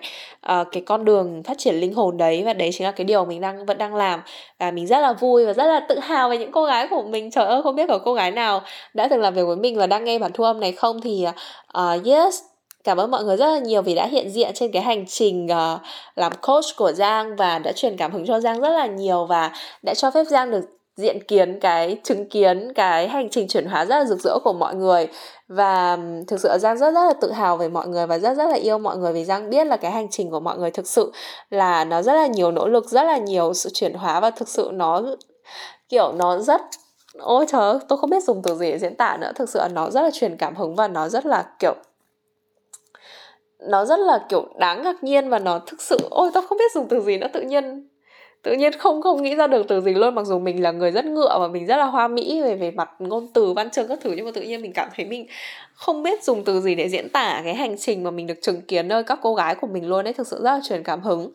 uh, 0.53 0.67
cái 0.73 0.83
con 0.87 1.05
đường 1.05 1.43
phát 1.43 1.59
triển 1.59 1.75
linh 1.75 1.95
hồn 1.95 2.17
đấy 2.17 2.43
và 2.45 2.53
đấy 2.53 2.71
chính 2.73 2.87
là 2.87 2.93
cái 2.93 3.05
điều 3.05 3.25
mình 3.25 3.41
đang 3.41 3.67
vẫn 3.67 3.79
đang 3.79 3.95
làm. 3.95 4.23
Và 4.59 4.71
mình 4.71 4.87
rất 4.87 4.99
là 4.99 5.13
vui 5.13 5.47
và 5.47 5.53
rất 5.53 5.67
là 5.67 5.81
tự 5.89 5.99
hào 5.99 6.29
về 6.29 6.39
những 6.39 6.53
cô 6.53 6.65
gái 6.65 6.89
của 6.91 7.03
mình. 7.03 7.31
Trời 7.31 7.47
ơi 7.47 7.63
không 7.63 7.77
biết 7.77 7.87
có 7.89 7.99
cô 7.99 8.15
gái 8.15 8.31
nào 8.31 8.63
đã 8.95 9.09
từng 9.09 9.21
làm 9.21 9.35
việc 9.35 9.47
với 9.47 9.57
mình 9.57 9.79
và 9.79 9.87
đang 9.87 10.05
nghe 10.05 10.19
bản 10.19 10.33
thu 10.35 10.45
âm 10.45 10.61
này 10.61 10.73
không? 10.73 11.01
Thì 11.01 11.27
uh, 11.79 12.07
yes 12.07 12.41
Cảm 12.85 13.01
ơn 13.01 13.11
mọi 13.11 13.25
người 13.25 13.37
rất 13.37 13.47
là 13.47 13.59
nhiều 13.59 13.83
vì 13.83 13.95
đã 13.95 14.07
hiện 14.07 14.31
diện 14.31 14.51
trên 14.55 14.73
cái 14.73 14.83
hành 14.83 15.05
trình 15.07 15.47
uh, 15.47 15.81
làm 16.15 16.33
coach 16.43 16.65
của 16.77 16.93
Giang 16.93 17.37
và 17.37 17.59
đã 17.59 17.73
truyền 17.73 17.97
cảm 17.97 18.13
hứng 18.13 18.27
cho 18.27 18.41
Giang 18.41 18.61
rất 18.61 18.69
là 18.69 18.87
nhiều 18.87 19.27
và 19.27 19.53
đã 19.83 19.95
cho 19.95 20.11
phép 20.11 20.25
Giang 20.25 20.51
được 20.51 20.61
diện 20.97 21.23
kiến, 21.29 21.61
cái 21.61 21.97
chứng 22.05 22.29
kiến, 22.29 22.73
cái 22.75 23.09
hành 23.09 23.29
trình 23.31 23.49
chuyển 23.49 23.67
hóa 23.67 23.85
rất 23.85 23.99
là 23.99 24.05
rực 24.05 24.21
rỡ 24.21 24.39
của 24.45 24.53
mọi 24.53 24.75
người. 24.75 25.09
Và 25.49 25.99
thực 26.27 26.41
sự 26.41 26.49
Giang 26.59 26.79
rất 26.79 26.91
rất 26.91 27.05
là 27.05 27.13
tự 27.21 27.33
hào 27.33 27.57
về 27.57 27.69
mọi 27.69 27.87
người 27.89 28.07
và 28.07 28.19
rất 28.19 28.35
rất 28.35 28.49
là 28.49 28.55
yêu 28.57 28.79
mọi 28.79 28.97
người 28.97 29.13
vì 29.13 29.25
Giang 29.25 29.51
biết 29.51 29.67
là 29.67 29.77
cái 29.77 29.91
hành 29.91 30.09
trình 30.11 30.31
của 30.31 30.41
mọi 30.41 30.59
người 30.59 30.71
thực 30.71 30.87
sự 30.87 31.13
là 31.51 31.85
nó 31.85 32.03
rất 32.03 32.13
là 32.13 32.27
nhiều 32.27 32.51
nỗ 32.53 32.69
lực, 32.69 32.91
rất 32.91 33.03
là 33.03 33.19
nhiều 33.19 33.55
sự 33.55 33.71
chuyển 33.75 33.95
hóa 33.95 34.21
và 34.21 34.31
thực 34.31 34.49
sự 34.49 34.71
nó, 34.73 35.03
kiểu, 35.89 36.13
nó 36.13 36.39
rất, 36.39 36.61
ôi 37.19 37.47
trời 37.49 37.75
tôi 37.89 37.99
không 37.99 38.11
biết 38.11 38.25
dùng 38.25 38.43
từ 38.43 38.55
gì 38.55 38.71
để 38.71 38.79
diễn 38.79 38.97
tả 38.97 39.17
nữa. 39.21 39.33
Thực 39.35 39.49
sự 39.49 39.61
nó 39.73 39.91
rất 39.91 40.01
là 40.01 40.11
truyền 40.13 40.37
cảm 40.37 40.57
hứng 40.57 40.75
và 40.75 40.89
nó 40.89 41.09
rất 41.09 41.27
là, 41.27 41.45
kiểu, 41.59 41.75
nó 43.59 43.85
rất 43.85 43.99
là, 43.99 44.27
kiểu, 44.29 44.47
đáng 44.59 44.83
ngạc 44.83 45.05
nhiên 45.05 45.29
và 45.29 45.39
nó 45.39 45.59
thực 45.67 45.83
sự, 45.83 45.97
ôi, 46.11 46.31
tôi 46.35 46.47
không 46.47 46.59
biết 46.59 46.73
dùng 46.75 46.89
từ 46.89 47.01
gì 47.01 47.17
nữa, 47.17 47.27
tự 47.33 47.41
nhiên 47.41 47.89
tự 48.43 48.53
nhiên 48.53 48.73
không 48.73 49.03
không 49.03 49.23
nghĩ 49.23 49.35
ra 49.37 49.47
được 49.47 49.69
từ 49.69 49.81
gì 49.81 49.95
luôn 49.95 50.15
mặc 50.15 50.27
dù 50.27 50.39
mình 50.39 50.63
là 50.63 50.71
người 50.71 50.91
rất 50.91 51.05
ngựa 51.05 51.39
và 51.41 51.49
mình 51.49 51.67
rất 51.67 51.77
là 51.77 51.85
hoa 51.85 52.09
mỹ 52.09 52.43
về 52.43 52.57
về 52.57 52.71
mặt 52.71 52.91
ngôn 52.99 53.29
từ 53.35 53.53
văn 53.53 53.71
chương 53.71 53.89
các 53.89 53.99
thứ 54.03 54.13
nhưng 54.17 54.25
mà 54.25 54.31
tự 54.35 54.43
nhiên 54.43 54.63
mình 54.63 54.73
cảm 54.73 54.89
thấy 54.97 55.07
mình 55.07 55.27
không 55.75 56.03
biết 56.03 56.23
dùng 56.25 56.45
từ 56.45 56.61
gì 56.61 56.75
để 56.75 56.89
diễn 56.89 57.09
tả 57.09 57.41
cái 57.45 57.55
hành 57.55 57.77
trình 57.79 58.03
mà 58.05 58.11
mình 58.11 58.27
được 58.27 58.43
chứng 58.43 58.61
kiến 58.61 58.89
nơi 58.89 59.05
các 59.05 59.19
cô 59.23 59.35
gái 59.35 59.55
của 59.55 59.67
mình 59.67 59.89
luôn 59.89 60.07
ấy 60.07 60.13
thực 60.13 60.27
sự 60.27 60.37
rất 60.37 60.53
là 60.53 60.61
truyền 60.69 60.83
cảm 60.83 61.01
hứng. 61.01 61.33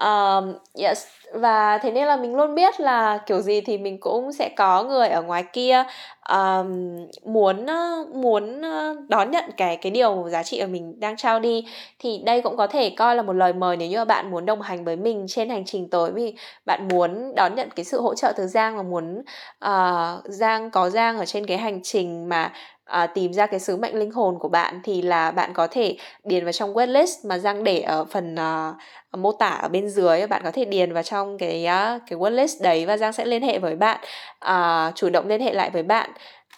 Um, 0.00 0.52
yes 0.74 1.06
và 1.32 1.78
thế 1.78 1.90
nên 1.90 2.06
là 2.06 2.16
mình 2.16 2.34
luôn 2.36 2.54
biết 2.54 2.80
là 2.80 3.18
kiểu 3.26 3.40
gì 3.40 3.60
thì 3.60 3.78
mình 3.78 4.00
cũng 4.00 4.32
sẽ 4.32 4.48
có 4.56 4.84
người 4.84 5.08
ở 5.08 5.22
ngoài 5.22 5.44
kia 5.52 5.84
um, 6.28 6.96
muốn 7.24 7.66
muốn 8.14 8.62
đón 9.08 9.30
nhận 9.30 9.44
cái 9.56 9.76
cái 9.76 9.92
điều 9.92 10.28
giá 10.28 10.42
trị 10.42 10.60
mà 10.60 10.66
mình 10.66 11.00
đang 11.00 11.16
trao 11.16 11.40
đi. 11.40 11.66
Thì 11.98 12.22
đây 12.24 12.42
cũng 12.42 12.56
có 12.56 12.66
thể 12.66 12.90
coi 12.90 13.16
là 13.16 13.22
một 13.22 13.32
lời 13.32 13.52
mời 13.52 13.76
nếu 13.76 13.88
như 13.88 13.96
mà 13.96 14.04
bạn 14.04 14.30
muốn 14.30 14.46
đồng 14.46 14.60
hành 14.60 14.84
với 14.84 14.96
mình 14.96 15.26
trên 15.28 15.50
hành 15.50 15.64
trình 15.66 15.90
tới. 15.90 16.10
Vì 16.10 16.34
bạn 16.66 16.88
muốn 16.88 17.34
đón 17.36 17.54
nhận 17.54 17.68
cái 17.76 17.84
sự 17.84 18.00
hỗ 18.00 18.14
trợ 18.14 18.32
từ 18.36 18.46
Giang 18.46 18.76
và 18.76 18.82
muốn 18.82 19.22
uh, 19.64 20.24
Giang 20.24 20.70
có 20.70 20.90
Giang 20.90 21.18
ở 21.18 21.24
trên 21.24 21.46
cái 21.46 21.58
hành 21.58 21.80
trình 21.82 22.28
mà 22.28 22.52
à, 22.90 23.06
tìm 23.06 23.32
ra 23.32 23.46
cái 23.46 23.60
sứ 23.60 23.76
mệnh 23.76 23.94
linh 23.94 24.10
hồn 24.10 24.38
của 24.38 24.48
bạn 24.48 24.80
thì 24.84 25.02
là 25.02 25.30
bạn 25.30 25.52
có 25.54 25.66
thể 25.66 25.96
điền 26.24 26.44
vào 26.44 26.52
trong 26.52 26.74
waitlist 26.74 27.28
mà 27.28 27.38
Giang 27.38 27.64
để 27.64 27.80
ở 27.80 28.04
phần 28.04 28.34
uh, 28.34 29.18
mô 29.18 29.32
tả 29.32 29.48
ở 29.48 29.68
bên 29.68 29.88
dưới 29.88 30.26
bạn 30.26 30.42
có 30.44 30.50
thể 30.50 30.64
điền 30.64 30.92
vào 30.92 31.02
trong 31.02 31.38
cái 31.38 31.66
uh, 31.66 32.02
cái 32.06 32.18
waitlist 32.18 32.62
đấy 32.62 32.86
và 32.86 32.96
Giang 32.96 33.12
sẽ 33.12 33.24
liên 33.24 33.42
hệ 33.42 33.58
với 33.58 33.76
bạn 33.76 34.00
uh, 34.44 34.94
chủ 34.94 35.10
động 35.10 35.28
liên 35.28 35.40
hệ 35.40 35.52
lại 35.52 35.70
với 35.70 35.82
bạn 35.82 36.10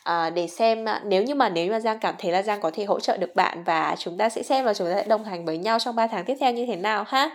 à, 0.04 0.30
để 0.30 0.46
xem 0.46 0.88
à, 0.88 1.02
nếu 1.04 1.22
như 1.22 1.34
mà 1.34 1.48
nếu 1.48 1.64
như 1.64 1.70
mà 1.70 1.80
Giang 1.80 1.98
cảm 1.98 2.14
thấy 2.18 2.32
là 2.32 2.42
Giang 2.42 2.60
có 2.60 2.70
thể 2.74 2.84
hỗ 2.84 3.00
trợ 3.00 3.16
được 3.16 3.34
bạn 3.34 3.64
và 3.64 3.96
chúng 3.98 4.18
ta 4.18 4.28
sẽ 4.28 4.42
xem 4.42 4.64
và 4.64 4.74
chúng 4.74 4.88
ta 4.88 4.94
sẽ 4.94 5.04
đồng 5.04 5.24
hành 5.24 5.44
với 5.44 5.58
nhau 5.58 5.78
trong 5.78 5.96
3 5.96 6.06
tháng 6.06 6.24
tiếp 6.24 6.36
theo 6.40 6.52
như 6.52 6.66
thế 6.66 6.76
nào 6.76 7.04
ha. 7.08 7.30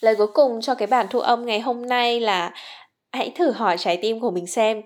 Lời 0.00 0.16
cuối 0.16 0.26
cùng 0.26 0.60
cho 0.60 0.74
cái 0.74 0.86
bản 0.86 1.06
thu 1.10 1.20
âm 1.20 1.46
ngày 1.46 1.60
hôm 1.60 1.86
nay 1.86 2.20
là 2.20 2.52
hãy 3.12 3.32
thử 3.34 3.50
hỏi 3.50 3.78
trái 3.78 3.98
tim 4.02 4.20
của 4.20 4.30
mình 4.30 4.46
xem 4.46 4.82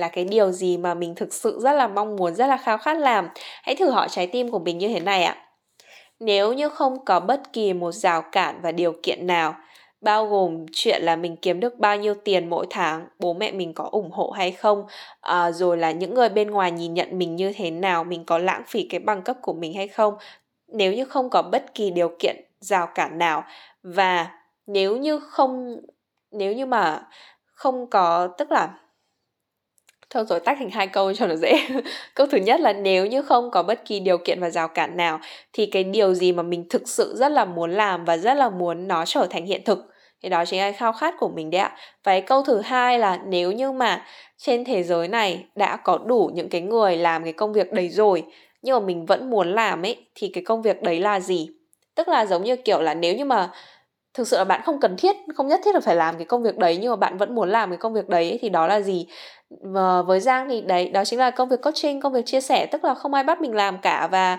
là 0.00 0.08
cái 0.08 0.24
điều 0.24 0.52
gì 0.52 0.76
mà 0.76 0.94
mình 0.94 1.14
thực 1.14 1.34
sự 1.34 1.60
rất 1.62 1.72
là 1.72 1.88
mong 1.88 2.16
muốn, 2.16 2.34
rất 2.34 2.46
là 2.46 2.56
khao 2.56 2.78
khát 2.78 2.98
làm. 2.98 3.28
Hãy 3.62 3.76
thử 3.76 3.90
hỏi 3.90 4.08
trái 4.10 4.26
tim 4.26 4.50
của 4.50 4.58
mình 4.58 4.78
như 4.78 4.88
thế 4.88 5.00
này 5.00 5.24
ạ. 5.24 5.36
Nếu 6.20 6.52
như 6.52 6.68
không 6.68 7.04
có 7.04 7.20
bất 7.20 7.52
kỳ 7.52 7.72
một 7.72 7.92
rào 7.92 8.22
cản 8.32 8.60
và 8.62 8.72
điều 8.72 8.92
kiện 9.02 9.26
nào, 9.26 9.54
bao 10.00 10.26
gồm 10.26 10.66
chuyện 10.72 11.02
là 11.02 11.16
mình 11.16 11.36
kiếm 11.36 11.60
được 11.60 11.78
bao 11.78 11.96
nhiêu 11.96 12.14
tiền 12.14 12.50
mỗi 12.50 12.66
tháng, 12.70 13.06
bố 13.18 13.32
mẹ 13.32 13.52
mình 13.52 13.74
có 13.74 13.88
ủng 13.92 14.10
hộ 14.10 14.30
hay 14.30 14.52
không, 14.52 14.84
à, 15.20 15.50
rồi 15.50 15.76
là 15.76 15.90
những 15.90 16.14
người 16.14 16.28
bên 16.28 16.50
ngoài 16.50 16.72
nhìn 16.72 16.94
nhận 16.94 17.18
mình 17.18 17.36
như 17.36 17.52
thế 17.56 17.70
nào, 17.70 18.04
mình 18.04 18.24
có 18.24 18.38
lãng 18.38 18.62
phí 18.66 18.86
cái 18.90 19.00
bằng 19.00 19.22
cấp 19.22 19.36
của 19.42 19.52
mình 19.52 19.74
hay 19.74 19.88
không. 19.88 20.14
Nếu 20.68 20.92
như 20.92 21.04
không 21.04 21.30
có 21.30 21.42
bất 21.42 21.74
kỳ 21.74 21.90
điều 21.90 22.16
kiện 22.18 22.36
rào 22.60 22.88
cản 22.94 23.18
nào 23.18 23.44
và 23.82 24.28
nếu 24.66 24.96
như 24.96 25.18
không 25.18 25.76
nếu 26.30 26.52
như 26.52 26.66
mà 26.66 27.06
không 27.44 27.90
có 27.90 28.28
tức 28.38 28.52
là 28.52 28.74
Thôi 30.10 30.24
rồi, 30.28 30.40
tách 30.40 30.56
thành 30.58 30.70
hai 30.70 30.86
câu 30.86 31.14
cho 31.14 31.26
nó 31.26 31.34
dễ. 31.36 31.52
câu 32.14 32.26
thứ 32.26 32.38
nhất 32.38 32.60
là 32.60 32.72
nếu 32.72 33.06
như 33.06 33.22
không 33.22 33.50
có 33.50 33.62
bất 33.62 33.84
kỳ 33.84 34.00
điều 34.00 34.18
kiện 34.18 34.40
và 34.40 34.50
rào 34.50 34.68
cản 34.68 34.96
nào, 34.96 35.20
thì 35.52 35.66
cái 35.66 35.84
điều 35.84 36.14
gì 36.14 36.32
mà 36.32 36.42
mình 36.42 36.64
thực 36.70 36.88
sự 36.88 37.14
rất 37.16 37.32
là 37.32 37.44
muốn 37.44 37.70
làm 37.70 38.04
và 38.04 38.16
rất 38.16 38.34
là 38.34 38.50
muốn 38.50 38.88
nó 38.88 39.04
trở 39.06 39.26
thành 39.30 39.46
hiện 39.46 39.62
thực 39.64 39.78
thì 40.22 40.28
đó 40.28 40.44
chính 40.44 40.60
là 40.60 40.72
khao 40.72 40.92
khát 40.92 41.14
của 41.18 41.28
mình 41.28 41.50
đấy 41.50 41.60
ạ. 41.60 41.76
Và 42.04 42.12
cái 42.12 42.20
câu 42.20 42.42
thứ 42.42 42.60
hai 42.60 42.98
là 42.98 43.18
nếu 43.26 43.52
như 43.52 43.72
mà 43.72 44.04
trên 44.38 44.64
thế 44.64 44.82
giới 44.82 45.08
này 45.08 45.44
đã 45.54 45.76
có 45.76 45.98
đủ 46.06 46.30
những 46.34 46.48
cái 46.48 46.60
người 46.60 46.96
làm 46.96 47.24
cái 47.24 47.32
công 47.32 47.52
việc 47.52 47.72
đấy 47.72 47.88
rồi, 47.88 48.22
nhưng 48.62 48.74
mà 48.80 48.86
mình 48.86 49.06
vẫn 49.06 49.30
muốn 49.30 49.52
làm 49.54 49.82
ấy, 49.82 49.96
thì 50.14 50.30
cái 50.34 50.44
công 50.44 50.62
việc 50.62 50.82
đấy 50.82 51.00
là 51.00 51.20
gì? 51.20 51.48
Tức 51.94 52.08
là 52.08 52.26
giống 52.26 52.44
như 52.44 52.56
kiểu 52.56 52.82
là 52.82 52.94
nếu 52.94 53.14
như 53.16 53.24
mà 53.24 53.50
thực 54.14 54.28
sự 54.28 54.36
là 54.36 54.44
bạn 54.44 54.60
không 54.64 54.80
cần 54.80 54.96
thiết 54.96 55.16
không 55.34 55.48
nhất 55.48 55.60
thiết 55.64 55.74
là 55.74 55.80
phải 55.80 55.96
làm 55.96 56.16
cái 56.16 56.24
công 56.24 56.42
việc 56.42 56.58
đấy 56.58 56.78
nhưng 56.80 56.90
mà 56.90 56.96
bạn 56.96 57.16
vẫn 57.18 57.34
muốn 57.34 57.50
làm 57.50 57.70
cái 57.70 57.76
công 57.76 57.92
việc 57.92 58.08
đấy 58.08 58.38
thì 58.42 58.48
đó 58.48 58.66
là 58.66 58.80
gì? 58.80 59.06
Và 59.62 60.02
với 60.02 60.20
giang 60.20 60.48
thì 60.48 60.60
đấy 60.60 60.88
đó 60.88 61.04
chính 61.04 61.18
là 61.18 61.30
công 61.30 61.48
việc 61.48 61.60
coaching 61.62 62.00
công 62.00 62.12
việc 62.12 62.26
chia 62.26 62.40
sẻ 62.40 62.66
tức 62.66 62.84
là 62.84 62.94
không 62.94 63.14
ai 63.14 63.24
bắt 63.24 63.40
mình 63.40 63.54
làm 63.54 63.78
cả 63.78 64.08
và 64.10 64.38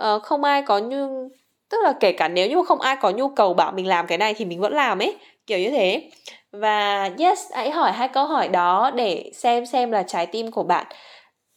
uh, 0.00 0.22
không 0.22 0.44
ai 0.44 0.62
có 0.62 0.78
như 0.78 1.28
tức 1.70 1.78
là 1.84 1.92
kể 2.00 2.12
cả 2.12 2.28
nếu 2.28 2.48
như 2.48 2.56
mà 2.56 2.62
không 2.64 2.80
ai 2.80 2.96
có 3.00 3.10
nhu 3.10 3.28
cầu 3.28 3.54
bảo 3.54 3.72
mình 3.72 3.86
làm 3.86 4.06
cái 4.06 4.18
này 4.18 4.34
thì 4.34 4.44
mình 4.44 4.60
vẫn 4.60 4.72
làm 4.72 4.98
ấy 4.98 5.16
kiểu 5.46 5.58
như 5.58 5.70
thế. 5.70 6.10
Và 6.52 7.10
yes 7.18 7.40
hãy 7.52 7.70
hỏi 7.70 7.92
hai 7.92 8.08
câu 8.08 8.26
hỏi 8.26 8.48
đó 8.48 8.90
để 8.94 9.30
xem 9.34 9.66
xem 9.66 9.90
là 9.90 10.02
trái 10.02 10.26
tim 10.26 10.50
của 10.50 10.62
bạn 10.62 10.86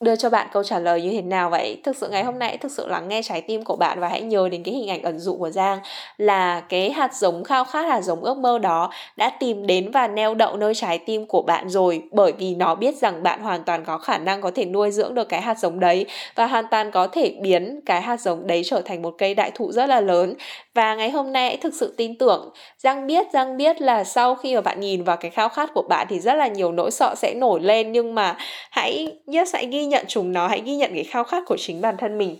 đưa 0.00 0.16
cho 0.16 0.30
bạn 0.30 0.46
câu 0.52 0.62
trả 0.64 0.78
lời 0.78 1.02
như 1.02 1.10
thế 1.10 1.22
nào 1.22 1.50
vậy? 1.50 1.80
Thực 1.84 1.96
sự 1.96 2.08
ngày 2.08 2.24
hôm 2.24 2.38
nay, 2.38 2.56
thực 2.56 2.72
sự 2.72 2.86
lắng 2.86 3.08
nghe 3.08 3.22
trái 3.22 3.40
tim 3.40 3.64
của 3.64 3.76
bạn 3.76 4.00
và 4.00 4.08
hãy 4.08 4.22
nhớ 4.22 4.48
đến 4.48 4.62
cái 4.62 4.74
hình 4.74 4.90
ảnh 4.90 5.02
ẩn 5.02 5.18
dụ 5.18 5.36
của 5.36 5.50
giang 5.50 5.78
là 6.16 6.60
cái 6.60 6.90
hạt 6.90 7.14
giống 7.14 7.44
khao 7.44 7.64
khát, 7.64 7.82
hạt 7.82 8.00
giống 8.00 8.24
ước 8.24 8.38
mơ 8.38 8.58
đó 8.58 8.90
đã 9.16 9.30
tìm 9.30 9.66
đến 9.66 9.90
và 9.90 10.08
neo 10.08 10.34
đậu 10.34 10.56
nơi 10.56 10.74
trái 10.74 10.98
tim 10.98 11.26
của 11.26 11.42
bạn 11.42 11.68
rồi. 11.68 12.02
Bởi 12.12 12.32
vì 12.38 12.54
nó 12.54 12.74
biết 12.74 12.96
rằng 12.96 13.22
bạn 13.22 13.40
hoàn 13.40 13.64
toàn 13.64 13.84
có 13.84 13.98
khả 13.98 14.18
năng 14.18 14.40
có 14.40 14.50
thể 14.54 14.64
nuôi 14.64 14.90
dưỡng 14.90 15.14
được 15.14 15.28
cái 15.28 15.40
hạt 15.40 15.58
giống 15.58 15.80
đấy 15.80 16.06
và 16.34 16.46
hoàn 16.46 16.64
toàn 16.70 16.90
có 16.90 17.06
thể 17.06 17.34
biến 17.42 17.80
cái 17.86 18.02
hạt 18.02 18.20
giống 18.20 18.46
đấy 18.46 18.62
trở 18.64 18.80
thành 18.80 19.02
một 19.02 19.14
cây 19.18 19.34
đại 19.34 19.50
thụ 19.54 19.72
rất 19.72 19.86
là 19.86 20.00
lớn. 20.00 20.34
Và 20.74 20.94
ngày 20.94 21.10
hôm 21.10 21.32
nay, 21.32 21.56
thực 21.56 21.74
sự 21.74 21.94
tin 21.96 22.18
tưởng, 22.18 22.50
giang 22.78 23.06
biết 23.06 23.26
giang 23.32 23.56
biết 23.56 23.80
là 23.80 24.04
sau 24.04 24.34
khi 24.34 24.54
mà 24.54 24.60
bạn 24.60 24.80
nhìn 24.80 25.04
vào 25.04 25.16
cái 25.16 25.30
khao 25.30 25.48
khát 25.48 25.70
của 25.74 25.82
bạn 25.82 26.06
thì 26.10 26.20
rất 26.20 26.34
là 26.34 26.46
nhiều 26.46 26.72
nỗi 26.72 26.90
sợ 26.90 27.14
sẽ 27.16 27.34
nổi 27.34 27.60
lên 27.60 27.92
nhưng 27.92 28.14
mà 28.14 28.36
hãy 28.70 29.12
yes 29.32 29.54
hãy 29.54 29.66
ghi 29.66 29.85
nhận 29.86 30.04
chúng 30.08 30.32
nó, 30.32 30.48
hãy 30.48 30.62
ghi 30.64 30.76
nhận 30.76 30.90
cái 30.94 31.04
khao 31.04 31.24
khát 31.24 31.42
của 31.46 31.56
chính 31.58 31.80
bản 31.80 31.96
thân 31.98 32.18
mình. 32.18 32.36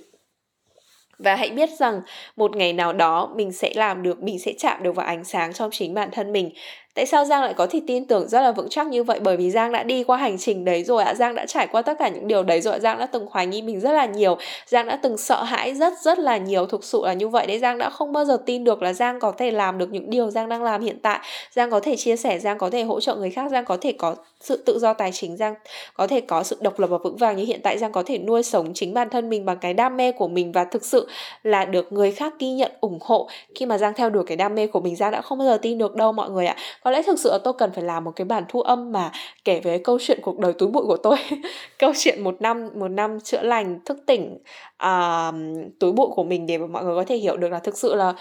Và 1.19 1.37
hãy 1.37 1.51
biết 1.51 1.71
rằng 1.79 2.01
một 2.37 2.57
ngày 2.57 2.73
nào 2.73 2.93
đó 2.93 3.33
mình 3.37 3.53
sẽ 3.53 3.73
làm 3.75 4.03
được, 4.03 4.23
mình 4.23 4.39
sẽ 4.39 4.53
chạm 4.59 4.83
được 4.83 4.93
vào 4.93 5.07
ánh 5.07 5.25
sáng 5.25 5.53
trong 5.53 5.71
chính 5.73 5.95
bản 5.95 6.09
thân 6.13 6.33
mình 6.33 6.51
tại 6.97 7.07
sao 7.07 7.25
giang 7.25 7.43
lại 7.43 7.55
có 7.55 7.67
thể 7.67 7.81
tin 7.87 8.05
tưởng 8.05 8.29
rất 8.29 8.41
là 8.41 8.53
vững 8.53 8.69
chắc 8.71 8.87
như 8.87 9.05
vậy? 9.05 9.21
Bởi 9.21 9.37
vì 9.37 9.51
giang 9.51 9.73
đã 9.73 9.83
đi 9.83 10.05
qua 10.05 10.17
hành 10.17 10.39
trình 10.39 10.65
đấy 10.65 10.85
rồi 10.85 11.05
ạ. 11.05 11.15
Giang 11.15 11.35
đã 11.35 11.47
trải 11.47 11.67
qua 11.67 11.83
tất 11.83 11.99
cả 11.99 12.09
những 12.09 12.29
điều 12.29 12.43
đấy 12.43 12.61
rồi 12.61 12.81
giang 12.81 12.99
đã 12.99 13.07
từng 13.07 13.27
hoài 13.31 13.47
nghi 13.47 13.63
mình 13.63 13.81
rất 13.81 13.93
là 13.93 14.07
nhiều. 14.07 14.37
Giang 14.67 14.87
đã 14.87 14.99
từng 15.03 15.19
sợ 15.19 15.43
hãi 15.43 15.75
rất 15.75 15.93
rất 16.01 16.19
là 16.19 16.37
nhiều. 16.37 16.67
Thực 16.67 16.85
sự 16.85 17.01
là 17.05 17.13
như 17.13 17.29
vậy 17.29 17.47
đấy. 17.47 17.59
Giang 17.59 17.79
đã 17.79 17.91
không 17.91 18.13
bao 18.13 18.25
giờ 18.25 18.39
tin 18.47 18.65
được 18.65 18.83
là 18.83 18.93
giang 18.93 19.21
có 19.21 19.33
thể 19.33 19.51
làm 19.51 19.79
được 19.79 19.93
những 19.93 20.11
điều 20.11 20.31
giang 20.31 20.49
đang 20.49 20.63
làm 20.63 20.83
hiện 20.83 20.99
tại. 21.03 21.21
Giang 21.51 21.71
có 21.71 21.81
thể 21.81 21.97
chia 21.97 22.17
sẻ, 22.17 22.39
giang 22.39 22.59
có 22.59 22.71
thể 22.71 22.83
hỗ 22.83 23.01
trợ 23.01 23.15
người 23.15 23.31
khác. 23.31 23.51
Giang 23.51 23.65
có 23.65 23.77
thể 23.81 23.93
có 23.93 24.17
sự 24.41 24.57
tự 24.67 24.79
do 24.79 24.95
tài 24.95 25.13
chính. 25.13 25.37
Giang 25.37 25.55
có 25.95 26.07
thể 26.07 26.21
có 26.21 26.43
sự 26.43 26.57
độc 26.61 26.79
lập 26.79 26.87
và 26.87 26.99
vững 26.99 27.17
vàng 27.17 27.37
như 27.37 27.45
hiện 27.45 27.61
tại. 27.63 27.79
Giang 27.79 27.93
có 27.93 28.03
thể 28.07 28.19
nuôi 28.19 28.43
sống 28.43 28.75
chính 28.75 28.95
bản 28.95 29.11
thân 29.11 29.29
mình 29.29 29.45
bằng 29.45 29.59
cái 29.59 29.75
đam 29.75 29.97
mê 29.97 30.13
của 30.13 30.29
mình 30.29 30.53
và 30.53 30.65
thực 30.65 30.85
sự 30.85 31.09
là 31.43 31.65
được 31.65 31.93
người 31.93 32.13
khác 32.13 32.35
ghi 32.39 32.51
nhận, 32.51 32.73
ủng 32.81 32.99
hộ. 33.03 33.29
Khi 33.55 33.67
mà 33.67 33.79
giang 33.79 33.95
theo 33.95 34.11
đuổi 34.11 34.25
cái 34.27 34.37
đam 34.37 34.55
mê 34.55 34.67
của 34.67 34.81
mình, 34.81 34.97
giang 34.97 35.11
đã 35.11 35.21
không 35.21 35.39
bao 35.39 35.49
giờ 35.49 35.59
tin 35.63 35.79
được 35.79 35.97
đâu, 35.97 36.13
mọi 36.13 36.31
người 36.31 36.47
ạ 36.47 36.57
có 36.87 36.93
lẽ 36.93 37.03
thực 37.03 37.19
sự 37.19 37.31
là 37.31 37.39
tôi 37.39 37.55
cần 37.59 37.73
phải 37.73 37.85
làm 37.85 38.05
một 38.05 38.11
cái 38.17 38.25
bản 38.25 38.45
thu 38.49 38.61
âm 38.61 38.93
mà 38.93 39.13
kể 39.45 39.61
về 39.61 39.79
câu 39.79 39.99
chuyện 40.01 40.19
cuộc 40.23 40.39
đời 40.39 40.53
túi 40.53 40.69
bụi 40.69 40.85
của 40.87 40.97
tôi. 40.97 41.17
Câu 41.79 41.93
chuyện 41.97 42.25
một 42.25 42.43
năm 42.43 42.69
một 42.75 42.89
năm 42.89 43.21
chữa 43.21 43.43
lành 43.43 43.81
thức 43.85 43.99
tỉnh 44.07 44.39
uh, 44.87 45.35
túi 45.81 45.93
bụi 45.93 46.07
của 46.15 46.25
mình 46.25 46.47
để 46.47 46.59
mọi 46.59 46.85
người 46.85 46.95
có 46.95 47.05
thể 47.05 47.17
hiểu 47.17 47.37
được 47.37 47.49
là 47.49 47.59
thực 47.59 47.79
sự 47.79 47.95
là 47.95 48.15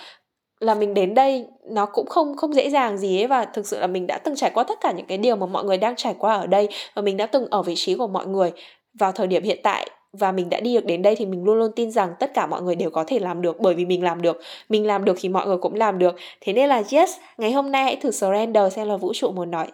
là 0.59 0.75
mình 0.75 0.93
đến 0.93 1.13
đây 1.13 1.45
nó 1.71 1.85
cũng 1.85 2.05
không 2.07 2.37
không 2.37 2.53
dễ 2.53 2.69
dàng 2.69 2.97
gì 2.97 3.19
ấy 3.21 3.27
và 3.27 3.45
thực 3.45 3.67
sự 3.67 3.79
là 3.79 3.87
mình 3.87 4.07
đã 4.07 4.17
từng 4.17 4.35
trải 4.35 4.51
qua 4.53 4.63
tất 4.63 4.81
cả 4.81 4.91
những 4.91 5.05
cái 5.05 5.17
điều 5.17 5.35
mà 5.35 5.45
mọi 5.45 5.63
người 5.63 5.77
đang 5.77 5.95
trải 5.95 6.15
qua 6.19 6.35
ở 6.35 6.47
đây 6.47 6.69
và 6.93 7.01
mình 7.01 7.17
đã 7.17 7.25
từng 7.25 7.47
ở 7.51 7.61
vị 7.61 7.73
trí 7.77 7.95
của 7.95 8.07
mọi 8.07 8.27
người 8.27 8.51
vào 8.99 9.11
thời 9.11 9.27
điểm 9.27 9.43
hiện 9.43 9.59
tại 9.63 9.89
và 10.17 10.31
mình 10.31 10.49
đã 10.49 10.59
đi 10.59 10.73
được 10.73 10.85
đến 10.85 11.01
đây 11.01 11.15
thì 11.15 11.25
mình 11.25 11.43
luôn 11.43 11.57
luôn 11.57 11.71
tin 11.75 11.91
rằng 11.91 12.13
tất 12.19 12.33
cả 12.33 12.45
mọi 12.47 12.61
người 12.61 12.75
đều 12.75 12.89
có 12.89 13.03
thể 13.03 13.19
làm 13.19 13.41
được 13.41 13.59
bởi 13.59 13.75
vì 13.75 13.85
mình 13.85 14.03
làm 14.03 14.21
được. 14.21 14.41
Mình 14.69 14.87
làm 14.87 15.05
được 15.05 15.17
thì 15.19 15.29
mọi 15.29 15.47
người 15.47 15.57
cũng 15.57 15.75
làm 15.75 15.99
được. 15.99 16.15
Thế 16.41 16.53
nên 16.53 16.69
là 16.69 16.83
yes 16.91 17.09
ngày 17.37 17.51
hôm 17.51 17.71
nay 17.71 17.83
hãy 17.83 17.95
thử 17.95 18.11
surrender 18.11 18.73
xem 18.73 18.87
là 18.87 18.97
vũ 18.97 19.13
trụ 19.13 19.31
muốn 19.31 19.51
nói 19.51 19.67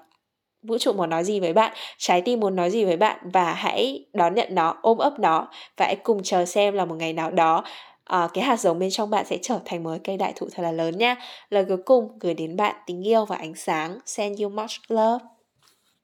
vũ 0.63 0.77
trụ 0.77 0.93
muốn 0.93 1.09
nói 1.09 1.23
gì 1.23 1.39
với 1.39 1.53
bạn 1.53 1.73
trái 1.97 2.21
tim 2.21 2.39
muốn 2.39 2.55
nói 2.55 2.69
gì 2.69 2.85
với 2.85 2.97
bạn 2.97 3.17
và 3.33 3.53
hãy 3.53 4.05
đón 4.13 4.35
nhận 4.35 4.55
nó 4.55 4.77
ôm 4.81 4.97
ấp 4.97 5.19
nó 5.19 5.47
và 5.77 5.85
hãy 5.85 5.95
cùng 5.95 6.23
chờ 6.23 6.45
xem 6.45 6.73
là 6.73 6.85
một 6.85 6.95
ngày 6.95 7.13
nào 7.13 7.31
đó 7.31 7.63
uh, 8.15 8.33
cái 8.33 8.43
hạt 8.43 8.59
giống 8.59 8.79
bên 8.79 8.89
trong 8.89 9.09
bạn 9.09 9.25
sẽ 9.25 9.37
trở 9.41 9.59
thành 9.65 9.83
một 9.83 9.97
cây 10.03 10.17
đại 10.17 10.33
thụ 10.35 10.47
thật 10.51 10.63
là 10.63 10.71
lớn 10.71 10.97
nha. 10.97 11.15
Lời 11.49 11.65
cuối 11.67 11.77
cùng 11.85 12.19
gửi 12.19 12.33
đến 12.33 12.55
bạn 12.55 12.75
tình 12.85 13.07
yêu 13.07 13.25
và 13.25 13.35
ánh 13.35 13.55
sáng. 13.55 13.99
Send 14.05 14.41
you 14.41 14.49
much 14.49 14.71
love. 14.87 15.40